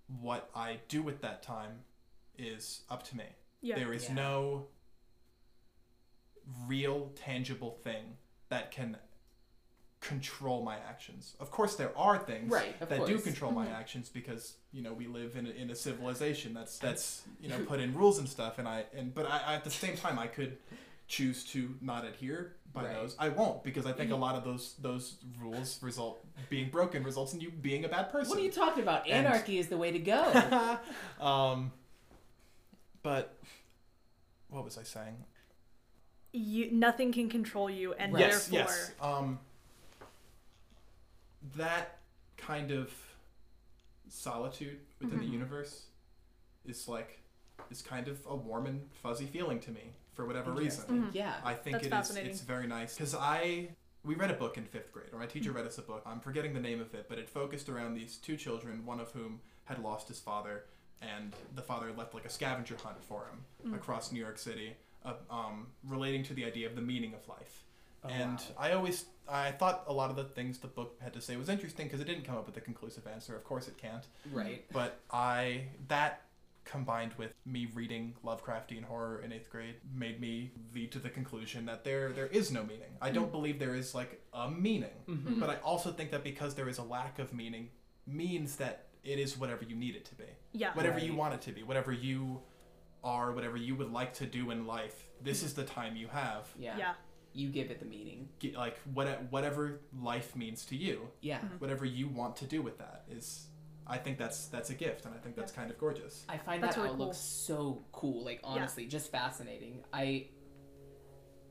what 0.08 0.50
i 0.56 0.78
do 0.88 1.02
with 1.02 1.22
that 1.22 1.43
time 1.43 1.80
is 2.38 2.82
up 2.89 3.04
to 3.04 3.17
me 3.17 3.26
Yeah. 3.62 3.76
there 3.76 3.93
is 3.93 4.08
Yeah. 4.08 4.15
no 4.15 4.67
real 6.67 7.12
tangible 7.15 7.72
thing 7.84 8.17
that 8.50 8.72
can 8.72 8.98
control 10.00 10.63
my 10.63 10.78
actions. 10.78 11.36
Of 11.39 11.52
course 11.52 11.76
there 11.76 11.96
are 11.98 12.17
things 12.17 12.52
Right, 12.52 12.80
of 12.82 12.89
that 12.89 13.06
do 13.06 13.13
course. 13.13 13.24
control 13.24 13.52
my 13.52 13.65
mm-hmm. 13.65 13.76
actions 13.76 14.10
because, 14.10 14.54
you 14.72 14.82
know, 14.82 14.93
we 14.93 15.08
live 15.08 15.36
in 15.36 15.48
a, 15.48 15.50
in 15.50 15.70
a 15.72 15.76
civilization 15.76 16.54
that's 16.54 16.78
that's, 16.78 17.24
you 17.41 17.50
know, 17.50 17.60
put 17.67 17.80
in 17.80 17.93
rules 17.93 18.20
and 18.20 18.30
stuff 18.30 18.60
and 18.60 18.67
I 18.67 18.86
and 18.96 19.13
but 19.13 19.26
I, 19.26 19.41
I 19.48 19.56
at 19.56 19.63
the 19.63 19.70
same 19.72 19.98
time 19.98 20.20
I 20.20 20.28
could 20.28 20.58
choose 21.08 21.43
to 21.46 21.76
not 21.82 22.04
adhere 22.06 22.56
by 22.74 22.84
Right. 22.84 22.93
those. 22.93 23.15
I 23.17 23.30
won't 23.30 23.63
because 23.63 23.86
I 23.86 23.93
think 23.93 24.12
a 24.12 24.15
lot 24.15 24.36
of 24.36 24.43
those 24.43 24.76
those 24.80 25.15
rules 25.39 25.82
result 25.82 26.24
being 26.50 26.70
broken 26.70 27.04
results 27.04 27.34
in 27.34 27.39
you 27.41 27.50
being 27.50 27.86
a 27.86 27.89
bad 27.89 28.12
person. 28.12 28.30
what 28.30 28.39
are 28.39 28.43
you 28.43 28.52
talking 28.52 28.84
about 28.84 29.08
And- 29.08 29.26
anarchy 29.26 29.58
is 29.58 29.67
the 29.70 29.78
way 29.78 29.91
to 29.91 30.00
go 30.00 30.78
um 31.26 31.72
but 33.04 33.38
what 34.50 34.63
was 34.65 34.78
I 34.78 34.84
saying? 34.84 35.24
You, 36.34 36.72
nothing 36.72 37.12
can 37.13 37.30
control 37.30 37.70
you, 37.70 37.93
and 37.93 38.17
yes, 38.17 38.48
therefore, 38.48 38.74
yes. 38.74 38.91
Um, 39.02 39.39
that 41.56 42.00
kind 42.38 42.72
of 42.72 42.91
solitude 44.10 44.80
within 45.00 45.20
Mm-hmm. 45.20 45.26
the 45.28 45.32
universe 45.34 45.84
is 46.65 46.88
like 46.88 47.20
is 47.72 47.82
kind 47.82 48.08
of 48.08 48.20
a 48.30 48.36
warm 48.36 48.65
and 48.67 48.82
fuzzy 49.02 49.26
feeling 49.26 49.60
to 49.62 49.72
me 49.72 49.93
for 50.17 50.25
whatever 50.25 50.51
reason. 50.51 50.84
Mm-hmm. 50.86 51.10
yeah 51.13 51.36
I 51.45 51.53
think 51.53 51.73
That's 51.75 51.86
it 51.86 51.88
is 51.88 51.91
fascinating. 51.93 52.32
it's 52.32 52.41
very 52.41 52.67
nice 52.67 52.95
because 52.95 53.15
I 53.15 53.69
we 54.03 54.15
read 54.15 54.32
a 54.32 54.34
book 54.34 54.58
in 54.58 54.65
fifth 54.65 54.91
grade, 54.91 55.10
or 55.13 55.19
my 55.19 55.25
teacher 55.25 55.51
read 55.51 55.65
us 55.65 55.77
a 55.77 55.82
book. 55.82 56.01
I'm 56.06 56.19
forgetting 56.19 56.53
the 56.53 56.60
name 56.60 56.82
of 56.82 56.93
it, 56.93 57.08
but 57.10 57.17
it 57.19 57.30
focused 57.30 57.67
around 57.69 57.93
these 57.93 58.17
two 58.17 58.36
children, 58.38 58.86
one 58.86 58.99
of 58.99 59.12
whom 59.12 59.41
had 59.65 59.80
lost 59.84 60.08
his 60.08 60.19
father, 60.19 60.63
and 61.01 61.34
the 61.56 61.62
father 61.62 61.91
left 61.95 62.13
like 62.13 62.25
a 62.25 62.30
scavenger 62.30 62.75
hunt 62.84 63.03
for 63.03 63.27
him 63.30 63.73
across 63.73 64.12
New 64.12 64.19
York 64.19 64.38
City, 64.38 64.75
uh, 65.06 65.13
um, 65.30 65.67
relating 65.86 66.23
to 66.23 66.34
the 66.34 66.45
idea 66.45 66.67
of 66.67 66.75
the 66.75 66.82
meaning 66.82 67.13
of 67.13 67.27
life. 67.27 67.63
Oh, 68.03 68.10
and 68.10 68.38
wow. 68.38 68.56
I 68.58 68.71
always 68.73 69.06
I 69.30 69.51
thought 69.51 69.84
a 69.88 69.93
lot 69.93 70.10
of 70.10 70.15
the 70.15 70.23
things 70.23 70.58
the 70.60 70.67
book 70.67 70.97
had 71.01 71.13
to 71.13 71.21
say 71.21 71.36
was 71.36 71.49
interesting 71.49 71.88
because 71.88 71.99
it 71.99 72.06
didn't 72.06 72.23
come 72.23 72.38
up 72.38 72.45
with 72.45 72.56
a 72.56 72.62
conclusive 72.62 73.06
answer. 73.08 73.36
Of 73.36 73.43
course, 73.43 73.67
it 73.67 73.77
can't. 73.77 74.06
right 74.32 74.63
But 74.71 74.99
I 75.12 75.63
that 75.89 76.21
combined 76.67 77.13
with 77.17 77.34
me 77.45 77.67
reading 77.73 78.13
Lovecraftian 78.23 78.84
horror 78.84 79.21
in 79.21 79.32
eighth 79.32 79.49
grade 79.49 79.75
made 79.93 80.19
me 80.19 80.52
lead 80.73 80.92
to 80.92 81.00
the 81.00 81.10
conclusion 81.10 81.65
that 81.65 81.83
there 81.83 82.12
there 82.12 82.27
is 82.27 82.52
no 82.52 82.63
meaning. 82.63 82.92
I 83.02 83.10
don't 83.10 83.29
mm. 83.29 83.31
believe 83.31 83.60
there 83.60 83.75
is 83.75 83.96
like 83.96 84.21
a 84.33 84.50
meaning, 84.50 84.89
mm-hmm. 85.08 85.27
Mm-hmm. 85.27 85.39
but 85.39 85.50
I 85.50 85.56
also 85.58 85.92
think 85.92 86.12
that 86.12 86.23
because 86.23 86.56
there 86.56 86.69
is 86.69 86.77
a 86.77 86.83
lack 86.83 87.19
of 87.19 87.33
meaning 87.33 87.69
means 88.06 88.58
that 88.58 88.87
it 89.04 89.19
is 89.19 89.37
whatever 89.37 89.63
you 89.63 89.75
need 89.75 89.96
it 89.96 90.06
to 90.06 90.15
be, 90.15 90.25
yeah, 90.54 90.73
whatever 90.73 91.00
you 91.00 91.15
want 91.15 91.33
it 91.33 91.42
to 91.42 91.52
be, 91.52 91.63
whatever 91.63 91.92
you 91.92 92.42
are, 93.04 93.31
whatever 93.31 93.58
you 93.58 93.75
would 93.75 93.92
like 93.92 94.13
to 94.15 94.25
do 94.25 94.52
in 94.52 94.67
life. 94.67 95.10
This 95.21 95.44
is 95.44 95.54
the 95.54 95.63
time 95.63 95.96
you 95.96 96.08
have. 96.08 96.48
yeah. 96.60 96.77
Yeah, 96.77 96.94
you 97.33 97.50
give 97.50 97.71
it 97.71 97.79
the 97.79 97.85
meaning. 97.85 98.29
Get, 98.39 98.56
like 98.56 98.79
what 98.94 99.08
whatever 99.31 99.81
life 100.02 100.35
means 100.35 100.65
to 100.65 100.75
you, 100.75 101.08
yeah. 101.21 101.37
Mm-hmm. 101.37 101.56
Whatever 101.58 101.85
you 101.85 102.08
want 102.08 102.35
to 102.37 102.46
do 102.46 102.62
with 102.62 102.77
that 102.79 103.06
is. 103.10 103.48
I 103.90 103.98
think 103.98 104.17
that's 104.17 104.48
that's 104.48 104.69
a 104.69 104.73
gift, 104.73 105.06
and 105.06 105.13
I 105.13 105.17
think 105.17 105.35
that's 105.35 105.52
kind 105.52 105.71
of 105.71 105.77
gorgeous. 105.77 106.25
I 106.27 106.38
find 106.38 106.62
That's 106.62 106.75
that 106.75 106.81
really 106.81 106.94
outlook 106.94 107.10
cool. 107.10 107.13
so 107.13 107.83
cool. 107.92 108.23
Like 108.25 108.42
honestly, 108.44 108.85
just 108.85 109.12
fascinating. 109.12 109.83
I 109.94 110.27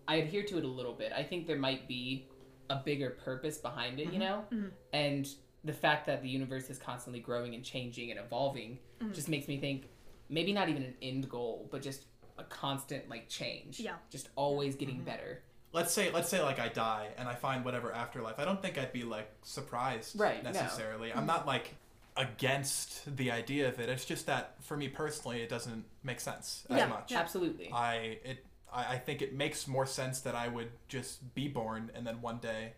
I 0.09 0.17
adhere 0.17 0.45
to 0.45 0.59
it 0.59 0.65
a 0.65 0.69
little 0.69 0.93
bit. 0.93 1.13
I 1.13 1.23
think 1.23 1.47
there 1.47 1.59
might 1.59 1.89
be 1.89 2.29
a 2.71 2.77
bigger 2.77 3.11
purpose 3.11 3.59
behind 3.59 3.99
it, 4.01 4.07
you 4.07 4.11
mm-hmm. 4.13 4.21
know, 4.21 4.45
Mhm. 4.53 4.71
and 4.93 5.29
the 5.65 5.73
fact 5.73 6.07
that 6.07 6.23
the 6.23 6.29
universe 6.29 6.71
is 6.71 6.79
constantly 6.79 7.21
growing 7.21 7.55
and 7.55 7.65
changing 7.65 8.11
and 8.11 8.21
evolving 8.21 8.79
mm-hmm. 9.01 9.13
just 9.13 9.29
makes 9.29 9.49
me 9.49 9.59
think 9.59 9.89
maybe 10.29 10.53
not 10.53 10.69
even 10.69 10.83
an 10.83 10.95
end 11.03 11.29
goal, 11.29 11.69
but 11.71 11.83
just 11.83 12.07
a 12.39 12.45
constant 12.45 13.09
like 13.09 13.29
change. 13.29 13.81
Yeah. 13.81 13.95
Just 14.11 14.29
always 14.37 14.77
getting 14.77 14.97
mm-hmm. 14.97 15.05
better. 15.05 15.43
let's 15.73 15.93
say 15.93 16.11
let's 16.13 16.29
say 16.29 16.41
like 16.43 16.59
I 16.59 16.69
die 16.69 17.09
and 17.19 17.29
I 17.29 17.35
find 17.35 17.65
whatever 17.65 17.93
afterlife. 17.93 18.39
I 18.39 18.45
don't 18.45 18.63
think 18.63 18.79
I'd 18.79 18.93
be 18.93 19.03
like 19.05 19.31
surprised 19.43 20.19
Right, 20.19 20.43
no. 20.43 20.51
necessarily. 20.51 21.13
I'm 21.13 21.27
not 21.27 21.47
like 21.47 21.75
against 22.17 23.17
the 23.17 23.31
idea 23.31 23.69
of 23.69 23.79
it. 23.79 23.89
It's 23.89 24.05
just 24.05 24.27
that 24.27 24.55
for 24.61 24.77
me 24.77 24.89
personally, 24.89 25.41
it 25.43 25.49
doesn't 25.49 25.85
make 26.03 26.21
sense 26.21 26.65
as 26.71 26.79
Yeah, 26.79 26.87
much. 26.87 27.11
yeah. 27.13 27.19
Absolutely. 27.21 27.71
I 27.73 28.19
it 28.25 28.45
I, 28.73 28.95
I 28.95 28.99
think 28.99 29.23
it 29.23 29.35
makes 29.35 29.67
more 29.69 29.87
sense 29.87 30.21
that 30.21 30.35
I 30.35 30.49
would 30.49 30.71
just 30.89 31.35
be 31.35 31.49
born 31.49 31.91
and 31.95 32.07
then 32.07 32.21
one 32.21 32.39
day 32.39 32.73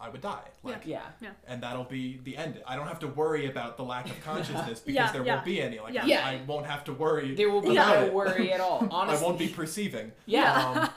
I 0.00 0.08
would 0.08 0.20
die. 0.20 0.48
Like 0.62 0.82
yeah. 0.86 1.02
and 1.46 1.62
that'll 1.62 1.84
be 1.84 2.20
the 2.22 2.36
end. 2.36 2.62
I 2.66 2.76
don't 2.76 2.86
have 2.86 3.00
to 3.00 3.08
worry 3.08 3.46
about 3.46 3.76
the 3.76 3.82
lack 3.84 4.06
of 4.06 4.20
consciousness 4.24 4.80
because 4.80 4.94
Yeah, 4.94 5.12
there 5.12 5.24
yeah. 5.24 5.34
won't 5.34 5.44
be 5.44 5.60
any. 5.60 5.80
Like 5.80 5.94
Yeah. 5.94 6.24
I, 6.26 6.32
I 6.34 6.40
won't 6.46 6.66
have 6.66 6.84
to 6.84 6.92
worry. 6.92 7.34
There 7.34 7.50
will 7.50 7.62
be 7.62 7.74
Yeah. 7.74 8.06
no 8.06 8.12
worry 8.12 8.52
at 8.52 8.60
all. 8.60 8.86
Honestly, 8.90 9.18
I 9.24 9.28
won't 9.28 9.38
be 9.38 9.48
perceiving. 9.48 10.12
Yeah. 10.26 10.54
Um, 10.70 10.88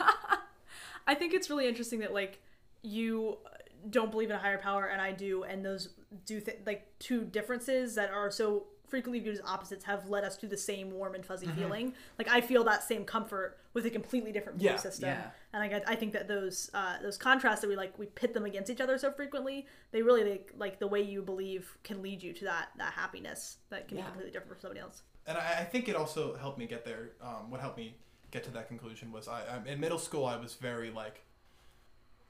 I 1.07 1.15
think 1.15 1.33
it's 1.33 1.49
really 1.49 1.67
interesting 1.67 1.99
that 1.99 2.13
like 2.13 2.39
you 2.83 3.37
don't 3.89 4.11
believe 4.11 4.29
in 4.29 4.35
a 4.35 4.39
higher 4.39 4.59
power 4.59 4.85
and 4.85 5.01
I 5.01 5.11
do, 5.11 5.43
and 5.43 5.65
those 5.65 5.89
do 6.25 6.39
th- 6.41 6.59
like 6.65 6.87
two 6.99 7.23
differences 7.23 7.95
that 7.95 8.09
are 8.11 8.31
so 8.31 8.65
frequently 8.87 9.19
viewed 9.21 9.35
as 9.35 9.41
opposites 9.45 9.85
have 9.85 10.09
led 10.09 10.25
us 10.25 10.35
to 10.35 10.47
the 10.47 10.57
same 10.57 10.91
warm 10.91 11.15
and 11.15 11.25
fuzzy 11.25 11.47
feeling. 11.47 11.93
Like 12.19 12.27
I 12.27 12.41
feel 12.41 12.65
that 12.65 12.83
same 12.83 13.05
comfort 13.05 13.57
with 13.73 13.85
a 13.85 13.89
completely 13.89 14.33
different 14.33 14.57
belief 14.57 14.73
Yeah, 14.73 14.77
system, 14.77 15.07
yeah. 15.09 15.29
and 15.53 15.71
like, 15.71 15.87
I, 15.87 15.93
I 15.93 15.95
think 15.95 16.11
that 16.11 16.27
those 16.27 16.69
uh, 16.73 16.97
those 17.01 17.17
contrasts 17.17 17.61
that 17.61 17.69
we 17.69 17.77
like 17.77 17.97
we 17.97 18.07
pit 18.07 18.33
them 18.33 18.43
against 18.43 18.69
each 18.69 18.81
other 18.81 18.97
so 18.97 19.09
frequently, 19.09 19.65
they 19.91 20.01
really 20.01 20.29
like, 20.29 20.51
like 20.57 20.79
the 20.79 20.87
way 20.87 21.01
you 21.01 21.21
believe 21.21 21.77
can 21.83 22.01
lead 22.01 22.21
you 22.21 22.33
to 22.33 22.43
that 22.45 22.69
that 22.77 22.91
happiness 22.91 23.57
that 23.69 23.87
can 23.87 23.97
Yeah. 23.97 24.03
be 24.03 24.07
completely 24.09 24.31
different 24.33 24.55
for 24.57 24.59
somebody 24.61 24.81
else. 24.81 25.03
and 25.25 25.37
I, 25.37 25.59
I 25.59 25.63
think 25.63 25.87
it 25.87 25.95
also 25.95 26.35
helped 26.35 26.57
me 26.57 26.65
get 26.67 26.83
there. 26.83 27.11
Um, 27.21 27.49
what 27.49 27.61
helped 27.61 27.77
me 27.77 27.95
get 28.31 28.43
to 28.43 28.51
that 28.51 28.67
conclusion 28.67 29.13
was 29.13 29.29
I, 29.29 29.43
I 29.43 29.69
in 29.71 29.79
middle 29.79 29.99
school 29.99 30.25
I 30.25 30.35
was 30.35 30.55
very 30.55 30.89
like 30.89 31.23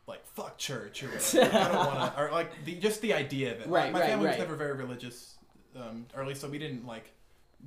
like 0.08 0.26
fuck 0.26 0.58
church 0.58 1.04
or 1.04 1.08
whatever. 1.08 1.56
I 1.58 1.68
don't 1.68 1.76
want 1.96 2.16
to 2.16 2.22
or 2.22 2.32
like 2.32 2.66
the 2.66 2.76
just 2.76 3.02
the 3.02 3.14
idea 3.14 3.54
of 3.54 3.62
it. 3.62 3.68
Right, 3.68 3.92
my 3.92 4.00
right, 4.00 4.10
family 4.10 4.26
right. 4.26 4.32
was 4.38 4.40
never 4.40 4.56
very 4.56 4.74
religious, 4.74 5.36
um, 5.76 6.06
or 6.16 6.22
at 6.22 6.28
least 6.28 6.42
so 6.42 6.50
we 6.50 6.58
didn't 6.60 6.86
like 6.86 7.12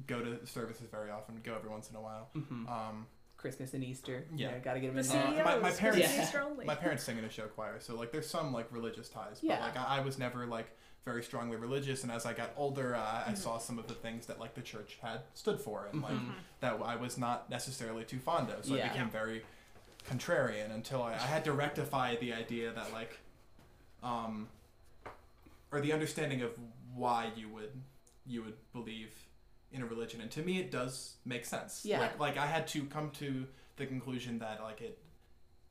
go 0.06 0.20
to 0.20 0.44
services 0.46 0.88
very 0.90 1.10
often. 1.10 1.40
Go 1.44 1.54
every 1.54 1.70
once 1.70 1.88
in 1.90 1.96
a 1.96 2.00
while. 2.00 2.28
Mhm. 2.36 2.68
Um, 2.68 3.06
Christmas 3.36 3.74
and 3.74 3.84
Easter. 3.84 4.24
Yeah. 4.34 4.52
Yeah. 4.52 4.58
Gotta 4.58 4.80
get 4.80 4.94
them 4.94 5.02
The 5.04 5.12
in 5.34 5.40
Uh, 5.40 5.44
my- 5.44 5.58
my 5.58 5.70
parents- 5.70 6.08
the 6.14 6.22
Easter 6.22 6.46
my 6.64 6.74
parents 6.74 7.04
sing 7.04 7.18
in 7.18 7.24
a 7.24 7.30
show 7.30 7.46
choir, 7.46 7.78
so 7.78 7.94
like 7.94 8.10
there's 8.10 8.28
some 8.28 8.52
like 8.52 8.66
religious 8.70 9.08
ties. 9.08 9.40
But 9.40 9.44
Yeah. 9.48 9.60
like 9.60 9.76
I, 9.76 9.98
I 9.98 10.00
was 10.00 10.18
never 10.18 10.46
like 10.46 10.66
very 11.04 11.22
strongly 11.22 11.56
religious, 11.58 12.02
and 12.02 12.10
as 12.10 12.24
I 12.24 12.32
got 12.32 12.50
older, 12.56 12.94
uh, 12.96 12.98
Mm-hmm. 13.00 13.30
I 13.30 13.34
saw 13.34 13.58
some 13.58 13.78
of 13.78 13.86
the 13.86 13.92
things 13.94 14.24
that 14.26 14.40
like 14.40 14.54
the 14.54 14.62
church 14.62 14.98
had 15.02 15.20
stood 15.34 15.60
for, 15.60 15.86
and 15.92 16.00
like 16.02 16.14
Mhm. 16.14 16.32
that 16.60 16.80
I 16.82 16.96
was 16.96 17.18
not 17.18 17.50
necessarily 17.50 18.04
too 18.04 18.18
fond 18.18 18.48
of. 18.50 18.64
So 18.64 18.74
Yeah. 18.74 18.86
I 18.86 18.88
became 18.88 19.10
very 19.10 19.44
contrarian 20.08 20.74
until 20.74 21.02
I, 21.02 21.12
I 21.14 21.16
had 21.18 21.44
to 21.44 21.52
rectify 21.52 22.16
the 22.16 22.32
idea 22.32 22.72
that 22.72 22.92
like, 22.92 23.18
um, 24.02 24.48
or 25.72 25.80
the 25.80 25.92
understanding 25.92 26.42
of 26.42 26.50
why 26.94 27.30
you 27.36 27.48
would 27.48 27.72
you 28.26 28.42
would 28.42 28.54
believe 28.72 29.12
in 29.72 29.82
a 29.82 29.86
religion, 29.86 30.20
and 30.20 30.30
to 30.30 30.42
me 30.42 30.58
it 30.58 30.70
does 30.70 31.14
make 31.24 31.44
sense. 31.44 31.82
Yeah. 31.84 32.00
Like 32.00 32.18
like 32.18 32.36
I 32.36 32.46
had 32.46 32.66
to 32.68 32.84
come 32.84 33.10
to 33.18 33.46
the 33.76 33.86
conclusion 33.86 34.38
that 34.38 34.62
like 34.62 34.80
it, 34.80 34.98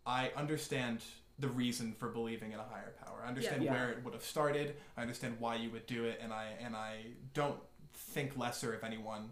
I 0.06 0.32
understand 0.36 1.04
the 1.40 1.48
reason 1.48 1.94
for 1.98 2.10
believing 2.10 2.52
in 2.52 2.60
a 2.60 2.64
higher 2.64 2.94
power. 3.04 3.22
I 3.26 3.28
understand 3.28 3.64
Yeah. 3.64 3.72
where 3.72 3.90
it 3.90 4.04
would 4.04 4.14
have 4.14 4.24
started. 4.24 4.76
I 4.98 5.02
understand 5.02 5.38
why 5.40 5.56
you 5.56 5.70
would 5.72 5.88
do 5.88 6.06
it, 6.06 6.20
and 6.22 6.34
I 6.34 6.48
and 6.62 6.76
I 6.76 7.06
don't 7.34 7.60
think 7.94 8.38
lesser 8.38 8.74
of 8.74 8.84
anyone 8.84 9.30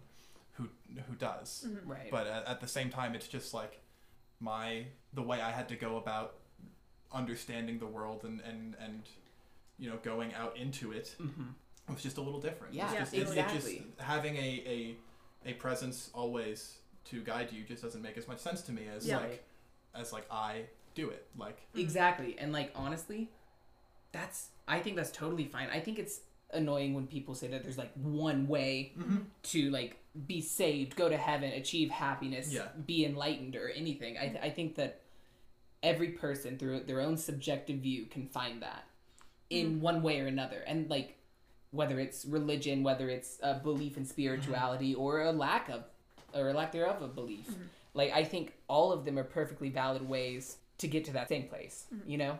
who 0.52 0.68
who 1.08 1.14
does. 1.16 1.66
Right. 1.84 2.10
But 2.10 2.26
at, 2.26 2.46
at 2.48 2.60
the 2.60 2.68
same 2.68 2.90
time, 2.90 3.14
it's 3.14 3.28
just 3.28 3.52
like 3.52 3.80
my 4.42 4.84
the 5.14 5.22
way 5.22 5.40
I 5.40 5.50
had 5.52 5.68
to 5.70 5.76
go 5.76 5.96
about 5.96 6.34
understanding 7.12 7.78
the 7.78 7.86
world 7.86 8.24
and 8.24 8.40
and 8.40 8.74
and 8.80 9.02
you 9.78 9.88
know 9.88 9.96
going 10.02 10.34
out 10.34 10.56
into 10.56 10.92
it 10.92 11.14
Mhm. 11.20 11.54
was 11.88 12.02
just 12.02 12.16
a 12.18 12.20
little 12.20 12.40
different. 12.40 12.74
Yeah, 12.74 12.90
it's 12.90 12.98
just, 13.00 13.12
Yeah, 13.14 13.20
it- 13.20 13.22
it 13.22 13.28
exactly. 13.28 13.78
just 13.78 14.00
having 14.00 14.36
a, 14.36 14.62
a 14.66 14.96
a 15.50 15.52
presence 15.54 16.10
always 16.14 16.78
to 17.04 17.22
guide 17.22 17.52
you 17.52 17.64
just 17.64 17.82
doesn't 17.82 18.02
make 18.02 18.16
as 18.16 18.28
much 18.28 18.38
sense 18.38 18.62
to 18.62 18.72
me 18.72 18.88
as 18.88 19.06
Yeah. 19.06 19.18
like 19.18 19.44
as 19.94 20.12
like 20.12 20.26
I 20.30 20.66
do 20.94 21.10
it. 21.10 21.26
Like 21.36 21.58
Exactly. 21.74 22.38
And 22.38 22.52
like 22.52 22.72
honestly, 22.74 23.30
that's 24.12 24.48
I 24.66 24.80
think 24.80 24.96
that's 24.96 25.10
totally 25.12 25.44
fine. 25.46 25.68
I 25.70 25.80
think 25.80 25.98
it's 25.98 26.20
annoying 26.52 26.94
when 26.94 27.06
people 27.06 27.34
say 27.34 27.46
that 27.48 27.62
there's 27.62 27.78
like 27.78 27.92
one 27.94 28.46
way 28.48 28.92
mm-hmm. 28.98 29.18
to 29.44 29.70
like 29.70 29.96
be 30.26 30.40
saved, 30.40 30.96
go 30.96 31.08
to 31.08 31.16
heaven, 31.16 31.52
achieve 31.52 31.90
happiness, 31.90 32.52
Yeah. 32.52 32.68
be 32.86 33.04
enlightened 33.04 33.56
or 33.56 33.68
anything. 33.70 34.18
I, 34.18 34.28
th- 34.28 34.42
I 34.42 34.50
think 34.50 34.76
that 34.76 35.00
every 35.82 36.08
person 36.08 36.58
through 36.58 36.80
their 36.80 37.00
own 37.00 37.16
subjective 37.16 37.78
view 37.78 38.06
can 38.06 38.26
find 38.26 38.62
that 38.62 38.84
in 39.50 39.66
mm-hmm. 39.66 39.80
one 39.80 40.02
way 40.02 40.20
or 40.20 40.26
another. 40.26 40.62
And 40.66 40.88
like 40.90 41.16
whether 41.70 41.98
it's 41.98 42.24
religion, 42.24 42.82
whether 42.82 43.08
it's 43.08 43.38
a 43.42 43.54
belief 43.54 43.96
in 43.96 44.04
spirituality 44.04 44.92
mm-hmm. 44.92 45.02
or 45.02 45.22
a 45.22 45.32
lack 45.32 45.68
of 45.68 45.84
or 46.34 46.50
a 46.50 46.54
lack 46.54 46.72
thereof 46.72 47.02
of 47.02 47.14
belief. 47.14 47.48
Like 47.94 48.12
I 48.12 48.24
think 48.24 48.54
all 48.68 48.92
of 48.92 49.04
them 49.04 49.18
are 49.18 49.24
perfectly 49.24 49.68
valid 49.68 50.06
ways 50.08 50.56
to 50.78 50.88
get 50.88 51.04
to 51.06 51.12
that 51.12 51.28
same 51.28 51.48
place. 51.48 51.86
You 52.06 52.18
know, 52.18 52.38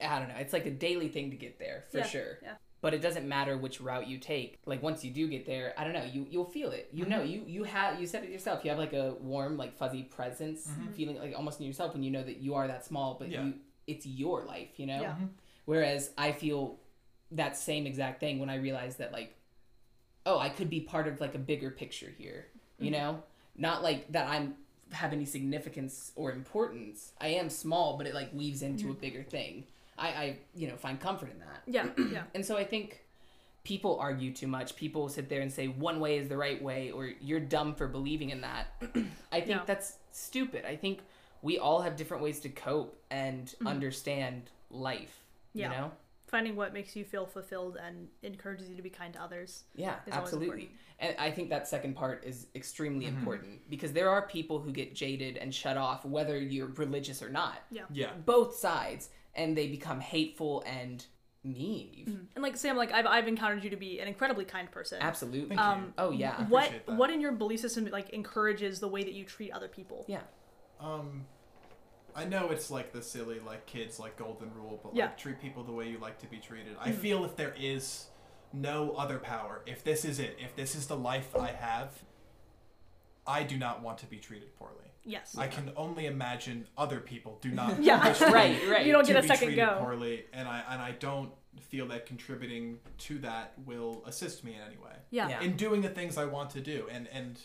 I 0.00 0.18
don't 0.18 0.28
know. 0.28 0.36
It's 0.38 0.52
like 0.52 0.66
a 0.66 0.70
daily 0.70 1.08
thing 1.08 1.30
to 1.30 1.36
get 1.36 1.58
there 1.58 1.84
for 1.90 1.98
Yeah, 1.98 2.06
sure. 2.06 2.38
yeah. 2.42 2.54
But 2.80 2.94
it 2.94 3.02
doesn't 3.02 3.26
matter 3.26 3.58
which 3.58 3.80
route 3.80 4.06
you 4.06 4.18
take. 4.18 4.58
Like 4.64 4.82
once 4.82 5.04
you 5.04 5.10
do 5.10 5.26
get 5.26 5.46
there, 5.46 5.74
I 5.76 5.84
don't 5.84 5.92
know. 5.92 6.04
You 6.04 6.26
you'll 6.30 6.44
feel 6.44 6.70
it. 6.70 6.88
You 6.92 7.06
know. 7.06 7.20
Mm-hmm. 7.20 7.32
You 7.32 7.44
you 7.46 7.64
have 7.64 8.00
you 8.00 8.06
said 8.06 8.24
it 8.24 8.30
yourself. 8.30 8.64
You 8.64 8.70
have 8.70 8.78
like 8.78 8.92
a 8.92 9.14
warm, 9.20 9.56
like 9.56 9.76
fuzzy 9.76 10.04
presence, 10.04 10.68
mm-hmm. 10.68 10.92
feeling 10.92 11.18
like 11.18 11.34
almost 11.36 11.60
in 11.60 11.66
yourself 11.66 11.94
when 11.94 12.02
you 12.02 12.10
know 12.10 12.22
that 12.22 12.38
you 12.38 12.54
are 12.54 12.68
that 12.68 12.84
small, 12.84 13.16
but 13.18 13.30
Yeah. 13.30 13.44
you 13.44 13.54
it's 13.86 14.06
your 14.06 14.44
life. 14.44 14.78
You 14.78 14.86
know. 14.86 15.00
Yeah. 15.00 15.12
Mm-hmm. 15.12 15.26
Whereas 15.64 16.10
I 16.16 16.32
feel 16.32 16.78
that 17.32 17.56
same 17.56 17.86
exact 17.86 18.20
thing 18.20 18.38
when 18.38 18.48
I 18.48 18.56
realize 18.56 18.96
that 18.96 19.12
like, 19.12 19.34
oh, 20.24 20.38
I 20.38 20.48
could 20.48 20.70
be 20.70 20.80
part 20.80 21.08
of 21.08 21.20
like 21.20 21.34
a 21.34 21.38
bigger 21.38 21.70
picture 21.70 22.12
here. 22.16 22.46
You 22.78 22.92
know, 22.92 23.24
not 23.56 23.82
like 23.82 24.12
that 24.12 24.28
I'm 24.28 24.54
have 24.92 25.12
any 25.12 25.24
significance 25.24 26.12
or 26.16 26.32
importance. 26.32 27.12
I 27.20 27.28
am 27.28 27.50
small, 27.50 27.96
but 27.96 28.06
it 28.06 28.14
like 28.14 28.32
weaves 28.32 28.62
into 28.62 28.90
a 28.90 28.94
bigger 28.94 29.22
thing. 29.22 29.64
I, 29.98 30.08
I 30.08 30.38
you 30.54 30.68
know 30.68 30.76
find 30.76 30.98
comfort 31.00 31.30
in 31.30 31.38
that. 31.40 31.62
Yeah, 31.66 31.86
yeah. 32.12 32.22
And 32.34 32.44
so 32.44 32.56
I 32.56 32.64
think 32.64 33.04
people 33.64 33.98
argue 34.00 34.32
too 34.32 34.46
much. 34.46 34.76
People 34.76 35.08
sit 35.08 35.28
there 35.28 35.42
and 35.42 35.52
say 35.52 35.68
one 35.68 36.00
way 36.00 36.16
is 36.18 36.28
the 36.28 36.36
right 36.36 36.62
way 36.62 36.90
or 36.90 37.10
you're 37.20 37.40
dumb 37.40 37.74
for 37.74 37.86
believing 37.86 38.30
in 38.30 38.40
that. 38.40 38.68
I 39.32 39.40
think 39.40 39.48
Yeah. 39.48 39.62
that's 39.66 39.94
stupid. 40.10 40.64
I 40.64 40.76
think 40.76 41.00
we 41.42 41.58
all 41.58 41.82
have 41.82 41.94
different 41.96 42.22
ways 42.22 42.40
to 42.40 42.48
cope 42.48 42.98
and 43.10 43.54
understand 43.66 44.50
life. 44.70 45.20
Mm-hmm. 45.50 45.58
Yeah. 45.58 45.70
You 45.72 45.76
know? 45.78 45.90
Finding 46.28 46.56
what 46.56 46.72
makes 46.74 46.94
you 46.94 47.04
feel 47.04 47.26
fulfilled 47.26 47.78
and 47.82 48.08
encourages 48.22 48.68
you 48.68 48.76
to 48.76 48.82
be 48.82 48.90
kind 48.90 49.14
to 49.14 49.22
others. 49.22 49.64
Yeah, 49.74 49.96
Is 50.06 50.12
absolutely. 50.12 50.70
And 50.98 51.14
I 51.18 51.30
think 51.30 51.48
that 51.50 51.66
second 51.68 51.94
part 51.94 52.24
is 52.24 52.48
extremely 52.54 53.06
important 53.06 53.60
because 53.70 53.92
there 53.92 54.10
are 54.10 54.22
people 54.22 54.58
who 54.60 54.70
get 54.72 54.94
jaded 54.94 55.36
and 55.38 55.54
shut 55.54 55.76
off 55.78 56.04
whether 56.04 56.38
you're 56.38 56.66
religious 56.68 57.22
or 57.22 57.30
not. 57.30 57.62
Yeah. 57.70 57.84
yeah. 57.90 58.10
Both 58.26 58.56
sides 58.56 59.08
and 59.38 59.56
they 59.56 59.68
become 59.68 60.00
hateful 60.00 60.62
and 60.66 61.06
mean. 61.44 61.90
You've- 61.94 62.18
And 62.34 62.42
like 62.42 62.56
Sam, 62.56 62.76
like 62.76 62.92
I've, 62.92 63.06
I've 63.06 63.28
encountered 63.28 63.64
you 63.64 63.70
to 63.70 63.76
be 63.76 64.00
an 64.00 64.08
incredibly 64.08 64.44
kind 64.44 64.70
person. 64.70 64.98
Absolutely. 65.00 65.56
Thank 65.56 65.60
you. 65.60 65.66
Um, 65.66 65.94
Oh 65.96 66.10
yeah. 66.10 66.42
What 66.48 66.70
that. 66.86 66.96
what 66.96 67.10
in 67.10 67.20
your 67.20 67.32
belief 67.32 67.60
system 67.60 67.86
like 67.86 68.10
encourages 68.10 68.80
the 68.80 68.88
way 68.88 69.02
that 69.04 69.12
you 69.14 69.24
treat 69.24 69.52
other 69.52 69.68
people? 69.68 70.04
Yeah. 70.08 70.20
Um, 70.80 71.24
I 72.14 72.24
know 72.24 72.50
it's 72.50 72.70
like 72.70 72.92
the 72.92 73.00
silly 73.00 73.38
like 73.40 73.64
kids 73.66 73.98
like 74.00 74.16
golden 74.18 74.52
rule, 74.54 74.80
but 74.82 74.94
Yeah. 74.94 75.06
like 75.06 75.16
treat 75.18 75.40
people 75.40 75.62
the 75.62 75.72
way 75.72 75.88
you 75.88 75.98
like 75.98 76.18
to 76.18 76.26
be 76.26 76.38
treated. 76.38 76.76
I 76.80 76.90
feel 76.90 77.24
if 77.24 77.36
there 77.36 77.54
is 77.58 78.06
no 78.52 78.92
other 78.92 79.18
power, 79.18 79.62
if 79.66 79.84
this 79.84 80.04
is 80.04 80.18
it, 80.18 80.36
if 80.42 80.56
this 80.56 80.74
is 80.74 80.86
the 80.88 80.96
life 80.96 81.36
I 81.36 81.52
have, 81.52 81.90
I 83.26 83.42
do 83.44 83.56
not 83.56 83.82
want 83.82 83.98
to 83.98 84.06
be 84.06 84.16
treated 84.16 84.56
poorly. 84.58 84.87
Yes. 85.08 85.36
I 85.38 85.48
can 85.48 85.72
only 85.76 86.06
imagine 86.06 86.66
other 86.76 87.00
people 87.00 87.38
do 87.40 87.50
not 87.50 87.82
Yeah. 87.82 88.06
wish 88.06 88.20
Right, 88.20 88.60
right. 88.68 88.86
You 88.86 88.92
don't 88.92 89.04
to 89.06 89.12
get 89.12 89.18
a 89.18 89.22
be 89.22 89.28
second 89.28 89.48
treated 89.48 89.66
go. 89.66 89.78
poorly, 89.80 90.24
and 90.32 90.46
I 90.46 90.62
and 90.70 90.80
I 90.82 90.92
don't 90.92 91.30
feel 91.60 91.86
that 91.88 92.06
contributing 92.06 92.78
to 92.98 93.18
that 93.20 93.54
will 93.66 94.02
assist 94.06 94.44
me 94.44 94.54
in 94.54 94.60
any 94.60 94.76
way 94.76 94.94
Yeah. 95.10 95.28
Yeah. 95.28 95.40
in 95.40 95.56
doing 95.56 95.80
the 95.82 95.88
things 95.88 96.16
I 96.18 96.26
want 96.26 96.50
to 96.50 96.60
do. 96.60 96.86
And 96.90 97.08
and 97.08 97.40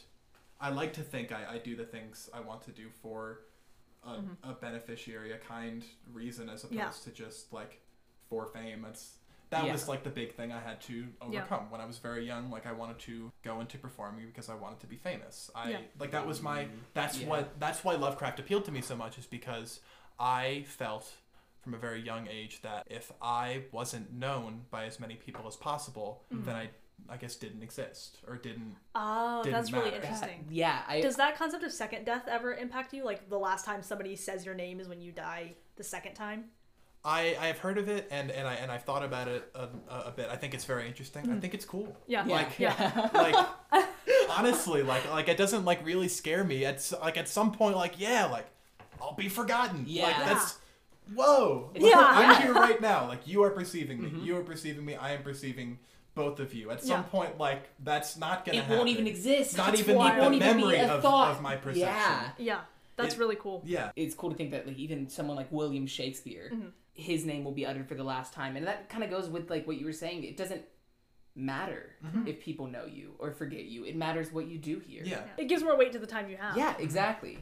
I 0.61 0.69
like 0.69 0.93
to 0.93 1.01
think 1.01 1.31
I, 1.31 1.55
I 1.55 1.57
do 1.57 1.75
the 1.75 1.85
things 1.85 2.29
I 2.33 2.39
want 2.41 2.61
to 2.63 2.71
do 2.71 2.89
for 3.01 3.39
a, 4.05 4.19
a 4.49 4.53
beneficiary, 4.53 5.31
a 5.31 5.37
kind 5.37 5.83
reason, 6.13 6.49
as 6.49 6.63
opposed 6.63 6.79
Mm-hmm. 6.79 7.09
Yeah. 7.09 7.11
to 7.13 7.23
just 7.23 7.53
like 7.53 7.79
for 8.29 8.45
fame. 8.47 8.81
That's 8.83 9.13
that 9.53 9.65
Yeah. 9.65 9.71
was 9.71 9.87
like 9.87 10.03
the 10.03 10.09
big 10.09 10.33
thing 10.35 10.51
I 10.51 10.59
had 10.59 10.81
to 10.81 11.07
overcome 11.21 11.69
when 11.71 11.81
I 11.81 11.85
was 11.85 11.97
very 11.99 12.25
young. 12.25 12.49
Like 12.51 12.65
I 12.65 12.71
wanted 12.71 12.99
to 12.99 13.31
go 13.43 13.59
into 13.61 13.77
performing 13.77 14.25
because 14.27 14.49
I 14.49 14.55
wanted 14.55 14.79
to 14.81 14.87
be 14.87 14.97
famous. 14.97 15.49
I 15.55 15.69
Yeah. 15.71 15.77
like 15.99 16.11
that 16.11 16.25
was 16.27 16.41
my 16.41 16.65
mm, 16.65 16.69
that's 16.93 17.19
Yeah. 17.19 17.27
what 17.27 17.59
that's 17.59 17.83
why 17.83 17.95
Lovecraft 17.95 18.39
appealed 18.39 18.65
to 18.65 18.71
me 18.71 18.81
so 18.81 18.95
much 18.95 19.17
is 19.17 19.25
because 19.25 19.79
I 20.19 20.63
felt 20.67 21.11
from 21.61 21.73
a 21.73 21.77
very 21.77 22.01
young 22.01 22.27
age 22.27 22.61
that 22.61 22.85
if 22.89 23.11
I 23.21 23.63
wasn't 23.71 24.11
known 24.11 24.65
by 24.69 24.85
as 24.85 24.99
many 24.99 25.15
people 25.15 25.47
as 25.47 25.55
possible, 25.55 26.23
mm-hmm. 26.31 26.43
then 26.45 26.55
I 26.55 26.69
I 27.09 27.17
guess 27.17 27.35
didn't 27.35 27.63
exist 27.63 28.19
or 28.27 28.37
didn't. 28.37 28.75
Oh, 28.95 29.43
Didn't 29.43 29.55
that's 29.55 29.71
really 29.73 29.85
matter. 29.91 29.97
interesting. 29.97 30.45
yeah, 30.49 30.83
I 30.87 31.01
Does 31.01 31.15
that 31.17 31.35
concept 31.37 31.63
of 31.63 31.71
second 31.73 32.05
death 32.05 32.27
ever 32.27 32.53
impact 32.53 32.93
you? 32.93 33.03
Like 33.03 33.29
the 33.29 33.39
last 33.39 33.65
time 33.65 33.81
somebody 33.83 34.15
says 34.15 34.45
your 34.45 34.55
name 34.55 34.79
is 34.79 34.87
when 34.87 35.01
you 35.01 35.11
die 35.11 35.55
the 35.75 35.83
second 35.83 36.13
time? 36.13 36.45
I, 37.05 37.35
I 37.39 37.47
have 37.47 37.57
heard 37.59 37.77
of 37.77 37.89
it 37.89 38.07
and, 38.11 38.31
and 38.31 38.47
I 38.47 38.53
and 38.55 38.71
I've 38.71 38.83
thought 38.83 39.03
about 39.03 39.27
it 39.27 39.49
a, 39.55 39.67
a, 39.93 39.99
a 40.07 40.13
bit. 40.15 40.29
I 40.31 40.35
think 40.37 40.53
it's 40.53 40.63
very 40.65 40.87
interesting. 40.87 41.29
I 41.31 41.39
think 41.39 41.53
it's 41.53 41.65
cool. 41.65 41.95
Yeah. 42.07 42.25
yeah, 42.25 42.33
like- 42.35 42.59
yeah. 42.59 43.09
like 43.13 43.85
honestly 44.29 44.81
like 44.83 45.09
like 45.11 45.27
it 45.27 45.37
doesn't 45.37 45.65
like 45.65 45.85
really 45.85 46.07
scare 46.07 46.43
me 46.43 46.65
at 46.65 46.75
s- 46.75 46.93
like 47.01 47.17
at 47.17 47.27
some 47.27 47.51
point 47.51 47.75
like 47.75 47.99
yeah 47.99 48.25
like 48.25 48.47
i'll 49.01 49.13
be 49.15 49.29
forgotten 49.29 49.83
Yeah. 49.87 50.05
like 50.05 50.17
that's 50.25 50.57
whoa 51.13 51.69
Yeah. 51.75 51.93
i'm 51.97 52.41
here 52.41 52.53
right 52.53 52.81
now 52.81 53.07
like 53.07 53.27
you 53.27 53.43
are 53.43 53.51
perceiving 53.51 54.01
me 54.01 54.23
you 54.23 54.35
are 54.37 54.43
perceiving 54.43 54.83
me 54.85 54.95
i 54.95 55.11
am 55.13 55.21
perceiving 55.23 55.77
both 56.15 56.39
of 56.39 56.53
you 56.53 56.71
at 56.71 56.81
some 56.81 56.89
Yeah. 56.89 57.01
point 57.03 57.37
like 57.37 57.69
that's 57.83 58.17
not 58.17 58.45
gonna 58.45 58.57
happen. 58.57 58.59
it 58.59 58.61
happen 58.63 58.77
won't 58.77 58.89
even 58.89 59.07
exist. 59.07 59.57
not 59.57 59.69
It's 59.73 59.81
even 59.81 59.97
wild. 59.97 60.17
the 60.17 60.21
won't 60.21 60.35
even 60.35 60.57
be 60.57 60.63
memory 60.63 60.77
a 60.77 60.93
of, 60.95 61.01
thought. 61.01 61.31
of 61.31 61.41
my 61.41 61.55
perception 61.57 61.87
Yeah. 61.87 62.29
Yeah. 62.37 62.59
That's 62.95 63.15
It- 63.15 63.19
really 63.19 63.35
cool. 63.35 63.61
yeah 63.65 63.91
it's 63.95 64.15
cool 64.15 64.29
to 64.31 64.35
think 64.35 64.51
that 64.51 64.65
like 64.67 64.77
even 64.77 65.09
someone 65.09 65.35
like 65.37 65.51
William 65.51 65.85
Shakespeare, 65.87 66.49
Mm-hmm. 66.53 66.67
His 66.93 67.25
name 67.25 67.43
will 67.43 67.51
be 67.51 67.65
uttered 67.65 67.87
for 67.87 67.95
the 67.95 68.03
last 68.03 68.33
time, 68.33 68.55
and 68.55 68.67
that 68.67 68.87
kind 68.89 69.03
of 69.03 69.09
goes 69.09 69.27
with 69.29 69.49
like 69.49 69.65
what 69.67 69.77
you 69.77 69.85
were 69.85 69.93
saying. 69.93 70.23
It 70.23 70.37
doesn't 70.37 70.61
matter 71.35 71.95
Mm-hmm. 72.05 72.27
if 72.27 72.39
people 72.41 72.67
know 72.67 72.85
you 72.85 73.15
or 73.17 73.31
forget 73.31 73.63
you. 73.65 73.85
It 73.85 73.95
matters 73.95 74.31
what 74.31 74.45
you 74.47 74.57
do 74.57 74.79
here. 74.79 75.03
yeah 75.05 75.21
It 75.37 75.45
gives 75.47 75.63
more 75.63 75.77
weight 75.77 75.91
to 75.93 75.99
the 75.99 76.05
time 76.07 76.29
you 76.29 76.37
have. 76.37 76.55
Yeah, 76.57 76.75
exactly. 76.77 77.39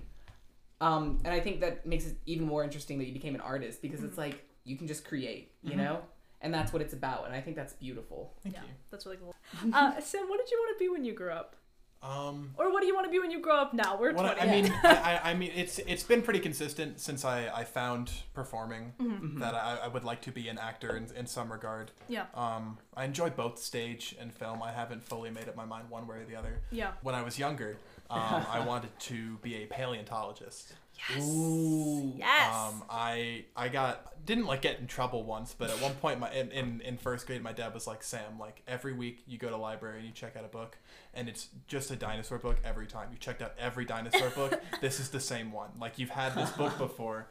Um, 0.80 1.20
and 1.26 1.34
I 1.34 1.40
think 1.40 1.60
that 1.62 1.86
makes 1.86 2.06
it 2.08 2.18
even 2.26 2.48
more 2.48 2.64
interesting 2.64 2.98
that 3.00 3.06
you 3.06 3.14
became 3.14 3.36
an 3.36 3.42
artist 3.42 3.82
because 3.82 4.00
Mm-hmm. 4.00 4.10
it's 4.10 4.18
like 4.18 4.46
you 4.64 4.78
can 4.78 4.88
just 4.88 5.04
create, 5.04 5.52
you 5.64 5.76
know, 5.76 6.02
and 6.42 6.54
that's 6.54 6.72
what 6.72 6.82
it's 6.82 6.94
about. 6.94 7.26
And 7.26 7.36
I 7.36 7.42
think 7.42 7.56
that's 7.56 7.74
beautiful. 7.74 8.34
thank 8.44 8.56
Yeah, 8.56 8.62
you 8.62 8.70
that's 8.92 9.06
really 9.06 9.18
cool. 9.18 9.36
Uh, 9.74 10.00
Sam, 10.00 10.30
what 10.30 10.38
did 10.40 10.50
you 10.52 10.58
want 10.60 10.78
to 10.78 10.80
be 10.84 10.90
when 10.90 11.04
you 11.04 11.14
grew 11.14 11.32
up? 11.32 11.56
Um 12.04 12.52
Or 12.58 12.72
what 12.72 12.82
do 12.82 12.88
you 12.88 12.96
want 12.96 13.06
to 13.06 13.12
be 13.12 13.20
when 13.20 13.30
you 13.32 13.40
grow 13.42 13.56
up 13.58 13.74
now? 13.74 13.98
We're 14.00 14.14
What 14.14 14.36
20. 14.38 14.42
I, 14.42 14.44
I 14.44 14.62
mean, 14.62 14.74
I, 14.84 15.20
I 15.24 15.34
mean, 15.36 15.52
it's 15.56 15.78
it's 15.80 16.04
been 16.04 16.22
pretty 16.22 16.40
consistent 16.40 17.00
since 17.00 17.24
I, 17.26 17.48
I 17.54 17.64
found 17.64 18.12
performing 18.34 18.94
Mm-hmm. 19.00 19.40
that 19.40 19.54
I, 19.56 19.80
I 19.84 19.88
would 19.88 20.04
like 20.04 20.22
to 20.24 20.32
be 20.32 20.48
an 20.48 20.58
actor 20.58 20.96
in, 20.98 21.08
in 21.16 21.26
some 21.28 21.52
regard. 21.52 21.92
yeah. 22.08 22.26
Um, 22.34 22.78
I 22.96 23.06
enjoy 23.06 23.30
both 23.30 23.60
stage 23.60 24.16
and 24.20 24.34
film. 24.34 24.62
I 24.64 24.72
haven't 24.72 25.04
fully 25.04 25.30
made 25.30 25.48
up 25.48 25.56
my 25.56 25.66
mind 25.66 25.90
one 25.90 26.08
way 26.08 26.18
or 26.18 26.26
the 26.26 26.36
other. 26.36 26.60
Yeah. 26.72 26.92
When 27.04 27.16
I 27.16 27.22
was 27.24 27.38
younger, 27.40 27.78
um, 28.10 28.46
I 28.50 28.60
wanted 28.66 28.98
to 29.00 29.38
be 29.42 29.56
a 29.64 29.66
paleontologist. 29.68 30.74
Yes. 31.10 31.24
Ooh. 31.24 32.14
Yes. 32.18 32.56
Um, 32.56 32.84
I 32.90 33.46
I 33.56 33.70
got 33.70 34.26
didn't 34.26 34.46
like 34.46 34.62
get 34.62 34.80
in 34.80 34.88
trouble 34.88 35.24
once, 35.24 35.56
but 35.58 35.70
at 35.70 35.82
one 35.82 35.94
point 35.96 36.20
my 36.20 36.32
in, 36.32 36.52
in, 36.52 36.82
in 36.82 36.98
first 36.98 37.26
grade 37.26 37.42
my 37.42 37.54
dad 37.54 37.74
was 37.74 37.88
like, 37.88 38.04
Sam, 38.04 38.40
like 38.40 38.62
every 38.68 38.94
week 38.94 39.24
you 39.28 39.38
go 39.38 39.50
to 39.50 39.58
library 39.58 39.98
and 40.00 40.06
you 40.06 40.14
check 40.14 40.36
out 40.36 40.46
a 40.46 40.48
book 40.48 40.78
and 41.14 41.28
it's 41.28 41.50
just 41.68 41.92
a 41.92 41.96
dinosaur 41.96 42.38
book 42.38 42.58
every 42.64 42.88
time. 42.88 43.10
You 43.12 43.18
checked 43.18 43.42
out 43.42 43.54
every 43.58 43.86
dinosaur 43.86 44.30
book. 44.30 44.62
This 44.82 45.00
is 45.00 45.10
the 45.10 45.20
same 45.20 45.52
one. 45.52 45.70
Like 45.80 46.00
you've 46.00 46.10
had 46.10 46.36
this 46.36 46.50
book 46.52 46.78
before. 46.78 47.28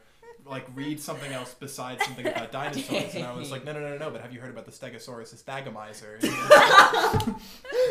Like 0.47 0.66
read 0.74 1.01
something 1.01 1.30
else 1.32 1.55
besides 1.59 2.05
something 2.05 2.26
about 2.26 2.51
dinosaurs. 2.61 3.14
And 3.14 3.24
I 3.24 3.32
was 3.32 3.51
like, 3.51 3.64
no, 3.64 3.72
no, 3.72 3.80
no, 3.80 3.91
no, 3.91 3.99
no. 3.99 4.11
But 4.11 4.20
have 4.22 4.32
you 4.32 4.41
heard 4.41 4.51
about 4.51 4.64
the 4.66 4.72
Stegosaurus 4.72 5.34
thagomizer? 5.45 6.20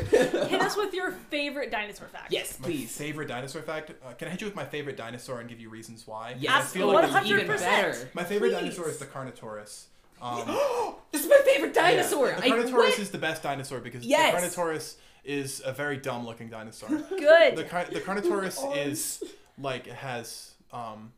Hit 0.09 0.61
us 0.61 0.75
with 0.77 0.93
your 0.93 1.11
favorite 1.11 1.71
dinosaur 1.71 2.07
fact. 2.07 2.31
Yes, 2.31 2.59
My 2.59 2.67
please. 2.67 2.95
favorite 2.95 3.27
dinosaur 3.27 3.61
fact. 3.61 3.91
Uh, 4.05 4.13
can 4.13 4.27
I 4.27 4.31
hit 4.31 4.41
you 4.41 4.47
with 4.47 4.55
my 4.55 4.65
favorite 4.65 4.97
dinosaur 4.97 5.39
and 5.39 5.49
give 5.49 5.59
you 5.59 5.69
reasons 5.69 6.05
why? 6.05 6.35
Yes, 6.39 6.51
I 6.51 6.61
feel 6.61 6.87
like 6.87 7.09
it's 7.09 7.25
even 7.29 7.47
100%. 7.47 7.59
better. 7.59 8.09
my 8.13 8.23
favorite 8.23 8.49
Please. 8.49 8.59
dinosaur 8.59 8.89
is 8.89 8.97
the 8.97 9.05
Carnotaurus. 9.05 9.85
Um, 10.21 10.95
This 11.13 11.23
is 11.23 11.29
my 11.29 11.39
favorite 11.45 11.73
dinosaur. 11.73 12.27
Yeah. 12.27 12.39
The 12.41 12.45
I 12.45 12.49
Carnotaurus 12.49 12.73
what? 12.73 12.99
is 12.99 13.09
the 13.09 13.17
best 13.17 13.41
dinosaur 13.41 13.79
because 13.79 14.03
Yes. 14.03 14.33
the 14.53 14.61
Carnotaurus 14.61 14.95
is 15.23 15.61
a 15.65 15.71
very 15.71 15.95
dumb 15.95 16.25
looking 16.25 16.49
dinosaur. 16.49 16.89
Good. 16.89 17.55
the 17.55 17.63
the 17.63 18.01
Carnotaurus 18.01 18.59
is 18.85 19.23
like 19.57 19.87
has 19.87 20.51
um 20.73 21.13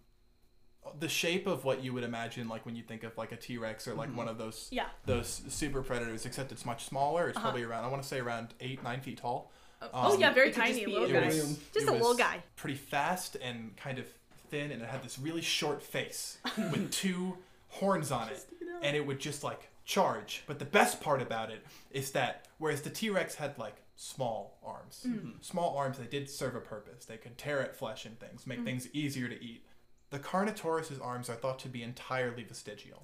the 0.99 1.07
shape 1.09 1.47
of 1.47 1.63
what 1.63 1.83
you 1.83 1.93
would 1.93 2.03
imagine 2.03 2.47
like 2.47 2.65
when 2.65 2.75
you 2.75 2.83
think 2.83 3.03
of 3.03 3.17
like 3.17 3.31
a 3.31 3.35
T-Rex 3.37 3.87
or 3.87 3.93
like 3.93 4.09
Mm-hmm. 4.09 4.17
one 4.17 4.27
of 4.27 4.37
those 4.37 4.67
yeah. 4.71 4.87
those 5.05 5.41
super 5.49 5.81
predators 5.81 6.25
except 6.25 6.51
it's 6.51 6.65
much 6.65 6.85
smaller. 6.85 7.27
It's 7.29 7.37
Uh-huh. 7.37 7.45
probably 7.47 7.63
around 7.63 7.83
I 7.85 7.87
want 7.87 8.01
to 8.01 8.07
say 8.07 8.19
around 8.19 8.53
8 8.59 8.83
9 8.83 9.01
feet 9.01 9.17
tall. 9.19 9.51
oh 9.93 10.13
Um, 10.13 10.19
yeah, 10.19 10.33
very 10.33 10.49
it 10.49 10.55
just 10.55 10.59
tiny 10.67 10.85
little 10.85 11.07
guy. 11.09 11.25
was- 11.27 11.59
Just 11.73 11.87
a 11.87 11.91
little 11.91 12.15
guy. 12.15 12.41
Pretty 12.55 12.75
fast 12.77 13.37
and 13.41 13.75
kind 13.77 13.99
of 13.99 14.05
thin 14.49 14.71
and 14.71 14.81
it 14.81 14.87
had 14.89 15.03
this 15.03 15.17
really 15.19 15.41
short 15.41 15.81
face 15.83 16.37
with 16.57 16.91
two 16.91 17.37
horns 17.69 18.11
on 18.11 18.29
it 18.29 18.45
and 18.81 18.97
it 18.97 19.05
would 19.05 19.19
just 19.19 19.43
like 19.43 19.69
charge. 19.85 20.43
But 20.47 20.59
the 20.59 20.65
best 20.65 20.99
part 20.99 21.21
about 21.21 21.51
it 21.51 21.65
is 21.91 22.11
that 22.11 22.47
whereas 22.57 22.81
the 22.81 22.89
T 22.89 23.09
Rex 23.09 23.35
had 23.35 23.57
like 23.57 23.75
small 23.95 24.57
arms, 24.65 25.05
small 25.41 25.77
arms, 25.77 25.99
they 25.99 26.05
did 26.05 26.27
serve 26.29 26.55
a 26.55 26.59
purpose. 26.59 27.05
They 27.05 27.17
could 27.17 27.37
tear 27.37 27.61
at 27.61 27.75
flesh 27.75 28.05
and 28.05 28.19
things, 28.19 28.47
make 28.47 28.63
things 28.63 28.87
easier 28.93 29.27
to 29.29 29.35
eat. 29.43 29.63
The 30.11 30.19
Carnotaurus's 30.19 30.99
arms 30.99 31.29
are 31.29 31.35
thought 31.35 31.57
to 31.59 31.69
be 31.69 31.83
entirely 31.83 32.43
vestigial. 32.43 33.03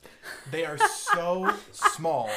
They 0.51 0.65
are 0.65 0.77
so 0.89 1.55
small 1.71 2.29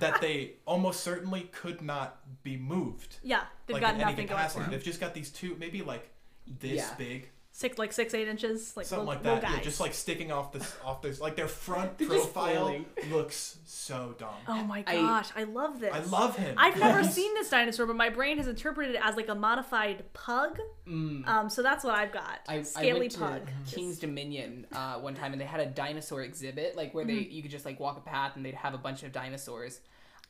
that 0.00 0.20
they 0.20 0.54
almost 0.66 1.00
certainly 1.04 1.42
could 1.52 1.80
not 1.80 2.18
be 2.42 2.56
moved. 2.56 3.18
Yeah, 3.22 3.44
they've 3.66 3.74
like 3.74 3.80
got 3.80 3.94
in 3.94 4.00
any 4.00 4.10
nothing 4.10 4.26
going 4.26 4.28
for 4.28 4.34
capacity. 4.34 4.62
them. 4.62 4.70
They've 4.72 4.82
just 4.82 4.98
got 5.00 5.14
these 5.14 5.30
two, 5.30 5.56
maybe 5.60 5.82
like 5.82 6.10
this 6.46 6.78
Yeah. 6.78 6.94
big, 6.98 7.28
Six, 7.58 7.76
like 7.76 7.92
six, 7.92 8.14
eight 8.14 8.28
inches, 8.28 8.76
like 8.76 8.86
something 8.86 9.08
little, 9.08 9.24
like 9.24 9.42
that. 9.42 9.50
Yeah, 9.50 9.60
just 9.62 9.80
like 9.80 9.92
sticking 9.92 10.30
off 10.30 10.52
this, 10.52 10.76
off 10.84 11.02
this, 11.02 11.20
like 11.20 11.34
their 11.34 11.48
front 11.48 11.98
profile 12.06 12.84
looks 13.10 13.58
so 13.64 14.14
dumb. 14.16 14.28
Oh 14.46 14.62
my 14.62 14.82
gosh, 14.82 15.30
I, 15.34 15.42
love 15.42 15.80
this. 15.80 15.92
I 15.92 15.98
love 16.04 16.36
him. 16.36 16.54
I've 16.56 16.78
never 16.78 17.02
seen 17.02 17.34
this 17.34 17.50
dinosaur, 17.50 17.86
but 17.86 17.96
my 17.96 18.10
brain 18.10 18.36
has 18.36 18.46
interpreted 18.46 18.94
it 18.94 19.00
as 19.02 19.16
like 19.16 19.28
a 19.28 19.34
modified 19.34 20.04
pug. 20.12 20.60
Mm. 20.86 21.26
Um, 21.26 21.50
so 21.50 21.64
that's 21.64 21.82
what 21.82 21.96
I've 21.96 22.12
got. 22.12 22.38
I, 22.46 22.58
I 22.58 22.62
Scaly 22.62 23.00
went 23.00 23.12
to 23.14 23.18
pug. 23.18 23.48
King's 23.68 23.98
Dominion 23.98 24.68
uh, 24.70 25.00
one 25.00 25.14
time, 25.14 25.32
and 25.32 25.40
they 25.40 25.44
had 25.44 25.58
a 25.58 25.66
dinosaur 25.66 26.22
exhibit, 26.22 26.76
like 26.76 26.94
where 26.94 27.04
they 27.04 27.14
you 27.14 27.42
could 27.42 27.50
just 27.50 27.64
like 27.64 27.80
walk 27.80 27.98
a 27.98 28.08
path, 28.08 28.36
and 28.36 28.46
they'd 28.46 28.54
have 28.54 28.74
a 28.74 28.78
bunch 28.78 29.02
of 29.02 29.10
dinosaurs. 29.10 29.80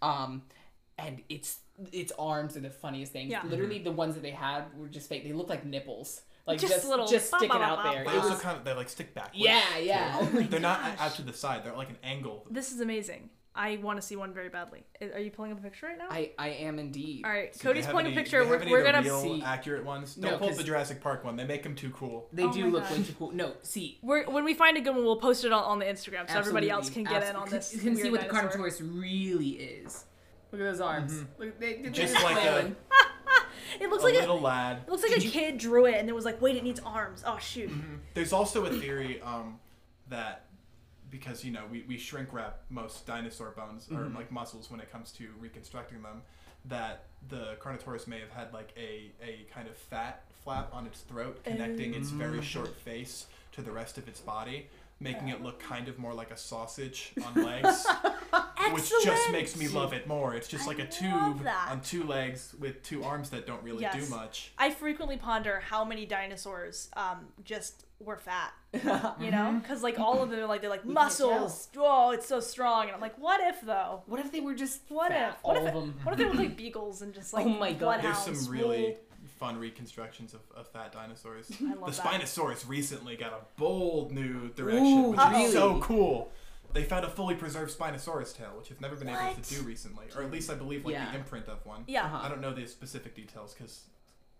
Um, 0.00 0.44
and 0.96 1.20
it's 1.28 1.58
its 1.92 2.10
arms 2.18 2.56
are 2.56 2.60
the 2.60 2.70
funniest 2.70 3.12
things. 3.12 3.30
Yeah. 3.30 3.42
Literally, 3.44 3.80
the 3.80 3.92
ones 3.92 4.14
that 4.14 4.22
they 4.22 4.30
had 4.30 4.64
were 4.78 4.88
just 4.88 5.10
fake. 5.10 5.24
They 5.24 5.34
look 5.34 5.50
like 5.50 5.66
nipples, 5.66 6.22
like 6.48 6.58
Just 6.58 6.72
just 6.72 6.88
little 6.88 7.06
just 7.06 7.30
bop, 7.30 7.40
sticking 7.40 7.58
bop, 7.60 7.68
out 7.70 7.84
bop, 7.84 7.94
there. 7.94 8.04
They 8.04 8.16
also 8.16 8.30
was- 8.30 8.40
kind 8.40 8.58
of 8.58 8.64
they 8.64 8.72
like 8.72 8.88
stick 8.88 9.14
backwards. 9.14 9.38
yeah, 9.38 9.78
yeah. 9.78 10.18
Oh 10.20 10.24
They're 10.24 10.58
not 10.60 10.80
out 10.98 11.14
to 11.16 11.22
the 11.22 11.32
side. 11.32 11.64
They're 11.64 11.76
like 11.76 11.90
an 11.90 11.98
angle. 12.02 12.46
This 12.50 12.72
is 12.72 12.80
amazing. 12.80 13.30
I 13.54 13.76
want 13.82 14.00
to 14.00 14.06
see 14.06 14.14
one 14.14 14.32
very 14.32 14.50
badly. 14.50 14.84
Are 15.02 15.18
you 15.18 15.32
pulling 15.32 15.50
up 15.50 15.58
a 15.58 15.62
picture 15.62 15.86
right 15.86 15.98
now? 15.98 16.06
I 16.10 16.30
I 16.38 16.48
am 16.50 16.78
indeed. 16.78 17.22
All 17.24 17.30
right, 17.32 17.52
See, 17.52 17.60
Cody's 17.60 17.82
they 17.82 17.86
have 17.86 17.90
pulling 17.92 18.12
a 18.12 18.14
picture. 18.14 18.44
they 18.44 18.48
We're, 18.50 18.58
any 18.60 18.70
we're 18.70 18.78
of 18.80 18.86
the 18.86 18.92
gonna 18.92 19.04
real 19.04 19.20
See- 19.20 19.42
accurate 19.42 19.84
ones. 19.84 20.14
Don't 20.14 20.30
pull 20.38 20.44
up 20.44 20.50
'cause- 20.50 20.58
the 20.58 20.62
Jurassic 20.64 21.00
Park 21.00 21.24
one. 21.24 21.34
They 21.36 21.44
make 21.44 21.64
them 21.64 21.74
too 21.74 21.90
cool. 21.90 22.28
They 22.32 22.44
Oh 22.44 22.52
do 22.52 22.66
look 22.70 22.84
God. 22.84 22.98
way 22.98 23.02
too 23.02 23.14
cool. 23.18 23.32
No, 23.32 23.54
see, 23.62 23.98
we're, 24.02 24.26
when 24.30 24.44
we 24.44 24.54
find 24.54 24.76
a 24.76 24.80
good 24.80 24.94
one, 24.94 25.04
we'll 25.04 25.16
post 25.16 25.44
it 25.44 25.52
on, 25.52 25.64
on 25.64 25.78
the 25.80 25.86
Instagram 25.86 26.30
so 26.30 26.38
everybody 26.38 26.70
else 26.70 26.88
can 26.88 27.04
absolutely, 27.06 27.26
get 27.26 27.30
in 27.34 27.36
on 27.42 27.48
this. 27.50 27.74
You 27.74 27.80
can 27.80 27.96
see 27.96 28.02
weird 28.02 28.12
what 28.12 28.20
the 28.20 28.28
dinosaur. 28.32 28.60
Carnotaurus 28.68 28.80
really 29.02 29.48
is. 29.48 30.04
Look 30.52 30.60
at 30.60 30.64
those 30.64 30.80
arms. 30.80 31.12
Mm-hmm. 31.14 31.42
Look, 31.42 31.58
they, 31.60 31.82
they're 31.82 31.90
Just 31.90 32.12
just 32.14 32.24
like 32.24 32.36
a- 32.36 32.40
flailing. 32.40 32.76
It 33.80 33.90
looks 33.90 34.02
a 34.02 34.06
like 34.06 34.14
a, 34.14 34.20
little 34.20 34.40
lad. 34.40 34.82
it 34.86 34.90
looks 34.90 35.02
like 35.02 35.16
a 35.16 35.20
kid 35.20 35.58
drew 35.58 35.84
it 35.86 35.96
and 35.96 36.08
it 36.08 36.14
was 36.14 36.24
like, 36.24 36.40
wait, 36.40 36.56
it 36.56 36.64
needs 36.64 36.80
arms. 36.80 37.22
Oh 37.26 37.38
shoot. 37.38 37.70
There's 38.14 38.32
also 38.32 38.64
a 38.64 38.70
theory 38.70 39.20
um, 39.22 39.58
that 40.08 40.46
because 41.10 41.44
you 41.44 41.52
know 41.52 41.62
we, 41.70 41.84
we 41.86 41.96
shrink 41.98 42.32
wrap 42.32 42.60
most 42.70 43.06
dinosaur 43.06 43.50
bones 43.50 43.88
or 43.92 44.10
like 44.14 44.32
muscles 44.32 44.70
when 44.70 44.80
it 44.80 44.90
comes 44.90 45.12
to 45.12 45.28
reconstructing 45.38 46.02
them, 46.02 46.22
that 46.64 47.04
the 47.28 47.56
Carnotaurus 47.60 48.06
may 48.06 48.20
have 48.20 48.30
had 48.30 48.52
like 48.52 48.72
a, 48.76 49.10
a 49.24 49.46
kind 49.52 49.68
of 49.68 49.76
fat 49.76 50.24
flap 50.44 50.70
on 50.72 50.86
its 50.86 51.00
throat 51.02 51.42
connecting 51.44 51.94
its 51.94 52.10
very 52.10 52.42
short 52.42 52.74
face 52.76 53.26
to 53.52 53.62
the 53.62 53.70
rest 53.70 53.98
of 53.98 54.08
its 54.08 54.20
body, 54.20 54.66
making 55.00 55.28
it 55.28 55.42
look 55.42 55.60
kind 55.60 55.88
of 55.88 55.98
more 55.98 56.12
like 56.12 56.30
a 56.30 56.36
sausage 56.36 57.12
on 57.24 57.44
legs. 57.44 57.86
Which 58.72 58.90
just 59.02 59.30
makes 59.32 59.56
me 59.56 59.68
love 59.68 59.92
it 59.92 60.06
more. 60.06 60.34
It's 60.34 60.48
just 60.48 60.64
I 60.64 60.68
like 60.68 60.78
a 60.78 60.86
tube 60.86 61.44
that. 61.44 61.68
on 61.70 61.80
two 61.80 62.02
legs 62.04 62.54
with 62.58 62.82
two 62.82 63.02
arms 63.04 63.30
that 63.30 63.46
don't 63.46 63.62
really 63.62 63.82
Yes. 63.82 63.94
do 64.08 64.14
much. 64.14 64.52
I 64.58 64.70
frequently 64.70 65.16
ponder 65.16 65.60
how 65.60 65.84
many 65.84 66.04
dinosaurs 66.04 66.90
um, 66.96 67.28
just 67.44 67.86
were 68.00 68.16
fat. 68.16 68.52
You 68.74 68.80
Mm-hmm. 68.80 69.30
know, 69.30 69.58
because 69.62 69.82
like 69.82 69.98
all 69.98 70.22
of 70.22 70.28
them 70.30 70.40
are 70.40 70.46
like 70.46 70.60
they're 70.60 70.68
like 70.68 70.82
can't 70.82 70.92
muscles. 70.92 71.68
Oh, 71.78 72.10
it's 72.10 72.26
so 72.26 72.38
strong, 72.40 72.84
and 72.86 72.92
I'm 72.92 73.00
like, 73.00 73.16
what 73.18 73.40
if 73.40 73.60
though? 73.62 74.02
What 74.06 74.20
if 74.20 74.30
they 74.30 74.40
were 74.40 74.54
just 74.54 74.82
What 74.88 75.10
fat, 75.10 75.36
if? 75.38 75.44
What 75.44 75.56
all 75.56 75.66
if? 75.66 75.74
of 75.74 75.80
them? 75.80 75.94
What 76.02 76.12
if 76.12 76.18
they 76.18 76.24
look 76.26 76.36
like 76.38 76.56
beagles 76.64 77.00
and 77.02 77.14
just 77.14 77.32
like 77.32 77.46
Oh 77.46 77.48
my 77.48 77.70
God, 77.72 77.78
bloodhounds? 78.02 78.26
There's 78.26 78.40
some 78.44 78.52
really 78.52 78.96
fun 79.38 79.56
reconstructions 79.58 80.34
of, 80.34 80.40
of 80.56 80.68
fat 80.68 80.92
dinosaurs. 80.92 81.50
I 81.60 81.74
love 81.74 81.94
the 81.96 82.02
that. 82.02 82.20
Spinosaurus 82.20 82.68
recently 82.68 83.16
got 83.16 83.32
a 83.32 83.40
bold 83.58 84.12
new 84.12 84.48
direction, 84.50 84.84
Ooh, 84.84 85.10
which 85.10 85.20
Uh-oh. 85.20 85.44
is 85.46 85.52
so 85.52 85.80
cool. 85.80 86.30
They 86.74 86.84
found 86.84 87.04
a 87.04 87.08
fully 87.08 87.34
preserved 87.34 87.76
Spinosaurus 87.76 88.36
tail, 88.36 88.52
which 88.58 88.68
have 88.68 88.80
never 88.80 88.94
been 88.96 89.08
able 89.08 89.34
to 89.40 89.54
do 89.54 89.62
recently, 89.62 90.04
or 90.14 90.22
at 90.22 90.30
least 90.30 90.50
I 90.50 90.54
believe 90.54 90.84
like 90.84 90.92
Yeah. 90.94 91.10
the 91.10 91.16
imprint 91.18 91.46
of 91.48 91.64
one. 91.64 91.84
Yeah. 91.86 92.04
Uh-huh. 92.04 92.20
I 92.22 92.28
don't 92.28 92.40
know 92.42 92.52
the 92.52 92.66
specific 92.66 93.14
details 93.14 93.54
because 93.54 93.84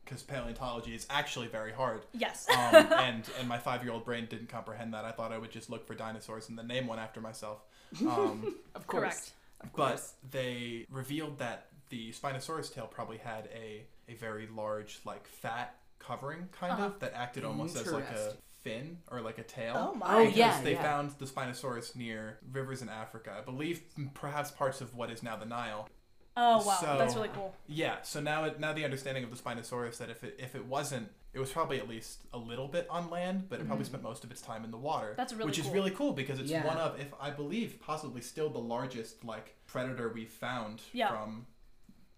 because 0.04 0.22
paleontology 0.22 0.94
is 0.94 1.06
actually 1.10 1.48
very 1.48 1.72
hard. 1.72 2.02
Yes. 2.12 2.46
Um, 2.50 2.56
and 2.92 3.24
and 3.38 3.48
my 3.48 3.58
five 3.58 3.82
year 3.84 3.92
old 3.92 4.04
brain 4.04 4.26
didn't 4.28 4.48
comprehend 4.48 4.92
that. 4.94 5.04
I 5.04 5.10
thought 5.12 5.32
I 5.32 5.38
would 5.38 5.50
just 5.50 5.70
look 5.70 5.86
for 5.86 5.94
dinosaurs 5.94 6.48
and 6.48 6.58
then 6.58 6.66
name 6.66 6.86
one 6.86 6.98
after 6.98 7.20
myself. 7.20 7.58
Um, 8.02 8.54
Of 8.74 8.86
course. 8.86 9.02
Correct. 9.02 9.30
Of 9.60 9.72
but 9.74 9.86
course. 9.88 10.12
they 10.30 10.86
revealed 10.90 11.38
that 11.38 11.66
the 11.88 12.10
Spinosaurus 12.12 12.72
tail 12.72 12.86
probably 12.86 13.16
had 13.18 13.48
a, 13.54 13.82
a 14.08 14.14
very 14.14 14.46
large, 14.46 15.00
like, 15.04 15.26
fat 15.26 15.74
covering, 15.98 16.48
kind 16.52 16.72
Uh-huh. 16.72 16.86
of, 16.86 17.00
that 17.00 17.12
acted 17.14 17.44
almost 17.44 17.76
as 17.76 17.92
like 17.92 18.08
a 18.10 18.34
fin 18.62 18.98
or 19.10 19.20
like 19.20 19.38
a 19.38 19.42
tail. 19.42 19.74
Oh 19.76 19.94
my. 19.94 20.06
Oh, 20.14 20.18
Because 20.24 20.36
yeah, 20.36 20.60
they 20.62 20.72
yeah. 20.72 20.82
found 20.82 21.10
the 21.18 21.26
Spinosaurus 21.26 21.94
near 21.96 22.38
rivers 22.52 22.82
in 22.82 22.88
Africa. 22.88 23.34
I 23.38 23.42
believe 23.42 23.82
perhaps 24.14 24.50
parts 24.50 24.80
of 24.80 24.94
what 24.94 25.10
is 25.10 25.22
now 25.22 25.36
the 25.36 25.46
Nile. 25.46 25.88
Oh 26.36 26.64
wow, 26.64 26.76
So- 26.80 26.98
that's 26.98 27.14
really 27.16 27.30
cool. 27.34 27.54
Yeah, 27.66 28.02
so 28.02 28.20
now 28.20 28.44
it, 28.44 28.60
now 28.60 28.72
the 28.72 28.84
understanding 28.84 29.24
of 29.24 29.30
the 29.30 29.36
Spinosaurus 29.36 29.98
that 29.98 30.08
if 30.08 30.22
it 30.22 30.36
if 30.38 30.54
it 30.54 30.64
wasn't 30.66 31.08
it 31.34 31.40
was 31.40 31.50
probably 31.50 31.78
at 31.78 31.88
least 31.88 32.20
a 32.32 32.38
little 32.38 32.68
bit 32.68 32.86
on 32.88 33.10
land, 33.10 33.48
but 33.50 33.60
it 33.60 33.66
probably 33.66 33.84
spent 33.84 34.02
most 34.02 34.24
of 34.24 34.30
its 34.30 34.40
time 34.40 34.64
in 34.64 34.70
the 34.70 34.76
water. 34.78 35.08
Mm-hmm. 35.08 35.16
That's 35.16 35.32
really 35.34 35.46
which 35.46 35.58
is 35.58 35.68
really 35.68 35.90
cool 35.90 36.12
because 36.12 36.38
it's 36.40 36.50
Yeah. 36.50 36.64
one 36.66 36.76
of 36.78 36.98
if 37.00 37.12
I 37.20 37.30
believe 37.30 37.80
possibly 37.80 38.20
still 38.22 38.48
the 38.50 38.58
largest 38.60 39.24
like 39.24 39.56
predator 39.66 40.08
we've 40.08 40.30
found 40.32 40.80
Yeah. 40.92 41.08
from 41.08 41.46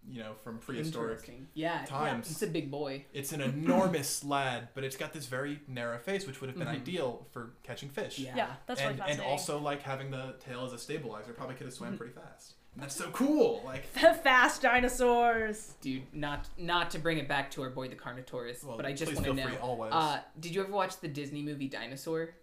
you 0.09 0.19
know 0.19 0.33
from 0.43 0.57
prehistoric. 0.57 1.29
Yeah. 1.53 1.85
times. 1.85 2.29
It's 2.31 2.41
a 2.41 2.47
big 2.47 2.71
boy. 2.71 3.05
It's 3.13 3.31
an 3.33 3.41
enormous 3.41 4.23
lad, 4.35 4.69
but 4.73 4.83
it's 4.83 4.97
got 4.97 5.13
this 5.13 5.27
very 5.27 5.59
narrow 5.67 5.97
face, 5.99 6.25
which 6.27 6.41
would 6.41 6.49
have 6.49 6.57
been 6.57 6.67
Mhm. 6.67 6.75
ideal 6.81 7.27
for 7.31 7.53
catching 7.63 7.89
fish. 7.89 8.19
Yeah. 8.19 8.35
Yeah, 8.35 8.53
that's 8.65 8.81
and, 8.81 8.97
really 8.99 9.11
and 9.11 9.21
also 9.21 9.59
like 9.59 9.81
having 9.83 10.11
the 10.11 10.35
tail 10.39 10.65
as 10.65 10.73
a 10.73 10.77
stabilizer 10.79 11.33
probably 11.33 11.55
could 11.55 11.65
have 11.67 11.73
swam 11.73 11.97
pretty 11.97 12.13
fast. 12.13 12.53
And 12.73 12.81
that's 12.83 12.95
so 12.95 13.09
cool. 13.11 13.61
Like 13.65 13.85
fast 14.23 14.61
dinosaurs. 14.61 15.73
Dude, 15.81 16.03
not 16.13 16.47
not 16.57 16.89
to 16.91 16.99
bring 16.99 17.17
it 17.17 17.27
back 17.27 17.51
to 17.51 17.61
our 17.63 17.69
boy 17.69 17.89
the 17.89 17.95
Carnotaurus, 17.95 18.63
well, 18.63 18.77
but 18.77 18.85
I 18.85 18.93
just 18.93 19.13
want 19.13 19.25
to 19.25 19.33
know. 19.33 19.47
free 19.47 19.57
always. 19.57 19.91
Uh, 19.93 20.19
did 20.39 20.55
you 20.55 20.61
ever 20.63 20.71
watch 20.71 20.99
the 21.01 21.07
Disney 21.07 21.41
movie 21.41 21.67
Dinosaur? 21.67 22.33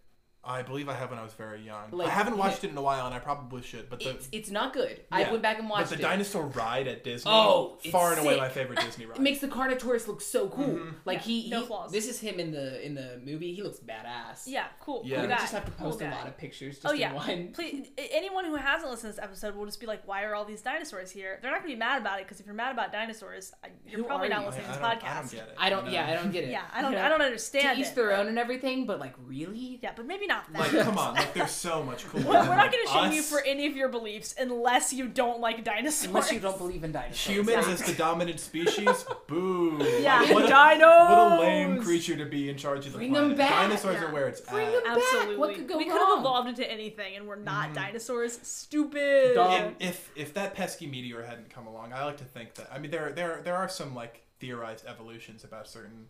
I 0.44 0.62
believe 0.62 0.88
I 0.88 0.94
have 0.94 1.10
when 1.10 1.18
I 1.18 1.22
was 1.24 1.34
very 1.34 1.60
young. 1.60 1.90
Like, 1.90 2.06
I 2.08 2.10
haven't 2.10 2.38
watched 2.38 2.64
it 2.64 2.70
in 2.70 2.76
a 2.78 2.82
while, 2.82 3.04
and 3.06 3.14
I 3.14 3.18
probably 3.18 3.60
should. 3.60 3.90
But 3.90 3.98
the 4.00 4.10
It's 4.10 4.28
it's 4.32 4.50
not 4.50 4.72
good. 4.72 5.00
I 5.12 5.20
Yeah, 5.22 5.30
went 5.32 5.42
back 5.42 5.58
and 5.58 5.68
watched. 5.68 5.90
but 5.90 5.98
the 5.98 6.04
it. 6.04 6.08
dinosaur 6.08 6.46
ride 6.46 6.86
at 6.88 7.04
Disney, 7.04 7.30
Oh, 7.30 7.78
it's 7.82 7.90
far 7.92 8.12
and 8.12 8.20
away 8.22 8.34
sick. 8.34 8.40
my 8.40 8.48
favorite 8.48 8.80
Disney 8.80 9.04
ride. 9.06 9.18
It 9.18 9.22
makes 9.22 9.40
the 9.40 9.48
Carnotaurus 9.48 10.06
look 10.08 10.20
so 10.22 10.48
cool. 10.48 10.64
Mhm. 10.68 10.94
Like 11.04 11.18
Yeah, 11.18 11.22
he, 11.24 11.50
no 11.50 11.60
he- 11.60 11.66
flaws. 11.66 11.92
this 11.92 12.08
is 12.08 12.20
him 12.20 12.38
in 12.40 12.52
the 12.52 12.84
in 12.84 12.94
the 12.94 13.20
movie. 13.24 13.52
He 13.52 13.62
looks 13.62 13.78
badass. 13.80 14.44
Yeah, 14.46 14.66
cool. 14.80 15.02
Yeah. 15.04 15.16
Cool 15.16 15.22
We 15.24 15.28
guy. 15.28 15.38
just 15.38 15.52
have 15.52 15.64
to 15.66 15.70
cool 15.72 15.90
post 15.90 16.02
a 16.02 16.08
lot 16.10 16.26
of 16.28 16.38
pictures 16.38 16.76
just 16.76 16.86
Oh 16.86 16.92
in 16.92 17.00
yeah. 17.00 17.12
one. 17.12 17.48
Please, 17.52 17.88
anyone 17.98 18.44
who 18.46 18.54
hasn't 18.54 18.90
listened 18.90 19.12
to 19.12 19.16
this 19.16 19.24
episode 19.24 19.54
will 19.56 19.66
just 19.66 19.80
be 19.80 19.86
like, 19.86 20.06
"Why 20.06 20.22
are 20.24 20.34
all 20.34 20.44
these 20.46 20.62
dinosaurs 20.62 21.10
here?" 21.10 21.40
They're 21.42 21.50
not 21.50 21.60
gonna 21.60 21.72
be 21.74 21.78
mad 21.78 22.00
about 22.00 22.20
it 22.20 22.26
because 22.26 22.40
if 22.40 22.46
you're 22.46 22.54
mad 22.54 22.72
about 22.72 22.92
dinosaurs, 22.92 23.52
you're 23.86 23.98
Who 24.00 24.04
probably 24.06 24.28
not 24.28 24.40
you? 24.42 24.46
Listening 24.46 24.66
to 24.66 24.72
this 24.72 24.80
podcast. 24.80 25.04
I 25.04 25.18
don't 25.20 25.30
get 25.30 25.48
it. 25.48 25.54
I 25.58 25.70
don't. 25.70 25.90
Yeah. 25.90 26.06
I 26.06 26.14
don't 26.14 26.30
get 26.32 26.44
it. 26.44 26.50
Yeah, 26.50 26.62
I 26.72 26.80
don't. 26.80 26.94
I 26.94 27.08
don't 27.08 27.18
To 27.18 27.24
understand 27.26 27.78
each 27.80 27.94
their 27.94 28.12
own 28.16 28.28
and 28.28 28.38
everything, 28.38 28.86
but 28.86 28.98
like 29.00 29.14
really? 29.26 29.80
Yeah, 29.82 29.92
but 29.96 30.06
maybe 30.06 30.26
not 30.28 30.52
that. 30.52 30.72
Like, 30.72 30.84
come 30.84 30.96
on, 30.98 31.14
like 31.14 31.34
there's 31.34 31.50
so 31.50 31.82
much 31.82 32.06
cooler. 32.08 32.24
We're, 32.24 32.48
we're 32.48 32.56
not 32.56 32.70
going 32.70 32.86
to 32.86 32.92
shame 32.92 33.12
you 33.12 33.22
for 33.22 33.40
any 33.44 33.66
of 33.66 33.74
your 33.76 33.88
beliefs 33.88 34.34
unless 34.38 34.92
you 34.92 35.08
don't 35.08 35.40
like 35.40 35.64
dinosaurs. 35.64 36.06
Unless 36.06 36.30
you 36.32 36.38
don't 36.40 36.56
believe 36.58 36.84
in 36.84 36.92
dinosaurs. 36.92 37.26
humans 37.26 37.66
Yeah. 37.66 37.72
as 37.72 37.82
the 37.82 37.94
dominant 37.94 38.38
species. 38.38 39.04
Boo! 39.26 39.78
Yeah, 40.00 40.20
Like, 40.20 40.34
what, 40.34 40.44
a, 40.44 40.48
dinos. 40.48 41.08
what 41.10 41.38
a 41.38 41.40
lame 41.40 41.82
creature 41.82 42.16
to 42.16 42.26
be 42.26 42.48
in 42.50 42.56
charge 42.56 42.86
of 42.86 42.92
the 42.92 42.98
Bring 42.98 43.16
'em 43.16 43.34
planet. 43.34 43.38
back. 43.38 43.50
Dinosaurs 43.50 43.96
Yeah. 44.00 44.04
are 44.08 44.12
where 44.12 44.28
it's 44.28 44.40
Bring 44.42 44.66
at. 44.68 44.74
'em 44.74 44.82
back. 44.84 44.96
Absolutely. 44.98 45.36
What 45.36 45.54
could 45.56 45.66
go 45.68 45.76
we 45.78 45.84
could 45.86 45.98
have 45.98 46.18
evolved 46.20 46.48
into 46.48 46.70
anything, 46.70 47.16
and 47.16 47.26
we're 47.26 47.36
not 47.36 47.70
Mhm. 47.70 47.74
dinosaurs. 47.74 48.38
Stupid. 48.42 49.34
Dog. 49.34 49.50
And 49.60 49.76
if 49.80 50.10
if 50.14 50.34
that 50.34 50.54
pesky 50.54 50.86
meteor 50.86 51.22
hadn't 51.22 51.50
come 51.50 51.66
along, 51.66 51.92
I 51.92 52.04
like 52.04 52.18
to 52.18 52.24
think 52.24 52.54
that. 52.54 52.68
I 52.72 52.78
mean, 52.78 52.90
there 52.90 53.10
there 53.12 53.40
there 53.42 53.56
are 53.56 53.68
some 53.68 53.94
like 53.94 54.22
theorized 54.40 54.86
evolutions 54.86 55.42
about 55.42 55.66
certain 55.66 56.08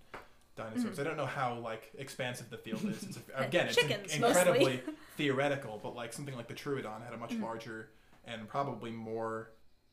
dinosaurs. 0.58 0.92
Mm-hmm. 0.92 1.00
I 1.00 1.04
don't 1.04 1.16
know 1.16 1.26
how 1.26 1.54
like 1.58 1.90
expansive 1.96 2.50
the 2.50 2.58
field 2.58 2.84
is. 2.84 3.02
It's 3.02 3.18
a, 3.34 3.42
again, 3.46 3.68
it's 3.68 3.78
in- 3.78 4.22
incredibly 4.24 4.82
theoretical, 5.16 5.80
but 5.82 5.94
like 5.96 6.12
something 6.12 6.36
like 6.36 6.48
the 6.48 6.54
Troodon 6.54 7.02
had 7.04 7.14
a 7.14 7.16
Mm. 7.16 7.20
much 7.20 7.32
larger 7.34 7.90
and 8.26 8.46
probably 8.48 8.90
more 8.90 9.52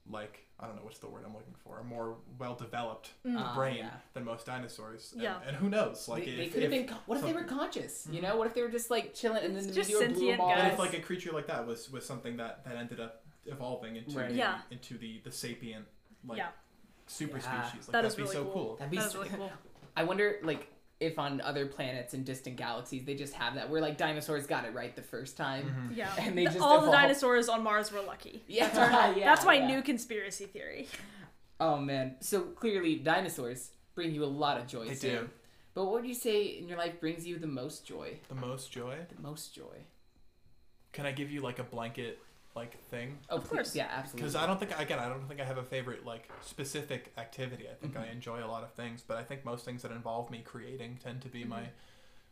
like 0.10 0.42
I 0.60 0.68
don't 0.68 0.76
know 0.78 0.84
what's 0.84 1.00
the 1.00 1.08
word 1.08 1.24
I'm 1.26 1.34
looking 1.34 1.56
for, 1.64 1.80
a 1.80 1.84
more 1.84 2.18
well 2.40 2.56
developed 2.56 3.10
Mm. 3.26 3.36
Ah, 3.40 3.54
brain 3.56 3.78
yeah. 3.78 3.90
than 4.14 4.24
most 4.24 4.46
dinosaurs. 4.46 5.12
And, 5.14 5.22
Yeah. 5.22 5.40
and 5.48 5.56
who 5.56 5.70
knows? 5.70 6.08
Like 6.08 6.26
they, 6.26 6.32
if, 6.32 6.38
they 6.38 6.48
could 6.50 6.62
have 6.64 6.72
been. 6.72 6.88
co- 6.88 6.96
What 7.08 7.18
if 7.20 7.24
they 7.26 7.34
were 7.34 7.44
conscious? 7.44 8.08
You 8.12 8.20
Mhm. 8.20 8.24
know, 8.24 8.36
what 8.38 8.48
if 8.48 8.54
they 8.54 8.62
were 8.62 8.70
just 8.70 8.90
like 8.92 9.14
chilling 9.14 9.44
and 9.44 9.54
then 9.56 9.60
It's 9.64 9.68
the 9.68 9.74
just 9.74 9.90
meteor 9.90 10.08
blew 10.08 10.16
sentient 10.16 10.38
them 10.40 10.42
all? 10.50 10.56
But 10.56 10.74
if 10.74 10.80
like 10.80 10.94
a 10.94 11.02
creature 11.02 11.32
like 11.32 11.48
that 11.48 11.66
was 11.68 11.90
was 11.92 12.06
something 12.06 12.38
that 12.38 12.64
that 12.66 12.76
ended 12.78 13.00
up 13.00 13.24
evolving 13.46 13.96
into 13.98 14.18
Right. 14.18 14.30
the, 14.30 14.36
Yeah. 14.36 14.60
into 14.72 14.98
the 14.98 15.20
the 15.24 15.32
sapient 15.32 15.86
like 16.28 16.38
yeah, 16.38 16.50
super 17.08 17.38
Yeah. 17.38 17.64
species. 17.64 17.88
Like, 17.88 17.92
That 17.92 17.92
that'd 18.04 18.12
is 18.12 18.16
be 18.16 18.24
really 18.24 18.36
so 18.36 18.44
cool. 18.46 18.54
cool. 18.54 18.76
That'd 18.78 18.92
be 18.92 18.98
that 18.98 19.06
is 19.08 19.12
so- 19.12 19.18
really 19.20 19.30
cool. 19.30 19.52
I 19.96 20.04
wonder, 20.04 20.38
like, 20.44 20.68
if 21.00 21.20
on 21.20 21.42
other 21.42 21.66
planets 21.66 22.14
and 22.14 22.26
distant 22.26 22.56
galaxies 22.56 23.04
they 23.04 23.16
just 23.16 23.34
have 23.34 23.56
that, 23.56 23.70
where 23.70 23.82
like 23.82 23.98
dinosaurs 23.98 24.48
got 24.48 24.64
it 24.64 24.74
right 24.74 24.96
the 24.96 25.02
first 25.02 25.36
time. 25.36 25.90
Mhm. 25.92 25.98
Yeah, 25.98 26.14
And 26.18 26.38
they 26.38 26.46
just 26.46 26.60
all 26.60 26.86
the 26.86 26.92
dinosaurs 26.92 27.50
on 27.50 27.64
Mars 27.64 27.92
were 27.92 28.02
lucky. 28.02 28.44
Yeah, 28.48 28.68
That's, 28.70 28.78
our- 28.94 29.14
yeah, 29.18 29.26
that's 29.26 29.46
my 29.46 29.56
yeah. 29.56 29.68
new 29.68 29.82
conspiracy 29.82 30.46
theory. 30.46 30.88
Oh 31.60 31.78
man, 31.78 32.16
so 32.22 32.42
clearly 32.42 32.96
dinosaurs 32.96 33.72
bring 33.94 34.14
you 34.14 34.24
a 34.24 34.26
lot 34.26 34.58
of 34.58 34.68
joy. 34.68 34.88
They 34.88 34.96
Sam. 34.96 35.10
do. 35.26 35.30
But 35.74 35.84
what 35.86 35.94
would 35.96 36.06
you 36.08 36.14
say 36.14 36.44
in 36.46 36.70
your 36.70 36.78
life 36.78 37.00
brings 37.02 37.28
you 37.28 37.38
the 37.40 37.48
most 37.48 37.86
joy? 37.86 38.20
The 38.30 38.36
most 38.36 38.72
joy. 38.72 38.98
The 39.14 39.22
most 39.22 39.54
joy. 39.54 39.84
Can 40.94 41.06
I 41.06 41.12
give 41.12 41.30
you 41.30 41.42
like 41.42 41.60
a 41.60 41.64
blanket 41.64 42.20
like 42.56 42.82
thing? 42.86 43.18
Of 43.30 43.50
course. 43.50 43.76
Yeah, 43.76 43.88
absolutely. 43.92 44.22
Because 44.22 44.36
I 44.36 44.48
don't 44.48 44.60
think 44.60 44.80
again 44.80 45.00
I 45.00 45.10
don't 45.10 45.28
think 45.28 45.40
I 45.42 45.46
have 45.46 45.58
a 45.58 45.64
favorite 45.64 46.06
like 46.06 46.30
specific 46.42 47.14
activity. 47.18 47.68
I 47.70 47.74
think 47.74 47.98
I 47.98 48.06
Mhm. 48.08 48.12
enjoy 48.14 48.44
a 48.44 48.48
lot 48.48 48.64
of 48.64 48.72
things, 48.74 49.04
but 49.06 49.18
I 49.18 49.24
think 49.24 49.44
most 49.46 49.66
things 49.66 49.82
that 49.82 49.92
involve 49.92 50.32
me 50.32 50.42
creating 50.44 50.98
tend 51.04 51.22
to 51.24 51.30
be 51.30 51.42
Mm-hmm. 51.42 51.50
my 51.50 51.70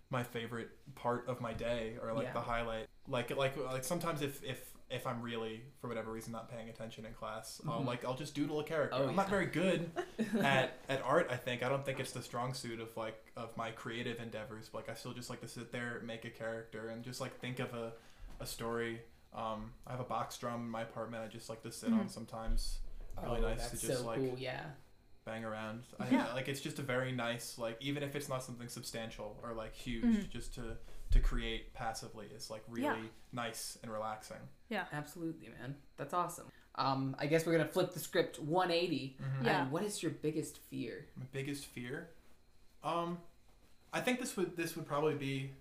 my 0.10 0.24
favorite 0.24 0.70
part 0.96 1.28
of 1.28 1.42
my 1.42 1.54
day 1.54 1.98
or 2.02 2.14
like 2.14 2.26
Yeah. 2.26 2.34
the 2.34 2.42
highlight. 2.42 2.88
Like 3.08 3.36
like 3.36 3.58
like 3.58 3.84
sometimes 3.84 4.22
if 4.22 4.44
if 4.44 4.72
if 4.90 5.08
I'm 5.08 5.22
really 5.24 5.64
for 5.82 5.88
whatever 5.88 6.12
reason 6.12 6.32
not 6.34 6.50
paying 6.52 6.70
attention 6.70 7.04
in 7.06 7.14
class, 7.14 7.60
I'll 7.68 7.82
Mhm. 7.82 7.86
like 7.88 8.06
I'll 8.06 8.14
just 8.16 8.36
doodle 8.36 8.60
a 8.60 8.64
character. 8.64 8.96
Oh, 9.00 9.08
I'm 9.08 9.16
not 9.16 9.28
very 9.30 9.48
good 9.48 9.90
at 10.42 10.78
at 10.88 11.02
art. 11.02 11.28
I 11.32 11.36
think 11.38 11.64
I 11.64 11.70
don't 11.70 11.84
think 11.84 12.00
it's 12.00 12.12
the 12.12 12.22
strong 12.22 12.54
suit 12.54 12.80
of 12.80 12.96
like 12.96 13.32
of 13.36 13.58
my 13.58 13.72
creative 13.72 14.20
endeavors. 14.20 14.70
But, 14.70 14.80
like 14.88 14.90
I 14.90 14.94
still 14.94 15.14
just 15.14 15.30
like 15.32 15.42
to 15.42 15.48
sit 15.48 15.72
there, 15.72 16.00
make 16.04 16.26
a 16.26 16.30
character, 16.30 16.90
and 16.90 17.04
just 17.04 17.20
like 17.20 17.40
think 17.40 17.60
of 17.60 17.74
a 17.74 17.94
a 18.40 18.46
story. 18.46 19.02
Um, 19.34 19.72
I 19.88 19.92
have 19.92 20.00
a 20.00 20.04
box 20.06 20.38
drum 20.38 20.62
in 20.62 20.70
my 20.70 20.82
apartment. 20.84 21.24
I 21.24 21.28
just 21.28 21.50
like 21.50 21.62
to 21.64 21.72
sit 21.72 21.92
on 21.92 22.06
Mhm. 22.06 22.10
sometimes 22.10 22.80
really 23.24 23.40
oh, 23.40 23.50
nice 23.50 23.66
to 23.66 23.70
that's 23.72 23.82
just, 23.82 24.00
so 24.02 24.06
like, 24.08 24.20
cool. 24.20 24.36
Yeah. 24.38 24.64
bang 25.26 25.46
around. 25.46 25.84
I, 26.00 26.10
Yeah. 26.10 26.34
like 26.34 26.48
it's 26.50 26.60
just 26.62 26.80
a 26.80 26.82
very 26.82 27.12
nice 27.12 27.58
like 27.58 27.78
even 27.82 28.04
if 28.04 28.16
it's 28.16 28.28
not 28.30 28.44
something 28.44 28.68
substantial 28.68 29.40
or 29.42 29.54
like 29.54 29.74
huge, 29.74 30.04
Mhm. 30.04 30.30
just 30.30 30.54
to 30.56 30.78
to 31.12 31.20
create 31.20 31.74
passively 31.76 32.26
is 32.28 32.50
like 32.50 32.64
really 32.68 32.84
Yeah. 33.04 33.08
nice 33.32 33.78
and 33.84 33.92
relaxing. 33.92 34.50
Yeah, 34.70 34.86
absolutely, 34.92 35.50
man. 35.50 35.80
That's 35.96 36.14
awesome. 36.14 36.48
Um, 36.76 37.16
I 37.20 37.28
guess 37.28 37.46
we're 37.46 37.52
gonna 37.56 37.70
flip 37.70 37.94
the 37.94 38.00
script 38.00 38.40
180. 38.40 39.16
Yeah. 39.44 39.62
And 39.64 39.72
what 39.72 39.84
is 39.84 40.02
your 40.02 40.12
biggest 40.12 40.58
fear? 40.58 41.08
My 41.16 41.26
biggest 41.32 41.66
fear, 41.68 42.10
um, 42.84 43.20
I 43.94 44.02
think 44.02 44.20
this 44.20 44.36
would 44.36 44.58
this 44.58 44.76
would 44.76 44.86
probably 44.88 45.14
be 45.16 45.52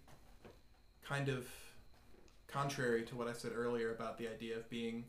kind 1.05 1.29
of 1.29 1.47
contrary 2.53 3.03
to 3.05 3.17
what 3.17 3.29
I 3.29 3.33
said 3.33 3.53
earlier 3.55 3.93
about 3.93 4.19
the 4.19 4.29
idea 4.29 4.57
of 4.57 4.69
being 4.69 5.05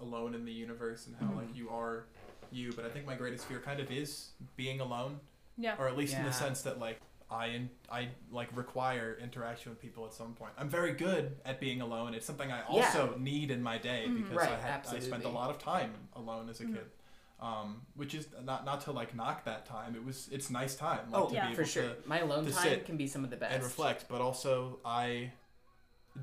alone 0.00 0.34
in 0.34 0.44
the 0.44 0.52
universe 0.52 1.06
and 1.06 1.16
how 1.16 1.26
Mhm. 1.26 1.36
like 1.36 1.54
you 1.56 1.68
are 1.70 2.06
you. 2.50 2.72
But 2.72 2.84
I 2.84 2.90
think 2.90 3.06
my 3.06 3.14
greatest 3.16 3.46
fear 3.46 3.60
kind 3.60 3.80
of 3.80 3.90
is 3.90 4.30
being 4.56 4.80
alone. 4.80 5.20
Yeah. 5.56 5.76
or 5.78 5.86
at 5.86 5.96
least 5.96 6.14
in 6.16 6.24
the 6.24 6.32
sense 6.32 6.62
that 6.62 6.80
like 6.80 7.00
I 7.30 7.46
in, 7.46 7.70
I 7.88 8.08
like 8.32 8.48
require 8.56 9.16
interaction 9.22 9.70
with 9.70 9.80
people 9.80 10.04
at 10.04 10.12
some 10.12 10.34
point. 10.34 10.52
I'm 10.58 10.68
very 10.68 10.92
good 10.92 11.40
at 11.44 11.60
being 11.60 11.80
alone. 11.80 12.12
It's 12.12 12.26
something 12.26 12.50
I 12.50 12.58
Yeah. 12.58 12.64
also 12.66 13.16
need 13.18 13.52
in 13.52 13.62
my 13.62 13.78
day 13.78 14.06
Mhm. 14.08 14.16
because 14.22 14.36
Right, 14.36 14.50
I 14.50 14.58
had 14.58 14.84
I 14.88 14.98
spent 14.98 15.24
a 15.24 15.28
lot 15.28 15.50
of 15.50 15.58
time 15.60 16.08
alone 16.14 16.48
as 16.48 16.60
a 16.60 16.64
Mhm. 16.64 16.74
kid. 16.74 16.90
Um, 17.38 17.86
which 17.94 18.14
is 18.14 18.26
not 18.42 18.64
not 18.64 18.80
to 18.82 18.90
like 18.92 19.14
knock 19.14 19.44
that 19.44 19.64
time. 19.64 19.94
It 19.94 20.04
was 20.04 20.28
it's 20.32 20.50
nice 20.50 20.74
time 20.74 21.08
like 21.12 21.22
oh, 21.22 21.28
to 21.28 21.34
yeah, 21.34 21.48
be 21.50 21.54
for 21.54 21.64
sure. 21.64 21.94
to 21.94 22.08
My 22.08 22.18
alone 22.18 22.50
time 22.50 22.80
can 22.84 22.96
be 22.96 23.06
some 23.06 23.22
of 23.22 23.30
the 23.30 23.36
best. 23.36 23.54
and 23.54 23.62
reflect, 23.62 24.06
but 24.08 24.20
also 24.20 24.80
I 24.84 25.32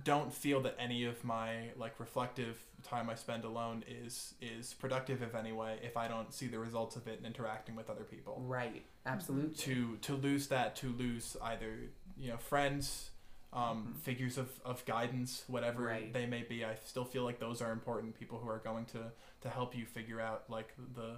don't 0.04 0.34
feel 0.34 0.62
that 0.62 0.76
any 0.80 1.04
of 1.06 1.24
my 1.24 1.70
like 1.76 2.00
reflective 2.00 2.58
time 2.82 3.10
I 3.10 3.16
spend 3.16 3.44
alone 3.44 3.84
is 3.88 4.34
is 4.42 4.74
productive 4.74 5.22
if 5.22 5.36
any 5.36 5.52
way 5.52 5.80
if 5.84 5.98
I 5.98 6.08
don't 6.08 6.34
see 6.34 6.48
the 6.48 6.60
results 6.60 6.96
of 6.96 7.08
it 7.08 7.20
in 7.20 7.26
interacting 7.26 7.76
with 7.76 7.90
other 7.90 8.04
people 8.06 8.42
Right. 8.46 8.86
Absolutely. 9.06 9.54
to 9.56 9.98
to 9.98 10.16
lose 10.16 10.48
that 10.48 10.76
to 10.78 10.88
lose 10.94 11.36
either 11.44 11.90
you 12.18 12.30
know 12.30 12.38
friends 12.38 13.10
um, 13.54 13.96
Mhm. 13.96 14.00
figures 14.00 14.38
of, 14.38 14.50
of 14.64 14.86
guidance 14.86 15.44
whatever 15.48 15.84
Right. 15.84 16.14
they 16.14 16.26
may 16.26 16.44
be 16.44 16.64
i 16.64 16.76
still 16.86 17.04
feel 17.04 17.24
like 17.26 17.40
those 17.40 17.62
are 17.62 17.74
important 17.74 18.18
people 18.18 18.38
who 18.40 18.50
are 18.50 18.60
going 18.60 18.86
to 18.86 19.12
to 19.42 19.50
help 19.50 19.76
you 19.76 19.86
figure 19.86 20.22
out 20.22 20.50
like 20.50 20.74
the 20.96 21.18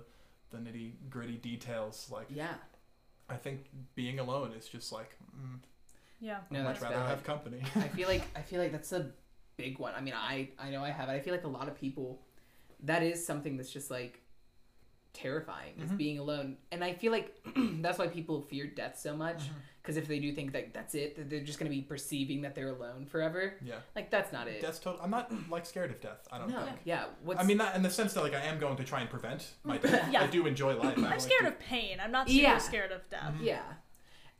the 0.50 0.58
nitty 0.58 0.94
gritty 1.12 1.38
details 1.38 2.10
like 2.12 2.26
Yeah. 2.32 2.56
i 3.30 3.36
think 3.38 3.66
being 3.94 4.18
alone 4.20 4.52
is 4.54 4.68
just 4.68 4.92
like 4.92 5.16
mm, 5.38 5.60
Yeah. 6.24 6.38
No, 6.50 6.60
i'd 6.60 6.64
much 6.64 6.74
that's 6.80 6.84
rather 6.84 6.96
valid. 6.96 7.10
have 7.10 7.24
company 7.24 7.62
I 7.76 7.88
feel 7.98 8.08
like 8.08 8.24
I 8.36 8.42
feel 8.42 8.60
like 8.64 8.72
that's 8.72 8.92
a 8.94 9.12
big 9.58 9.78
one. 9.78 9.94
I 9.96 10.02
mean, 10.02 10.14
I 10.16 10.50
I 10.58 10.70
know 10.72 10.84
I 10.84 10.90
have 10.90 11.10
it. 11.10 11.12
I 11.12 11.20
feel 11.20 11.34
like 11.34 11.44
a 11.44 11.56
lot 11.60 11.68
of 11.68 11.76
people 11.86 12.22
that 12.92 13.02
is 13.04 13.24
something 13.26 13.58
that's 13.58 13.72
just 13.72 13.92
like 13.92 14.20
terrifying 15.14 15.74
is 15.80 15.92
Mhm. 15.92 15.98
being 15.98 16.18
alone 16.18 16.58
and 16.72 16.84
i 16.84 16.92
feel 16.92 17.12
like 17.12 17.38
that's 17.84 18.00
why 18.00 18.08
people 18.08 18.42
fear 18.42 18.66
death 18.66 18.98
so 18.98 19.16
much 19.16 19.44
Mm-hmm. 19.44 19.58
because 19.80 19.96
if 19.96 20.08
they 20.08 20.18
do 20.18 20.34
think 20.34 20.54
that 20.54 20.74
that's 20.74 20.96
it 20.96 21.16
that 21.18 21.30
they're 21.30 21.44
just 21.44 21.60
going 21.60 21.70
to 21.72 21.76
be 21.76 21.84
perceiving 21.84 22.42
that 22.42 22.56
they're 22.56 22.70
alone 22.70 23.06
forever 23.06 23.54
Yeah. 23.64 23.76
like 23.96 24.10
that's 24.10 24.34
not 24.34 24.48
it 24.48 24.60
Death's 24.60 24.80
total. 24.80 25.00
I'm 25.04 25.12
not 25.12 25.32
like 25.52 25.68
scared 25.68 25.92
of 25.92 26.02
death. 26.02 26.28
I 26.32 26.40
don't 26.40 26.50
no 26.50 26.62
think. 26.66 26.78
yeah 26.84 27.06
what's 27.24 27.40
I 27.40 27.44
mean, 27.44 27.58
not 27.58 27.76
in 27.76 27.84
the 27.84 27.92
sense 27.92 28.14
that 28.16 28.24
like 28.24 28.34
I 28.34 28.42
am 28.46 28.58
going 28.58 28.76
to 28.78 28.84
try 28.84 29.02
and 29.02 29.10
prevent 29.10 29.42
my 29.64 29.78
death. 29.84 30.10
Yeah. 30.12 30.24
I 30.24 30.28
do 30.28 30.48
enjoy 30.48 30.76
life. 30.78 30.98
I 30.98 31.02
I'm 31.02 31.04
like 31.04 31.22
scared 31.22 31.42
to- 31.44 31.48
of 31.50 31.60
pain. 31.60 32.00
I'm 32.04 32.12
not 32.12 32.28
super 32.28 32.42
Yeah. 32.42 32.58
scared 32.58 32.92
of 32.92 33.08
death. 33.12 33.34
Mm-hmm. 33.36 33.44
yeah 33.44 33.62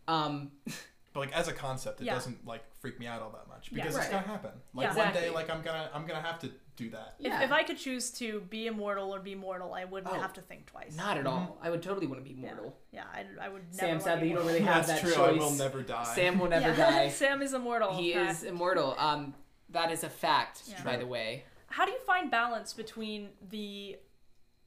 um 0.08 0.52
But 1.14 1.20
like 1.22 1.34
as 1.34 1.48
a 1.48 1.54
concept, 1.54 2.02
it 2.02 2.06
Yeah. 2.06 2.16
doesn't 2.16 2.46
like 2.46 2.64
freak 2.80 3.00
me 3.00 3.06
out 3.08 3.22
all 3.22 3.30
that 3.32 3.48
much 3.48 3.70
Yeah. 3.72 3.76
because 3.84 3.96
it's 3.96 4.06
Right. 4.06 4.12
gonna 4.12 4.28
happen. 4.28 4.52
Like 4.74 4.86
Yeah. 4.86 4.96
one 4.96 5.08
Exactly. 5.08 5.22
day, 5.22 5.30
like 5.30 5.50
I'm 5.50 5.62
gonna 5.62 5.90
I'm 5.94 6.06
gonna 6.08 6.22
have 6.22 6.40
to 6.40 6.52
do 6.76 6.90
that. 6.90 7.16
If, 7.20 7.26
Yeah. 7.28 7.44
if 7.44 7.52
I 7.52 7.62
could 7.64 7.78
choose 7.78 8.10
to 8.14 8.42
be 8.42 8.66
immortal 8.66 9.14
or 9.14 9.20
be 9.20 9.36
mortal, 9.36 9.76
I 9.76 9.86
wouldn't 9.86 10.12
Oh. 10.12 10.20
have 10.20 10.34
to 10.34 10.42
think 10.42 10.66
twice. 10.66 10.96
not 10.98 11.18
at 11.18 11.26
Mm-hmm. 11.26 11.34
all 11.34 11.58
i 11.62 11.70
would 11.70 11.84
totally 11.84 12.08
want 12.08 12.20
to 12.24 12.28
be 12.28 12.34
mortal 12.36 12.76
Yeah, 12.92 13.04
I, 13.14 13.26
I 13.40 13.50
would 13.50 13.64
never. 13.66 13.74
sam 13.78 13.88
wanna 13.90 14.02
sadly 14.02 14.22
be 14.24 14.28
you 14.30 14.36
don't 14.36 14.44
mortal. 14.44 14.60
really 14.60 14.66
have 14.74 14.88
That's 14.88 15.02
that 15.02 15.08
true. 15.08 15.16
choice 15.16 15.40
I 15.42 15.44
will 15.44 15.52
never 15.52 15.82
die. 15.84 16.04
sam 16.16 16.40
will 16.40 16.50
never 16.50 16.70
Yeah. 16.70 16.90
die 16.92 17.10
Sam 17.22 17.42
is 17.44 17.54
immortal. 17.54 17.94
he 17.96 18.14
Yeah. 18.14 18.30
is 18.32 18.44
immortal 18.44 18.96
um 18.98 19.36
that 19.70 19.92
is 19.92 20.04
a 20.04 20.10
fact 20.10 20.64
Yeah. 20.66 20.84
by 20.84 20.98
the 20.98 21.06
way 21.08 21.46
How 21.68 21.86
do 21.86 21.92
you 21.92 22.00
find 22.00 22.30
balance 22.32 22.74
between 22.74 23.32
the 23.50 23.98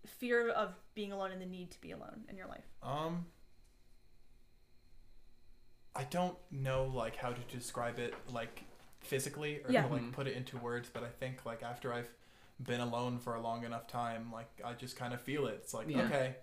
fear 0.07 0.51
of 0.51 0.75
being 0.95 1.11
alone 1.13 1.33
and 1.33 1.41
the 1.41 1.47
need 1.47 1.71
to 1.73 1.81
be 1.81 1.91
alone 1.93 2.25
in 2.29 2.37
your 2.37 2.47
life? 2.47 2.65
Um, 2.83 3.27
I 5.97 6.05
don't 6.05 6.37
know 6.51 6.85
like 6.85 7.17
how 7.17 7.31
to 7.31 7.41
describe 7.57 7.99
it 7.99 8.15
like 8.33 8.65
physically 9.01 9.61
or 9.65 9.71
Yeah. 9.71 9.83
to 9.87 9.93
like 9.93 10.03
Mhm. 10.03 10.13
put 10.13 10.27
it 10.27 10.37
into 10.37 10.59
words, 10.59 10.89
but 10.93 11.03
I 11.03 11.09
think 11.09 11.45
like 11.47 11.63
after 11.63 11.93
I've 11.93 12.09
been 12.61 12.81
alone 12.81 13.19
for 13.19 13.35
a 13.35 13.41
long 13.41 13.65
enough 13.65 13.87
time, 13.87 14.33
like 14.33 14.49
I 14.65 14.73
just 14.75 14.97
kind 14.97 15.13
of 15.15 15.21
feel 15.21 15.47
it. 15.47 15.55
It's 15.63 15.75
like 15.75 15.89
Yeah. 15.89 16.03
okay, 16.05 16.37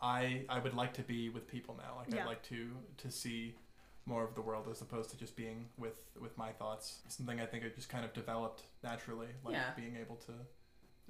I 0.00 0.44
I 0.48 0.58
would 0.58 0.74
like 0.74 0.92
to 0.94 1.02
be 1.02 1.28
with 1.30 1.46
people 1.46 1.74
now. 1.76 1.96
Like 1.96 2.12
Yeah. 2.12 2.22
I'd 2.22 2.26
like 2.26 2.42
to 2.44 2.76
to 2.98 3.10
see 3.10 3.56
more 4.04 4.24
of 4.24 4.34
the 4.34 4.42
world 4.42 4.66
as 4.68 4.80
opposed 4.82 5.10
to 5.10 5.16
just 5.16 5.36
being 5.36 5.68
with 5.78 6.10
with 6.20 6.36
my 6.36 6.52
thoughts. 6.52 7.02
Something 7.08 7.40
I 7.40 7.46
think 7.46 7.64
I 7.64 7.68
just 7.68 7.88
kind 7.88 8.04
of 8.04 8.12
developed 8.12 8.62
naturally, 8.82 9.28
like 9.44 9.54
Yeah. 9.54 9.72
being 9.74 9.96
able 9.96 10.16
to 10.16 10.32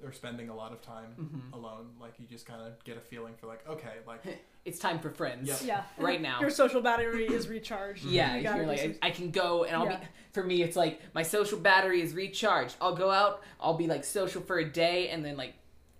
or 0.03 0.11
spending 0.11 0.49
a 0.49 0.55
lot 0.55 0.71
of 0.71 0.81
time 0.81 1.15
Mhm. 1.15 1.53
alone. 1.53 1.95
Like 1.99 2.19
you 2.19 2.27
just 2.27 2.45
kind 2.45 2.61
of 2.61 2.83
get 2.83 2.97
a 2.97 3.01
feeling 3.01 3.35
for 3.35 3.47
like 3.47 3.65
okay, 3.67 3.99
like 4.07 4.23
it's 4.65 4.79
time 4.79 4.99
for 4.99 5.09
friends 5.09 5.47
Yep. 5.47 5.59
Yeah. 5.65 5.83
right 5.97 6.21
now 6.21 6.39
Your 6.39 6.49
social 6.49 6.81
battery 6.81 7.25
is 7.25 7.47
recharged. 7.47 8.05
Yeah, 8.05 8.35
You 8.35 8.43
you're 8.43 8.65
like 8.65 8.79
some- 8.79 8.95
I, 9.01 9.07
I 9.07 9.11
can 9.11 9.31
go 9.31 9.63
and 9.65 9.75
I'll 9.75 9.85
Yeah. 9.85 9.97
be. 9.97 10.05
For 10.31 10.43
me, 10.43 10.63
it's 10.63 10.75
like 10.75 10.99
my 11.13 11.21
social 11.21 11.59
battery 11.59 12.01
is 12.01 12.13
recharged. 12.13 12.75
I'll 12.81 12.95
go 12.95 13.11
out. 13.11 13.43
I'll 13.59 13.75
be 13.75 13.85
like 13.87 14.03
social 14.03 14.41
for 14.41 14.57
a 14.57 14.65
day, 14.67 15.09
and 15.09 15.23
then 15.23 15.37
like 15.37 15.53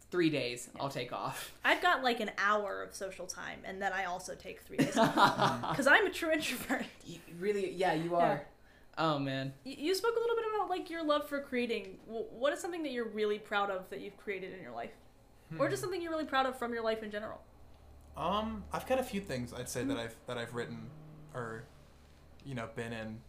three 0.10 0.32
days, 0.32 0.70
I'll 0.80 0.90
take 0.90 1.14
off. 1.14 1.54
I've 1.64 1.82
got 1.84 2.02
like 2.04 2.20
an 2.20 2.32
hour 2.40 2.82
of 2.82 2.96
social 2.96 3.28
time, 3.28 3.60
and 3.64 3.80
then 3.80 3.94
I 3.94 4.06
also 4.06 4.34
take 4.34 4.62
three 4.62 4.78
days 4.78 4.94
because 4.96 5.86
I'm 5.88 6.08
a 6.08 6.10
true 6.10 6.32
introvert. 6.32 6.86
You- 7.06 7.20
really, 7.40 7.72
yeah, 7.74 7.94
you 7.94 8.16
are. 8.16 8.44
Oh 8.98 9.20
man, 9.20 9.54
You- 9.66 9.76
You 9.78 9.94
spoke 9.96 10.16
a 10.16 10.20
little 10.20 10.36
bit 10.36 10.46
about 10.56 10.70
like 10.70 10.90
your 10.90 11.04
love 11.04 11.28
for 11.30 11.40
creating. 11.42 11.98
What 12.08 12.54
is 12.54 12.60
something 12.60 12.82
that 12.84 12.92
you're 12.92 13.10
really 13.10 13.38
proud 13.38 13.70
of 13.70 13.88
that 13.92 14.02
you've 14.02 14.18
created 14.18 14.54
in 14.54 14.64
your 14.64 14.72
life, 14.72 14.94
or 15.60 15.66
hmm. 15.66 15.72
just 15.72 15.82
something 15.84 16.02
you're 16.02 16.12
really 16.12 16.26
proud 16.26 16.48
of 16.48 16.58
from 16.58 16.74
your 16.74 16.84
life 16.84 17.04
in 17.04 17.12
general? 17.12 17.40
Um, 18.16 18.64
I've 18.72 18.88
got 18.88 19.00
a 19.00 19.04
few 19.04 19.22
things 19.22 19.54
I'd 19.54 19.70
say 19.70 19.84
that 19.84 19.98
I've 19.98 20.16
that 20.28 20.38
I've 20.38 20.54
written 20.54 20.90
or 21.34 21.64
you 22.46 22.54
know 22.56 22.70
been 22.76 22.94
in, 22.94 23.20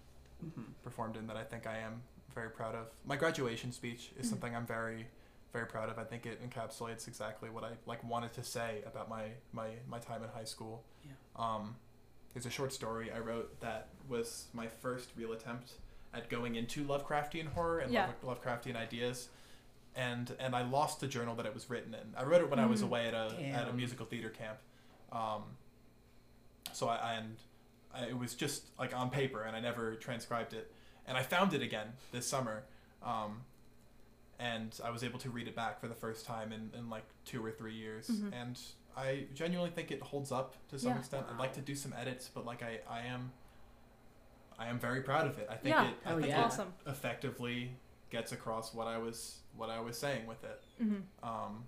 performed 0.82 1.16
in 1.16 1.26
that 1.28 1.36
I 1.36 1.44
think 1.44 1.66
I 1.66 1.78
am 1.78 2.02
very 2.34 2.50
proud 2.50 2.74
of. 2.74 2.88
My 3.06 3.16
graduation 3.16 3.72
speech 3.72 4.10
is 4.18 4.28
something 4.28 4.54
I'm 4.54 4.66
very 4.66 5.06
very 5.52 5.66
proud 5.66 5.88
of. 5.88 5.98
I 5.98 6.04
think 6.04 6.26
it 6.26 6.40
encapsulates 6.48 7.06
exactly 7.08 7.48
what 7.48 7.64
I 7.64 7.70
like 7.86 8.02
wanted 8.04 8.32
to 8.34 8.42
say 8.44 8.82
about 8.86 9.08
my 9.08 9.28
my 9.52 9.68
my 9.88 9.98
time 9.98 10.22
in 10.22 10.28
high 10.28 10.44
school. 10.44 10.84
Yeah. 11.04 11.12
Um, 11.36 11.76
there's 12.34 12.46
a 12.46 12.50
short 12.50 12.72
story 12.72 13.10
I 13.12 13.20
wrote 13.20 13.60
that 13.60 13.88
was 14.08 14.48
my 14.52 14.66
first 14.66 15.10
real 15.16 15.32
attempt 15.32 15.74
at 16.12 16.28
going 16.28 16.56
into 16.56 16.84
Lovecraftian 16.84 17.46
horror 17.54 17.78
and 17.78 17.92
Yeah. 17.92 18.10
Love, 18.22 18.38
Lovecraftian 18.42 18.76
ideas. 18.76 19.28
And 19.96 20.34
and 20.40 20.54
I 20.56 20.62
lost 20.62 21.00
the 21.00 21.06
journal 21.06 21.36
that 21.36 21.46
it 21.46 21.54
was 21.54 21.70
written 21.70 21.94
in. 21.94 22.14
I 22.16 22.24
wrote 22.24 22.40
it 22.42 22.50
when 22.50 22.58
I 22.58 22.66
was 22.66 22.80
Mm. 22.82 22.84
away 22.86 23.06
at 23.08 23.14
a 23.14 23.34
at 23.54 23.68
a 23.68 23.72
musical 23.72 24.04
theater 24.04 24.28
camp. 24.28 24.58
Um, 25.14 25.42
so 26.72 26.88
I 26.88 27.14
and 27.18 27.36
I, 27.94 28.06
it 28.06 28.18
was 28.18 28.34
just 28.34 28.64
like 28.78 28.94
on 28.94 29.10
paper, 29.10 29.42
and 29.42 29.54
I 29.56 29.60
never 29.60 29.94
transcribed 29.94 30.52
it. 30.52 30.72
And 31.06 31.16
I 31.16 31.22
found 31.22 31.52
it 31.54 31.62
again 31.62 31.88
this 32.12 32.26
summer, 32.26 32.64
um, 33.04 33.42
and 34.38 34.78
I 34.84 34.90
was 34.90 35.04
able 35.04 35.18
to 35.20 35.30
read 35.30 35.46
it 35.48 35.54
back 35.54 35.80
for 35.80 35.86
the 35.86 35.94
first 35.94 36.24
time 36.26 36.50
in, 36.52 36.70
in 36.76 36.88
like 36.90 37.04
two 37.24 37.44
or 37.44 37.50
three 37.52 37.74
years. 37.74 38.08
Mhm. 38.08 38.32
And 38.32 38.58
I 38.96 39.26
genuinely 39.34 39.70
think 39.70 39.90
it 39.90 40.00
holds 40.02 40.32
up 40.32 40.54
to 40.68 40.78
some 40.78 40.90
Yeah. 40.92 40.98
extent. 40.98 41.26
I'd 41.30 41.38
like 41.38 41.52
to 41.54 41.60
do 41.60 41.74
some 41.74 41.92
edits, 41.92 42.28
but 42.32 42.44
like 42.46 42.62
I, 42.62 42.80
I 42.88 43.02
am 43.02 43.32
I 44.58 44.68
am 44.68 44.78
very 44.78 45.02
proud 45.02 45.26
of 45.26 45.36
it. 45.38 45.48
I 45.50 45.56
think 45.56 45.74
Yeah. 45.74 45.88
it 45.90 45.96
I 46.04 46.08
Hell 46.08 46.18
think 46.18 46.28
yeah. 46.30 46.40
it 46.40 46.44
Awesome. 46.46 46.72
effectively 46.86 47.76
gets 48.10 48.32
across 48.32 48.72
what 48.72 48.86
I 48.86 48.98
was 48.98 49.40
what 49.56 49.68
I 49.70 49.78
was 49.80 49.98
saying 49.98 50.26
with 50.26 50.42
it. 50.44 50.62
Mm-hmm. 50.82 51.28
Um, 51.28 51.64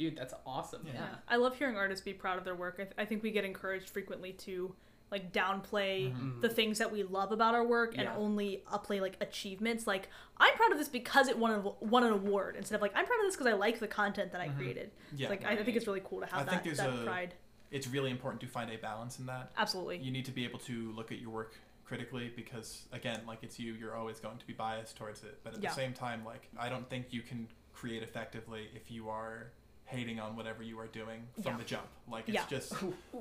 dude, 0.00 0.16
that's 0.16 0.32
awesome. 0.46 0.82
Yeah. 0.86 0.92
Yeah. 0.94 1.06
I 1.28 1.36
love 1.36 1.56
hearing 1.56 1.76
artists 1.76 2.02
be 2.04 2.14
proud 2.14 2.38
of 2.38 2.44
their 2.44 2.54
work. 2.54 2.76
I, 2.78 2.82
th- 2.84 2.94
I 2.98 3.04
think 3.04 3.22
we 3.22 3.30
get 3.30 3.44
encouraged 3.44 3.90
frequently 3.90 4.32
to 4.32 4.74
like 5.10 5.32
downplay 5.32 6.14
Mhm. 6.14 6.40
the 6.40 6.48
things 6.48 6.78
that 6.78 6.90
we 6.90 7.02
love 7.02 7.32
about 7.32 7.54
our 7.54 7.64
work 7.64 7.92
and 7.94 8.04
Yeah. 8.04 8.16
only 8.16 8.62
upplay 8.72 9.00
like 9.00 9.16
achievements. 9.20 9.86
Like 9.86 10.08
I'm 10.38 10.54
proud 10.54 10.72
of 10.72 10.78
this 10.78 10.88
because 10.88 11.28
it 11.28 11.36
won, 11.36 11.50
a, 11.52 11.60
won 11.84 12.04
an 12.04 12.12
award 12.12 12.56
instead 12.56 12.76
of 12.76 12.80
like 12.82 12.92
I'm 12.94 13.04
proud 13.06 13.18
of 13.18 13.26
this 13.26 13.34
because 13.36 13.48
I 13.48 13.54
like 13.56 13.78
the 13.80 13.88
content 13.88 14.32
that 14.32 14.40
I 14.40 14.48
Mhm. 14.48 14.56
created. 14.56 14.90
yeah, 15.14 15.28
like 15.28 15.44
I, 15.44 15.52
I 15.52 15.62
think 15.64 15.76
it's 15.76 15.86
really 15.86 16.02
cool 16.04 16.20
to 16.20 16.26
have 16.26 16.34
I 16.34 16.50
think 16.50 16.62
that, 16.62 16.64
there's 16.64 16.78
that 16.78 16.88
a- 16.90 17.04
pride. 17.04 17.34
it's 17.70 17.88
really 17.88 18.10
important 18.10 18.40
to 18.40 18.46
find 18.46 18.70
a 18.72 18.76
balance 18.78 19.18
in 19.18 19.26
that. 19.26 19.52
Absolutely. 19.58 19.98
you 19.98 20.10
need 20.10 20.24
to 20.24 20.32
be 20.32 20.44
able 20.44 20.60
to 20.60 20.92
look 20.92 21.12
at 21.12 21.18
your 21.18 21.30
work 21.30 21.54
critically 21.84 22.32
because 22.36 22.86
again 22.92 23.20
like 23.26 23.40
it's 23.42 23.58
you 23.58 23.72
you're 23.74 23.96
always 23.96 24.20
going 24.20 24.38
to 24.38 24.46
be 24.46 24.52
biased 24.52 24.96
towards 24.96 25.24
it 25.24 25.40
but 25.42 25.54
at 25.54 25.60
Yeah. 25.60 25.70
the 25.70 25.74
same 25.74 25.92
time 25.92 26.24
like 26.24 26.48
i 26.56 26.68
don't 26.68 26.88
think 26.88 27.12
you 27.12 27.20
can 27.20 27.48
create 27.72 28.00
effectively 28.04 28.70
if 28.76 28.92
you 28.92 29.08
are 29.08 29.50
hating 29.90 30.20
on 30.20 30.36
whatever 30.36 30.62
you 30.62 30.78
are 30.78 30.86
doing 30.86 31.26
from 31.42 31.52
Yeah. 31.52 31.56
the 31.58 31.64
jump 31.64 31.86
like 32.08 32.24
it's 32.28 32.34
Yeah. 32.34 32.44
just 32.48 32.72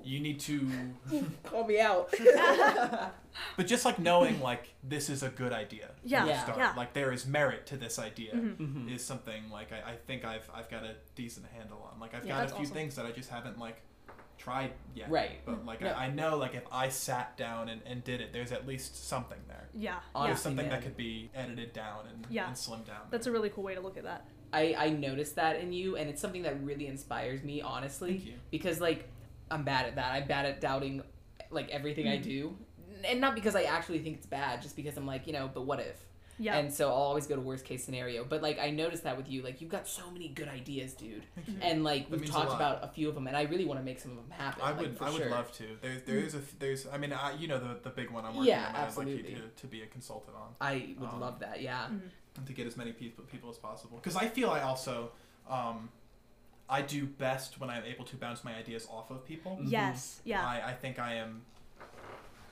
you 0.04 0.20
need 0.20 0.40
to 0.42 0.68
Call 1.44 1.66
me 1.66 1.80
out. 1.80 2.14
but 3.58 3.68
just 3.68 3.86
like 3.86 4.00
knowing 4.00 4.40
like 4.42 4.74
this 4.84 5.10
is 5.10 5.24
a 5.24 5.30
good 5.30 5.52
idea 5.54 5.90
Yeah. 6.04 6.26
Yeah. 6.26 6.44
start. 6.44 6.58
Yeah. 6.58 6.74
like 6.78 6.94
there 6.94 7.12
is 7.12 7.26
merit 7.26 7.66
to 7.68 7.78
this 7.78 7.98
idea 8.00 8.34
Mhm. 8.34 8.58
Mhm. 8.58 8.94
is 8.96 9.04
something 9.04 9.50
like 9.52 9.72
I, 9.72 9.92
I 9.92 9.96
think 10.08 10.26
I've 10.26 10.50
I've 10.54 10.70
got 10.70 10.84
a 10.84 10.96
decent 11.16 11.48
handle 11.48 11.88
on. 11.92 12.00
Like 12.00 12.14
I've 12.14 12.26
Yeah, 12.26 12.38
got 12.38 12.46
a 12.46 12.56
few 12.56 12.58
awesome. 12.66 12.74
things 12.74 12.96
that 12.96 13.06
I 13.06 13.12
just 13.12 13.30
haven't 13.30 13.58
like 13.58 13.82
tried 14.38 14.72
yet. 14.96 15.10
Right. 15.10 15.42
But 15.46 15.66
like 15.66 15.82
No. 15.82 15.90
I, 15.90 16.06
I 16.06 16.10
know 16.12 16.38
like 16.38 16.56
if 16.56 16.64
I 16.72 16.90
sat 16.90 17.36
down 17.36 17.68
and, 17.70 17.82
and 17.86 18.04
did 18.04 18.22
it, 18.22 18.32
there's 18.32 18.52
at 18.52 18.66
least 18.68 19.08
something 19.08 19.40
there. 19.48 19.68
Yeah. 19.74 20.00
There's 20.16 20.40
something 20.42 20.68
man. 20.68 20.76
that 20.80 20.84
could 20.84 20.96
be 20.98 21.30
edited 21.36 21.74
down 21.74 22.08
and, 22.08 22.26
Yeah. 22.30 22.48
and 22.48 22.56
slimmed 22.56 22.86
down. 22.86 23.08
That's 23.10 23.28
a 23.28 23.32
really 23.32 23.50
cool 23.50 23.64
way 23.64 23.76
to 23.76 23.82
look 23.82 23.98
at 23.98 24.04
that. 24.04 24.26
I 24.54 24.76
I 24.78 24.90
noticed 24.90 25.36
that 25.36 25.60
in 25.60 25.72
you, 25.74 25.96
and 25.96 26.10
it's 26.10 26.22
something 26.22 26.44
that 26.44 26.62
really 26.64 26.88
inspires 26.88 27.44
me, 27.44 27.62
honestly. 27.62 28.12
Thank 28.12 28.26
you. 28.26 28.34
because 28.52 28.80
like 28.82 29.08
I'm 29.52 29.64
bad 29.64 29.86
at 29.88 29.96
that. 29.96 30.14
I'm 30.14 30.28
bad 30.28 30.46
at 30.46 30.62
doubting 30.62 31.02
like 31.52 31.70
everything 31.70 32.08
I 32.08 32.18
Mhm. 32.18 32.24
do, 32.24 32.58
and 33.06 33.20
not 33.22 33.34
because 33.36 33.56
I 33.56 33.64
actually 33.64 34.00
think 34.00 34.18
it's 34.18 34.28
bad, 34.28 34.62
just 34.62 34.76
because 34.76 34.96
I'm 34.98 35.06
like 35.08 35.28
you 35.28 35.34
know, 35.34 35.50
but 35.54 35.62
what 35.64 35.80
if? 35.80 36.06
Yeah. 36.42 36.56
And 36.58 36.74
so 36.74 36.88
I'll 36.88 36.94
always 36.94 37.28
go 37.28 37.36
to 37.36 37.42
worst 37.42 37.66
case 37.66 37.84
scenario. 37.84 38.24
But 38.24 38.42
like 38.42 38.60
I 38.60 38.70
noticed 38.70 39.04
that 39.04 39.18
with 39.18 39.30
you, 39.30 39.42
like 39.42 39.60
you've 39.60 39.70
got 39.72 39.86
so 39.90 40.10
many 40.10 40.30
good 40.30 40.48
ideas, 40.48 40.94
dude. 40.94 41.24
Thank 41.36 41.48
you. 41.50 41.56
And 41.62 41.84
like 41.84 42.10
we've 42.10 42.22
means 42.22 42.30
a 42.30 42.34
talked 42.34 42.54
about 42.54 42.82
a 42.82 42.88
few 42.88 43.10
of 43.10 43.16
them, 43.16 43.28
and 43.28 43.36
I 43.36 43.42
really 43.42 43.66
want 43.66 43.78
to 43.80 43.84
make 43.84 44.00
some 44.00 44.12
of 44.12 44.18
them 44.18 44.30
happen. 44.32 44.62
I 44.64 44.70
like, 44.72 44.80
would 44.80 44.98
for 44.98 45.04
I 45.04 45.10
would 45.10 45.22
sure. 45.22 45.30
love 45.32 45.52
to. 45.58 45.66
There's 45.82 46.02
there 46.04 46.20
is 46.20 46.36
a 46.36 46.42
there's 46.60 46.88
I 46.88 46.98
mean 46.98 47.12
I, 47.12 47.34
you 47.34 47.50
know 47.50 47.60
the 47.60 47.80
the 47.84 47.90
big 47.90 48.10
one 48.10 48.24
I'm 48.24 48.36
working 48.38 48.52
Yeah, 48.54 48.68
on. 48.68 48.74
that 48.74 48.88
I'd 48.92 48.96
like 48.98 49.08
you 49.10 49.24
to, 49.24 49.42
to 49.50 49.68
be 49.68 49.82
a 49.82 49.88
consultant 49.88 50.38
on. 50.38 50.56
I 50.62 50.96
would 50.98 51.10
Um, 51.10 51.20
love 51.20 51.40
that. 51.40 51.62
Yeah. 51.62 51.88
Mhm. 51.92 52.02
And 52.38 52.46
to 52.48 52.54
get 52.54 52.68
as 52.68 52.78
many 52.78 52.92
people 52.92 53.24
people 53.26 53.50
as 53.50 53.58
possible. 53.58 53.98
Because 53.98 54.16
I 54.16 54.28
feel 54.28 54.50
I 54.50 54.62
also, 54.62 55.12
um, 55.50 55.90
I 56.70 56.82
do 56.82 57.06
best 57.06 57.60
when 57.60 57.70
I'm 57.70 57.84
able 57.86 58.06
to 58.06 58.16
bounce 58.16 58.44
my 58.44 58.56
ideas 58.56 58.88
off 58.90 59.10
of 59.12 59.26
people. 59.26 59.58
Mhm. 59.62 59.72
Yes. 59.72 60.22
Yeah. 60.24 60.46
I, 60.46 60.70
I 60.70 60.74
think 60.74 61.00
I 61.00 61.16
am, 61.16 61.42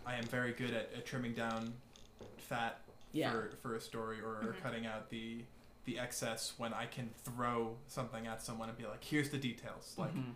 I 0.06 0.16
am 0.16 0.24
very 0.26 0.54
good 0.54 0.72
at, 0.72 0.92
at 0.96 1.06
trimming 1.06 1.34
down 1.34 1.74
fat 2.38 2.80
Yeah. 3.14 3.32
for, 3.32 3.52
for 3.62 3.76
a 3.76 3.82
story 3.82 4.20
or, 4.22 4.32
or 4.48 4.56
Mhm. 4.58 4.64
cutting 4.64 4.86
out 4.86 5.10
the 5.10 5.44
the 5.86 5.98
excess 6.00 6.54
when 6.58 6.74
I 6.74 6.86
can 6.86 7.10
throw 7.24 7.78
something 7.88 8.28
at 8.28 8.42
someone 8.42 8.68
and 8.68 8.78
be 8.78 8.86
like, 8.86 9.02
here's 9.02 9.30
the 9.30 9.38
details. 9.38 9.96
Like, 9.98 10.14
Mhm. 10.14 10.34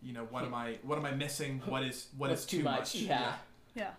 you 0.00 0.12
know, 0.12 0.24
what 0.26 0.44
am 0.44 0.54
I 0.54 0.78
what 0.82 0.98
am 0.98 1.04
I 1.04 1.10
missing? 1.10 1.60
What 1.66 1.82
is 1.82 2.08
what 2.16 2.30
is 2.30 2.46
too 2.46 2.62
much? 2.62 2.94
Yeah. 2.94 3.34
yeah. 3.74 3.94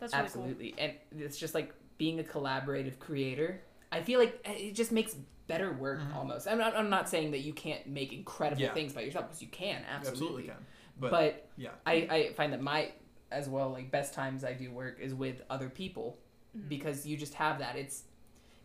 That's 0.00 0.12
really 0.12 0.24
Absolutely. 0.24 0.74
And 0.78 0.92
it's 1.18 1.38
just 1.38 1.54
like 1.54 1.72
being 1.96 2.18
a 2.20 2.24
collaborative 2.24 2.98
creator. 2.98 3.62
I 3.92 4.02
feel 4.02 4.18
like 4.20 4.40
it 4.44 4.72
just 4.74 4.92
makes 4.92 5.14
better 5.46 5.72
work 5.72 6.00
Mhm. 6.00 6.14
almost. 6.16 6.48
I'm 6.48 6.58
not, 6.58 6.76
I'm 6.76 6.90
not 6.90 7.08
saying 7.08 7.30
that 7.30 7.40
you 7.40 7.52
can't 7.52 7.86
make 7.86 8.12
incredible 8.12 8.62
Yeah. 8.62 8.74
things 8.74 8.92
by 8.92 9.02
yourself 9.02 9.26
because 9.26 9.40
you 9.42 9.48
can 9.48 9.80
You 9.82 9.86
absolutely. 9.88 10.10
absolutely 10.10 10.42
can. 10.44 10.66
But, 10.98 11.10
But, 11.10 11.48
yeah, 11.56 11.70
I, 11.86 11.92
I 12.10 12.32
find 12.34 12.52
that 12.52 12.60
my 12.60 12.92
as 13.30 13.48
well 13.48 13.70
like 13.70 13.90
best 13.90 14.14
times 14.14 14.44
I 14.44 14.52
do 14.54 14.70
work 14.70 14.98
is 15.00 15.12
with 15.14 15.42
other 15.50 15.68
people 15.68 16.18
Mhm. 16.56 16.68
because 16.68 17.06
you 17.06 17.16
just 17.16 17.34
have 17.34 17.58
that. 17.60 17.76
It's 17.76 18.04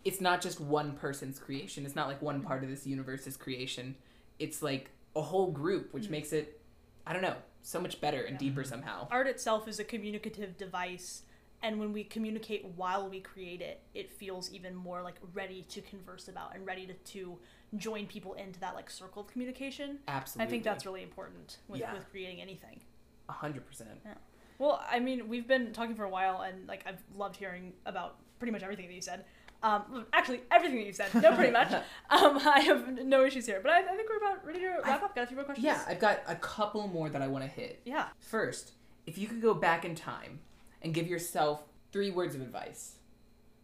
it's 0.03 0.19
not 0.19 0.41
just 0.41 0.59
one 0.59 0.93
person's 0.97 1.38
creation. 1.38 1.86
It's 1.86 1.95
not 1.95 2.07
like 2.07 2.24
one 2.24 2.41
part 2.41 2.63
of 2.63 2.69
this 2.72 2.88
universe's 2.88 3.38
creation. 3.38 3.95
It's 4.39 4.63
like 4.63 4.89
a 5.15 5.22
whole 5.22 5.51
group, 5.51 5.93
which 5.93 6.09
makes 6.09 6.34
it, 6.34 6.59
I 7.05 7.13
don't 7.13 7.22
know, 7.22 7.36
so 7.61 7.80
much 7.80 8.01
better 8.01 8.24
and 8.24 8.36
deeper 8.39 8.63
somehow. 8.63 9.07
Art 9.11 9.28
itself 9.28 9.67
is 9.67 9.80
a 9.80 9.84
communicative 9.84 10.57
device, 10.57 11.22
and 11.64 11.80
when 11.80 11.93
we 11.93 12.03
communicate 12.03 12.66
while 12.76 13.07
we 13.09 13.20
create 13.20 13.62
it, 13.62 13.82
it 13.93 14.12
feels 14.12 14.51
even 14.51 14.76
more 14.76 15.01
like 15.01 15.16
ready 15.34 15.64
to 15.70 15.82
converse 15.82 16.28
about 16.28 16.55
and 16.55 16.66
ready 16.66 16.88
to, 16.88 16.93
to 16.93 17.38
join 17.78 18.05
people 18.07 18.34
into 18.34 18.59
that 18.59 18.76
like 18.76 18.89
circle 18.89 19.22
of 19.22 19.28
communication. 19.28 19.99
Absolutely. 20.07 20.47
I 20.47 20.49
think 20.49 20.64
that's 20.64 20.86
really 20.86 21.03
important 21.03 21.57
with, 21.68 21.80
Yeah. 21.80 21.93
with 21.93 22.09
creating 22.09 22.41
anything. 22.41 22.82
a 23.30 23.34
hundred 23.34 23.66
percent. 23.66 23.89
yeah. 24.05 24.14
Well, 24.59 24.84
I 24.89 24.99
mean, 24.99 25.28
we've 25.28 25.47
been 25.47 25.72
talking 25.74 25.95
for 25.95 26.03
a 26.03 26.09
while, 26.09 26.41
and 26.41 26.68
like 26.68 26.84
I've 26.86 27.01
loved 27.18 27.36
hearing 27.36 27.74
about 27.86 28.18
pretty 28.39 28.51
much 28.51 28.62
everything 28.64 28.88
that 28.88 28.93
you 28.93 29.01
said. 29.01 29.26
Um, 29.64 30.05
actually, 30.14 30.41
everything 30.51 30.78
that 30.80 30.86
you 30.88 30.93
said. 30.93 31.14
No, 31.16 31.36
pretty 31.36 31.51
much. 31.51 31.72
Um, 32.09 32.38
I 32.45 32.59
have 32.62 32.88
no 33.05 33.24
issues 33.24 33.45
here, 33.45 33.59
but 33.64 33.72
I, 33.72 33.80
I 33.80 33.95
think 33.95 34.09
we're 34.09 34.18
about 34.18 34.45
ready 34.45 34.59
to 34.59 34.80
wrap 34.84 35.01
up. 35.01 35.16
Got 35.16 35.24
a 35.24 35.28
few 35.28 35.36
more 35.38 35.45
questions. 35.45 35.64
Yeah, 35.66 35.82
I've 35.88 35.99
got 35.99 36.20
a 36.28 36.36
couple 36.36 36.86
more 36.89 37.09
that 37.09 37.22
I 37.22 37.28
want 37.28 37.43
to 37.45 37.49
hit. 37.49 37.80
Yeah. 37.86 38.07
First, 38.20 38.74
if 39.07 39.18
you 39.18 39.28
could 39.28 39.41
go 39.41 39.53
back 39.53 39.86
in 39.86 39.95
time 39.95 40.39
and 40.82 40.93
give 40.93 41.07
yourself 41.07 41.63
three 41.91 42.11
words 42.11 42.36
of 42.36 42.41
advice, 42.41 42.95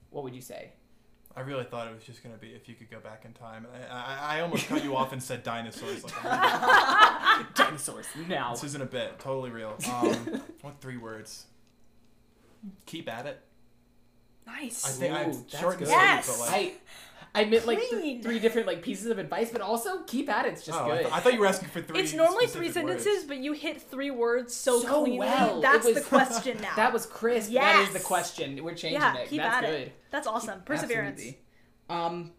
what 0.10 0.24
would 0.24 0.36
you 0.36 0.42
say? 0.42 0.72
I 1.36 1.42
really 1.42 1.66
thought 1.66 1.88
it 1.88 1.94
was 1.94 2.04
just 2.04 2.24
gonna 2.24 2.38
be 2.38 2.48
if 2.48 2.68
you 2.68 2.74
could 2.74 2.90
go 2.90 3.00
back 3.00 3.24
in 3.24 3.34
time. 3.34 3.68
And 3.72 3.84
I, 3.94 3.98
I, 3.98 4.38
I 4.38 4.42
almost 4.42 4.68
cut 4.68 4.84
you 4.84 4.96
off 4.96 5.14
and 5.14 5.22
said 5.22 5.44
dinosaurs. 5.44 6.04
Like, 6.04 6.24
Dinosaurs 7.56 8.08
now. 8.28 8.54
this 8.54 8.64
isn't 8.64 8.82
a 8.82 8.88
bit. 8.88 9.20
Totally 9.20 9.52
real. 9.52 9.78
Um, 9.92 10.42
what 10.62 10.82
three 10.82 10.98
words? 10.98 11.46
Keep 12.88 13.08
at 13.08 13.28
it. 13.28 13.40
Nice. 14.48 14.84
I 14.84 14.90
think 14.90 15.14
I 15.14 15.24
Ooh, 15.26 15.34
that's 15.34 15.60
short 15.60 15.78
and 15.78 15.86
sweet, 15.88 15.96
Yes! 15.96 16.28
but 16.28 16.40
like. 16.40 16.52
I 16.52 16.74
I 17.38 17.46
meant 17.46 17.68
like 17.68 17.80
th- 17.80 18.24
three 18.24 18.40
different 18.40 18.68
like 18.68 18.82
pieces 18.82 19.08
of 19.08 19.18
advice, 19.20 19.50
but 19.52 19.62
also 19.62 20.04
keep 20.04 20.30
at 20.30 20.46
it. 20.46 20.54
It's 20.54 20.66
just 20.66 20.80
oh, 20.80 20.86
I, 20.86 20.90
good. 20.90 21.02
th- 21.04 21.14
I 21.14 21.20
thought 21.20 21.34
you 21.34 21.40
were 21.40 21.46
asking 21.46 21.70
for 21.70 21.82
three. 21.82 22.00
it's 22.00 22.14
normally 22.14 22.48
three 22.48 22.66
specific 22.70 22.90
words. 22.90 23.04
sentences, 23.04 23.28
but 23.28 23.38
you 23.38 23.54
hit 23.54 23.82
three 23.82 24.12
words 24.12 24.56
so, 24.56 24.80
So 24.80 25.04
cleanly. 25.04 25.20
well. 25.20 25.62
That's 25.62 25.86
was- 25.86 25.96
the 25.96 26.02
question 26.18 26.60
now. 26.62 26.76
that 26.76 26.92
was 26.94 27.06
crisp. 27.06 27.52
That 27.54 27.88
is 27.88 27.94
the 27.94 28.00
question. 28.00 28.64
We're 28.64 28.76
changing 28.76 29.02
yeah. 29.02 29.18
it. 29.18 29.30
Keep 29.30 29.42
That's 29.42 29.56
at 29.56 29.62
good. 29.66 29.82
it. 29.82 29.96
That's 30.12 30.28
awesome. 30.28 30.62
Perseverance. 30.62 31.20
Absolutely. 31.20 31.40
Um, 31.90 32.32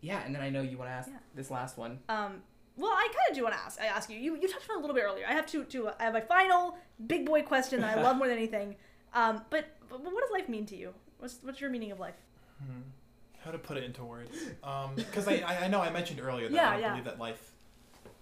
yeah, 0.00 0.22
and 0.24 0.34
then 0.34 0.42
I 0.42 0.50
know 0.50 0.62
you 0.62 0.78
want 0.78 0.90
to 0.90 0.94
ask 0.94 1.08
Yeah. 1.08 1.16
this 1.34 1.50
last 1.50 1.76
one. 1.78 1.98
Um, 2.08 2.42
well, 2.76 2.90
I 2.90 3.06
kind 3.06 3.30
of 3.30 3.36
do 3.36 3.42
want 3.42 3.54
to 3.54 3.60
ask. 3.60 3.80
I 3.80 3.86
ask 3.86 4.10
you. 4.10 4.18
You 4.18 4.36
you 4.36 4.48
touched 4.48 4.68
on 4.68 4.76
it 4.76 4.78
a 4.78 4.80
little 4.80 4.94
bit 4.96 5.04
earlier. 5.04 5.24
I 5.28 5.32
have 5.32 5.46
two. 5.46 5.64
two 5.64 5.88
I 5.88 6.02
have 6.04 6.14
a 6.16 6.22
final 6.22 6.76
big 7.06 7.24
boy 7.24 7.42
question 7.42 7.80
that 7.80 7.96
I 7.98 8.02
love 8.06 8.16
more 8.16 8.28
than 8.28 8.36
anything. 8.36 8.76
Um, 9.14 9.42
but, 9.48 9.66
but 9.88 10.00
what 10.02 10.20
does 10.20 10.30
life 10.32 10.48
mean 10.48 10.66
to 10.66 10.76
you? 10.76 10.92
What's 11.18 11.38
what's 11.42 11.60
your 11.60 11.70
meaning 11.70 11.92
of 11.92 12.00
life? 12.00 12.16
Hmm. 12.58 12.80
How 13.44 13.50
to 13.50 13.58
put 13.58 13.76
it 13.76 13.84
into 13.84 14.04
words? 14.04 14.30
Because 14.96 15.28
I, 15.28 15.42
I 15.46 15.64
I 15.64 15.68
know 15.68 15.80
I 15.80 15.90
mentioned 15.90 16.20
earlier 16.20 16.48
that 16.48 16.54
Yeah, 16.54 16.68
I 16.68 16.72
don't 16.72 16.80
yeah. 16.82 16.88
believe 16.90 17.04
that 17.04 17.18
life 17.18 17.50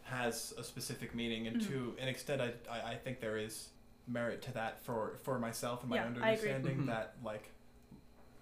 has 0.04 0.52
a 0.58 0.64
specific 0.64 1.14
meaning, 1.14 1.46
and 1.46 1.60
Mhm. 1.60 1.68
to 1.68 1.96
an 2.00 2.08
extent, 2.08 2.40
I, 2.42 2.52
I 2.70 2.92
I 2.92 2.94
think 2.96 3.20
there 3.20 3.38
is 3.38 3.68
merit 4.08 4.42
to 4.42 4.52
that 4.54 4.82
for 4.84 5.16
for 5.22 5.38
myself 5.38 5.80
and 5.82 5.90
my 5.90 5.96
Yeah, 5.96 6.06
own 6.06 6.14
I 6.20 6.32
agree. 6.32 6.50
understanding 6.50 6.76
Mhm. 6.82 6.86
that 6.86 7.14
like 7.24 7.50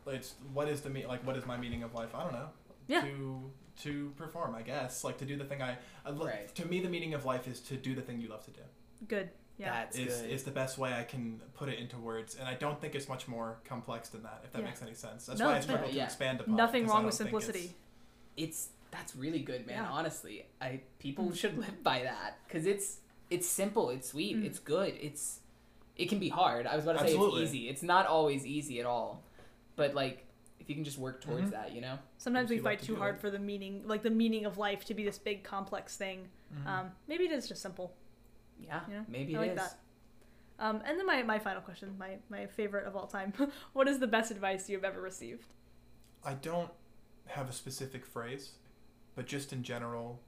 it's 0.06 0.34
what 0.54 0.68
is 0.68 0.80
the 0.80 0.90
me 0.90 1.06
like 1.06 1.24
what 1.26 1.36
is 1.36 1.44
my 1.46 1.56
meaning 1.58 1.82
of 1.82 1.94
life? 1.94 2.14
I 2.14 2.22
don't 2.22 2.32
know. 2.32 2.48
Yeah. 2.88 3.02
To 3.02 3.52
to 3.82 4.10
perform, 4.16 4.54
I 4.54 4.62
guess, 4.62 5.04
like 5.04 5.18
to 5.18 5.24
do 5.24 5.36
the 5.36 5.44
thing 5.44 5.62
I, 5.62 5.76
I 6.04 6.10
lo- 6.10 6.26
Right. 6.26 6.52
to 6.54 6.66
me 6.66 6.80
the 6.80 6.88
meaning 6.88 7.14
of 7.14 7.24
life 7.24 7.46
is 7.46 7.60
to 7.60 7.76
do 7.76 7.94
the 7.94 8.02
thing 8.02 8.20
you 8.20 8.28
love 8.28 8.44
to 8.46 8.50
do. 8.50 8.62
Good. 9.08 9.30
Yeah. 9.60 9.72
That's 9.72 9.98
is 9.98 10.20
good. 10.22 10.30
is 10.30 10.44
the 10.44 10.50
best 10.50 10.78
way 10.78 10.92
I 10.94 11.04
can 11.04 11.40
put 11.54 11.68
it 11.68 11.78
into 11.78 11.98
words, 11.98 12.34
and 12.36 12.48
I 12.48 12.54
don't 12.54 12.80
think 12.80 12.94
it's 12.94 13.08
much 13.08 13.28
more 13.28 13.58
complex 13.64 14.08
than 14.08 14.22
that. 14.22 14.40
If 14.44 14.52
that 14.52 14.60
Yeah. 14.60 14.64
makes 14.64 14.82
any 14.82 14.94
sense, 14.94 15.26
that's 15.26 15.38
No, 15.38 15.46
why 15.46 15.54
I 15.54 15.58
it's 15.58 15.66
not. 15.66 15.74
struggle 15.74 15.90
to 15.90 15.96
Yeah. 15.96 16.04
expand 16.04 16.40
upon. 16.40 16.54
it, 16.54 16.56
Nothing 16.56 16.84
'cause 16.84 16.90
I 16.92 16.94
wrong 16.94 17.06
with 17.06 17.18
don't 17.18 17.26
think 17.28 17.36
it's- 17.42 17.44
simplicity. 17.54 17.76
it's 18.36 18.68
that's 18.90 19.14
really 19.14 19.40
good, 19.40 19.66
man. 19.66 19.76
Yeah. 19.84 19.90
Honestly, 19.90 20.46
I 20.60 20.80
people 20.98 21.26
Mm. 21.26 21.36
should 21.36 21.58
live 21.58 21.82
by 21.82 22.02
that 22.02 22.38
because 22.46 22.66
it's 22.66 23.00
it's 23.28 23.46
simple, 23.46 23.90
it's 23.90 24.08
sweet, 24.08 24.36
Mm. 24.36 24.44
it's 24.44 24.58
good. 24.58 24.94
It's 25.00 25.40
it 25.96 26.08
can 26.08 26.18
be 26.18 26.30
hard. 26.30 26.66
I 26.66 26.74
was 26.76 26.84
about 26.86 26.94
to 26.98 27.00
Absolutely. 27.04 27.40
say 27.40 27.44
it's 27.44 27.54
easy. 27.54 27.68
It's 27.68 27.82
not 27.82 28.06
always 28.06 28.46
easy 28.46 28.80
at 28.80 28.86
all, 28.86 29.22
but 29.76 29.94
like 29.94 30.26
if 30.58 30.68
you 30.68 30.74
can 30.74 30.84
just 30.84 30.98
work 30.98 31.20
towards 31.20 31.48
Mhm. 31.48 31.52
that, 31.52 31.72
you 31.72 31.80
know. 31.80 31.98
Sometimes 32.18 32.50
we 32.50 32.58
fight 32.58 32.78
to 32.80 32.86
too 32.86 32.94
do 32.94 32.98
hard 32.98 33.16
it. 33.16 33.20
for 33.20 33.30
the 33.30 33.38
meaning, 33.38 33.86
like 33.86 34.02
the 34.02 34.10
meaning 34.10 34.44
of 34.46 34.56
life, 34.58 34.84
to 34.86 34.94
be 34.94 35.04
this 35.04 35.18
big 35.18 35.42
complex 35.44 35.96
thing. 35.96 36.28
Mhm. 36.54 36.66
Um, 36.66 36.92
maybe 37.06 37.24
it 37.24 37.32
is 37.32 37.48
just 37.48 37.62
simple. 37.62 37.94
Yeah, 38.66 38.80
Yeah, 38.90 39.02
maybe 39.08 39.36
I 39.36 39.38
it 39.38 39.42
like 39.42 39.50
is. 39.52 39.56
that. 39.58 39.78
Um, 40.58 40.82
and 40.84 40.98
then 40.98 41.06
my, 41.06 41.22
my 41.22 41.38
final 41.38 41.62
question, 41.62 41.94
my, 41.98 42.16
my 42.28 42.46
favorite 42.46 42.86
of 42.86 42.94
all 42.94 43.06
time. 43.06 43.32
what 43.72 43.88
is 43.88 43.98
the 43.98 44.06
best 44.06 44.30
advice 44.30 44.68
you've 44.68 44.84
ever 44.84 45.00
received? 45.00 45.46
I 46.24 46.34
don't 46.34 46.70
have 47.28 47.48
a 47.48 47.52
specific 47.52 48.04
phrase, 48.04 48.52
but 49.14 49.26
just 49.26 49.52
in 49.54 49.62
general, 49.62 50.20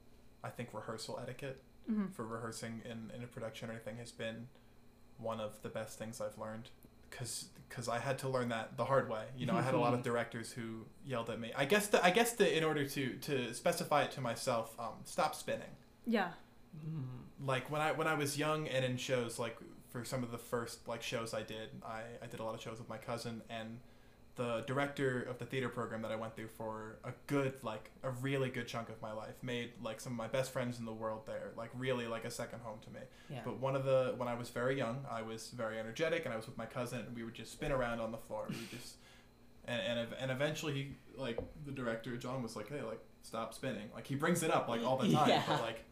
I 0.43 0.49
think 0.49 0.69
rehearsal 0.73 1.19
etiquette 1.21 1.61
Mm-hmm. 1.91 2.13
for 2.13 2.25
rehearsing 2.25 2.81
in, 2.85 3.11
in 3.13 3.25
a 3.25 3.27
production 3.27 3.69
or 3.69 3.73
anything 3.73 3.97
has 3.97 4.09
been 4.09 4.47
one 5.17 5.41
of 5.41 5.61
the 5.63 5.67
best 5.69 5.99
things 5.99 6.21
I've 6.21 6.37
learned. 6.37 6.69
Because 7.09 7.89
I 7.91 7.99
had 7.99 8.17
to 8.19 8.29
learn 8.29 8.47
that 8.49 8.77
the 8.77 8.85
hard 8.85 9.09
way. 9.09 9.25
You 9.37 9.47
know, 9.47 9.55
I 9.57 9.61
had 9.61 9.73
a 9.73 9.77
lot 9.77 9.93
of 9.93 10.01
directors 10.11 10.49
who 10.53 10.85
yelled 11.05 11.29
at 11.29 11.41
me. 11.41 11.51
I 11.57 11.65
guess 11.65 11.87
the, 11.87 12.01
I 12.01 12.09
guess 12.09 12.31
the, 12.31 12.57
in 12.57 12.63
order 12.63 12.87
to, 12.87 13.13
to 13.15 13.53
specify 13.53 14.03
it 14.03 14.11
to 14.11 14.21
myself, 14.21 14.73
um, 14.79 14.93
stop 15.03 15.35
spinning. 15.35 15.75
Yeah. 16.07 16.29
Mm. 16.89 17.22
Like 17.45 17.69
when 17.71 17.81
I 17.81 17.91
when 17.91 18.07
I 18.07 18.13
was 18.13 18.37
young 18.37 18.67
and 18.67 18.83
in 18.85 18.97
shows 18.97 19.39
like 19.39 19.57
for 19.89 20.03
some 20.05 20.23
of 20.23 20.31
the 20.31 20.37
first 20.37 20.87
like 20.87 21.01
shows 21.03 21.33
I 21.33 21.43
did 21.43 21.69
I, 21.85 22.01
I 22.21 22.27
did 22.27 22.39
a 22.39 22.43
lot 22.43 22.55
of 22.55 22.61
shows 22.61 22.79
with 22.79 22.89
my 22.89 22.97
cousin 22.97 23.41
and 23.49 23.79
the 24.35 24.61
director 24.65 25.21
of 25.21 25.37
the 25.37 25.45
theater 25.45 25.69
program 25.69 26.01
that 26.01 26.11
I 26.11 26.15
went 26.15 26.35
through 26.35 26.47
for 26.47 26.97
a 27.03 27.11
good 27.27 27.53
like 27.61 27.91
a 28.01 28.09
really 28.09 28.49
good 28.49 28.67
chunk 28.67 28.89
of 28.89 28.99
my 29.01 29.11
life 29.11 29.35
made 29.43 29.71
like 29.83 30.01
some 30.01 30.13
of 30.13 30.17
my 30.17 30.27
best 30.27 30.51
friends 30.51 30.79
in 30.79 30.85
the 30.85 30.91
world 30.93 31.21
there 31.27 31.51
like 31.55 31.69
really 31.77 32.07
like 32.07 32.25
a 32.25 32.31
second 32.31 32.59
home 32.63 32.79
to 32.85 32.89
me 32.89 32.99
Yeah. 33.29 33.41
but 33.45 33.59
one 33.59 33.75
of 33.75 33.85
the 33.85 34.13
when 34.17 34.27
I 34.27 34.33
was 34.33 34.49
very 34.49 34.75
young 34.77 35.05
I 35.09 35.21
was 35.21 35.49
very 35.49 35.79
energetic 35.79 36.25
and 36.25 36.33
I 36.33 36.37
was 36.37 36.47
with 36.47 36.57
my 36.57 36.65
cousin 36.65 36.99
and 37.05 37.15
we 37.15 37.23
would 37.23 37.35
just 37.35 37.51
spin 37.51 37.71
around 37.71 37.99
on 37.99 38.11
the 38.11 38.17
floor 38.17 38.45
we 38.49 38.55
just 38.75 38.95
and 39.65 39.79
and, 39.99 40.07
and 40.19 40.31
eventually 40.31 40.73
he 40.73 40.95
like 41.15 41.37
the 41.65 41.71
director 41.71 42.17
John 42.17 42.41
was 42.41 42.55
like 42.55 42.69
hey 42.69 42.81
like 42.81 43.01
stop 43.21 43.53
spinning 43.53 43.89
like 43.93 44.07
he 44.07 44.15
brings 44.15 44.41
it 44.41 44.51
up 44.51 44.67
like 44.67 44.83
all 44.83 44.97
the 44.97 45.11
time 45.11 45.29
Yeah. 45.29 45.43
but 45.47 45.61
like 45.61 45.83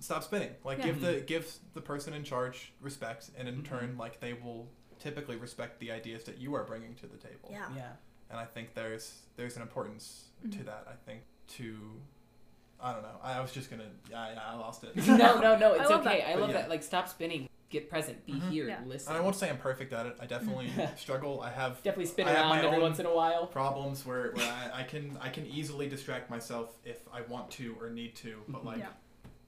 stop 0.00 0.22
spinning 0.22 0.50
like 0.64 0.78
Yeah. 0.78 0.84
give 0.86 1.00
the 1.00 1.20
give 1.20 1.52
the 1.74 1.80
person 1.80 2.14
in 2.14 2.24
charge 2.24 2.72
respect 2.80 3.30
and 3.36 3.48
in 3.48 3.62
Mhm. 3.62 3.64
turn 3.66 3.98
like 3.98 4.20
they 4.20 4.32
will 4.34 4.68
typically 4.98 5.36
respect 5.36 5.78
the 5.80 5.90
ideas 5.92 6.24
that 6.24 6.38
you 6.38 6.54
are 6.54 6.64
bringing 6.64 6.94
to 6.96 7.06
the 7.06 7.16
table 7.16 7.48
Yeah. 7.50 7.68
Yeah. 7.74 7.92
and 8.30 8.38
I 8.38 8.44
think 8.44 8.74
there's 8.74 9.22
there's 9.36 9.56
an 9.56 9.62
importance 9.62 10.28
to 10.42 10.48
Mhm. 10.58 10.64
that 10.66 10.86
I 10.88 10.94
think 11.04 11.22
to 11.56 12.00
I 12.80 12.92
don't 12.92 13.02
know 13.02 13.18
I 13.22 13.40
was 13.40 13.52
just 13.52 13.70
gonna 13.70 13.90
yeah, 14.10 14.32
yeah 14.34 14.42
I 14.46 14.54
lost 14.56 14.84
it 14.84 14.94
no, 15.06 15.40
no, 15.40 15.56
no. 15.58 15.74
It's 15.80 15.90
love 15.90 16.06
okay. 16.06 16.18
that. 16.20 16.28
I 16.30 16.32
But 16.34 16.40
love 16.42 16.50
yeah. 16.50 16.56
that. 16.62 16.68
Like, 16.70 16.82
stop 16.82 17.08
spinning. 17.08 17.48
Get 17.70 17.90
present. 17.90 18.24
Be 18.24 18.32
Mhm. 18.32 18.50
here. 18.50 18.66
Yeah. 18.68 18.80
Listen. 18.86 19.12
and 19.12 19.18
I 19.18 19.22
won't 19.22 19.36
say 19.36 19.50
I'm 19.50 19.58
perfect 19.58 19.92
at 19.92 20.06
it 20.06 20.16
I 20.20 20.26
definitely 20.26 20.70
struggle 20.96 21.40
I 21.42 21.50
have 21.50 21.76
Definitely 21.82 22.06
spin 22.06 22.26
I 22.28 22.34
around 22.34 22.48
my 22.50 22.62
every 22.64 22.80
once 22.80 22.98
in 22.98 23.04
a 23.06 23.14
while. 23.14 23.46
problems 23.48 24.06
where, 24.06 24.30
where 24.32 24.50
I, 24.52 24.80
I 24.80 24.82
can 24.84 25.18
I 25.20 25.28
can 25.28 25.44
easily 25.46 25.86
distract 25.88 26.30
myself 26.30 26.78
if 26.84 27.00
I 27.12 27.22
want 27.22 27.50
to 27.52 27.76
or 27.80 27.90
need 27.90 28.14
to, 28.16 28.42
but 28.48 28.64
like 28.64 28.78
Yeah. 28.78 28.88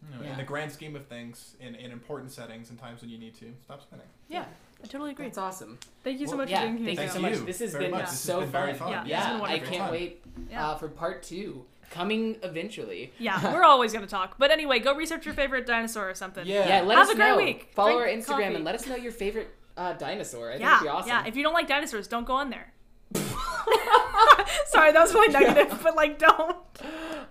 You 0.09 0.17
know, 0.17 0.25
Yeah. 0.25 0.33
in 0.33 0.37
the 0.39 0.45
grand 0.45 0.73
scheme 0.73 0.97
of 0.97 1.07
things, 1.07 1.57
in, 1.61 1.75
in 1.75 1.91
important 1.93 2.33
settings 2.33 2.71
and 2.71 2.79
times 2.79 3.01
when 3.03 3.11
you 3.11 3.19
need 3.19 3.35
to, 3.41 3.53
stop 3.65 3.83
spinning. 3.83 4.07
Yeah. 4.29 4.45
I 4.83 4.87
totally 4.87 5.11
agree. 5.11 5.27
It's 5.27 5.37
awesome. 5.37 5.79
Thank 6.05 6.21
you 6.21 6.27
so 6.27 6.31
Well, 6.33 6.39
much 6.47 6.51
yeah, 6.51 6.61
for 6.63 6.67
being 6.69 6.79
here. 6.79 6.87
thank 6.97 6.99
you 7.01 7.21
Thank 7.21 7.35
so 7.35 7.41
much. 7.41 7.47
This 7.47 7.59
has 7.59 7.73
very 7.73 7.85
been 7.85 7.91
much. 7.91 8.01
This 8.03 8.11
has 8.13 8.21
so 8.21 8.41
been 8.41 8.49
very 8.49 8.73
fun. 8.73 8.93
fun. 8.95 9.07
Yeah, 9.07 9.37
Yeah, 9.39 9.43
I 9.45 9.59
can't 9.59 9.77
Time. 9.77 9.91
wait 9.93 10.23
uh, 10.57 10.75
for 10.77 10.89
part 10.89 11.23
two 11.23 11.67
coming 11.91 12.37
eventually. 12.43 13.13
Yeah, 13.19 13.53
we're 13.53 13.63
always 13.65 13.93
gonna 13.93 14.07
talk. 14.07 14.37
But 14.39 14.51
anyway, 14.51 14.79
go 14.79 14.95
research 14.95 15.27
your 15.27 15.35
favorite 15.35 15.67
dinosaur 15.67 16.09
or 16.09 16.15
something. 16.15 16.47
Yeah. 16.47 16.67
Yeah, 16.67 16.81
let 16.83 16.97
Have 16.97 17.09
us 17.09 17.13
a 17.13 17.17
great 17.17 17.29
know. 17.29 17.37
week. 17.37 17.69
Follow 17.75 17.99
Drink 17.99 18.27
our 18.27 18.37
Instagram 18.37 18.43
coffee. 18.45 18.55
and 18.55 18.65
let 18.65 18.75
us 18.75 18.87
know 18.87 18.97
your 18.97 19.13
favorite 19.13 19.55
uh, 19.77 19.93
dinosaur. 19.93 20.49
I 20.49 20.53
think 20.53 20.63
yeah, 20.63 20.77
it'd 20.77 20.85
be 20.85 20.89
awesome. 20.89 21.09
yeah. 21.09 21.27
If 21.27 21.37
you 21.37 21.43
don't 21.43 21.53
like 21.55 21.69
dinosaurs, 21.69 22.09
don't 22.09 22.25
go 22.27 22.33
on 22.35 22.49
there. 22.49 22.73
Sorry, 24.67 24.93
that 24.93 25.01
was 25.03 25.13
really 25.13 25.29
negative, 25.33 25.79
but 25.83 25.95
like, 25.95 26.19
don't. 26.19 26.57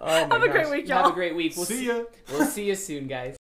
Oh 0.01 0.27
my 0.27 0.35
Have 0.35 0.43
a 0.43 0.49
great 0.49 0.69
week, 0.69 0.87
Have 0.89 1.01
y'all. 1.05 1.09
a 1.11 1.13
great 1.13 1.35
week. 1.35 1.53
We'll 1.55 1.65
See 1.65 1.87
ya. 1.87 2.03
We'll 2.31 2.45
see 2.45 2.65
you 2.65 2.75
soon, 2.75 3.07
guys. 3.07 3.35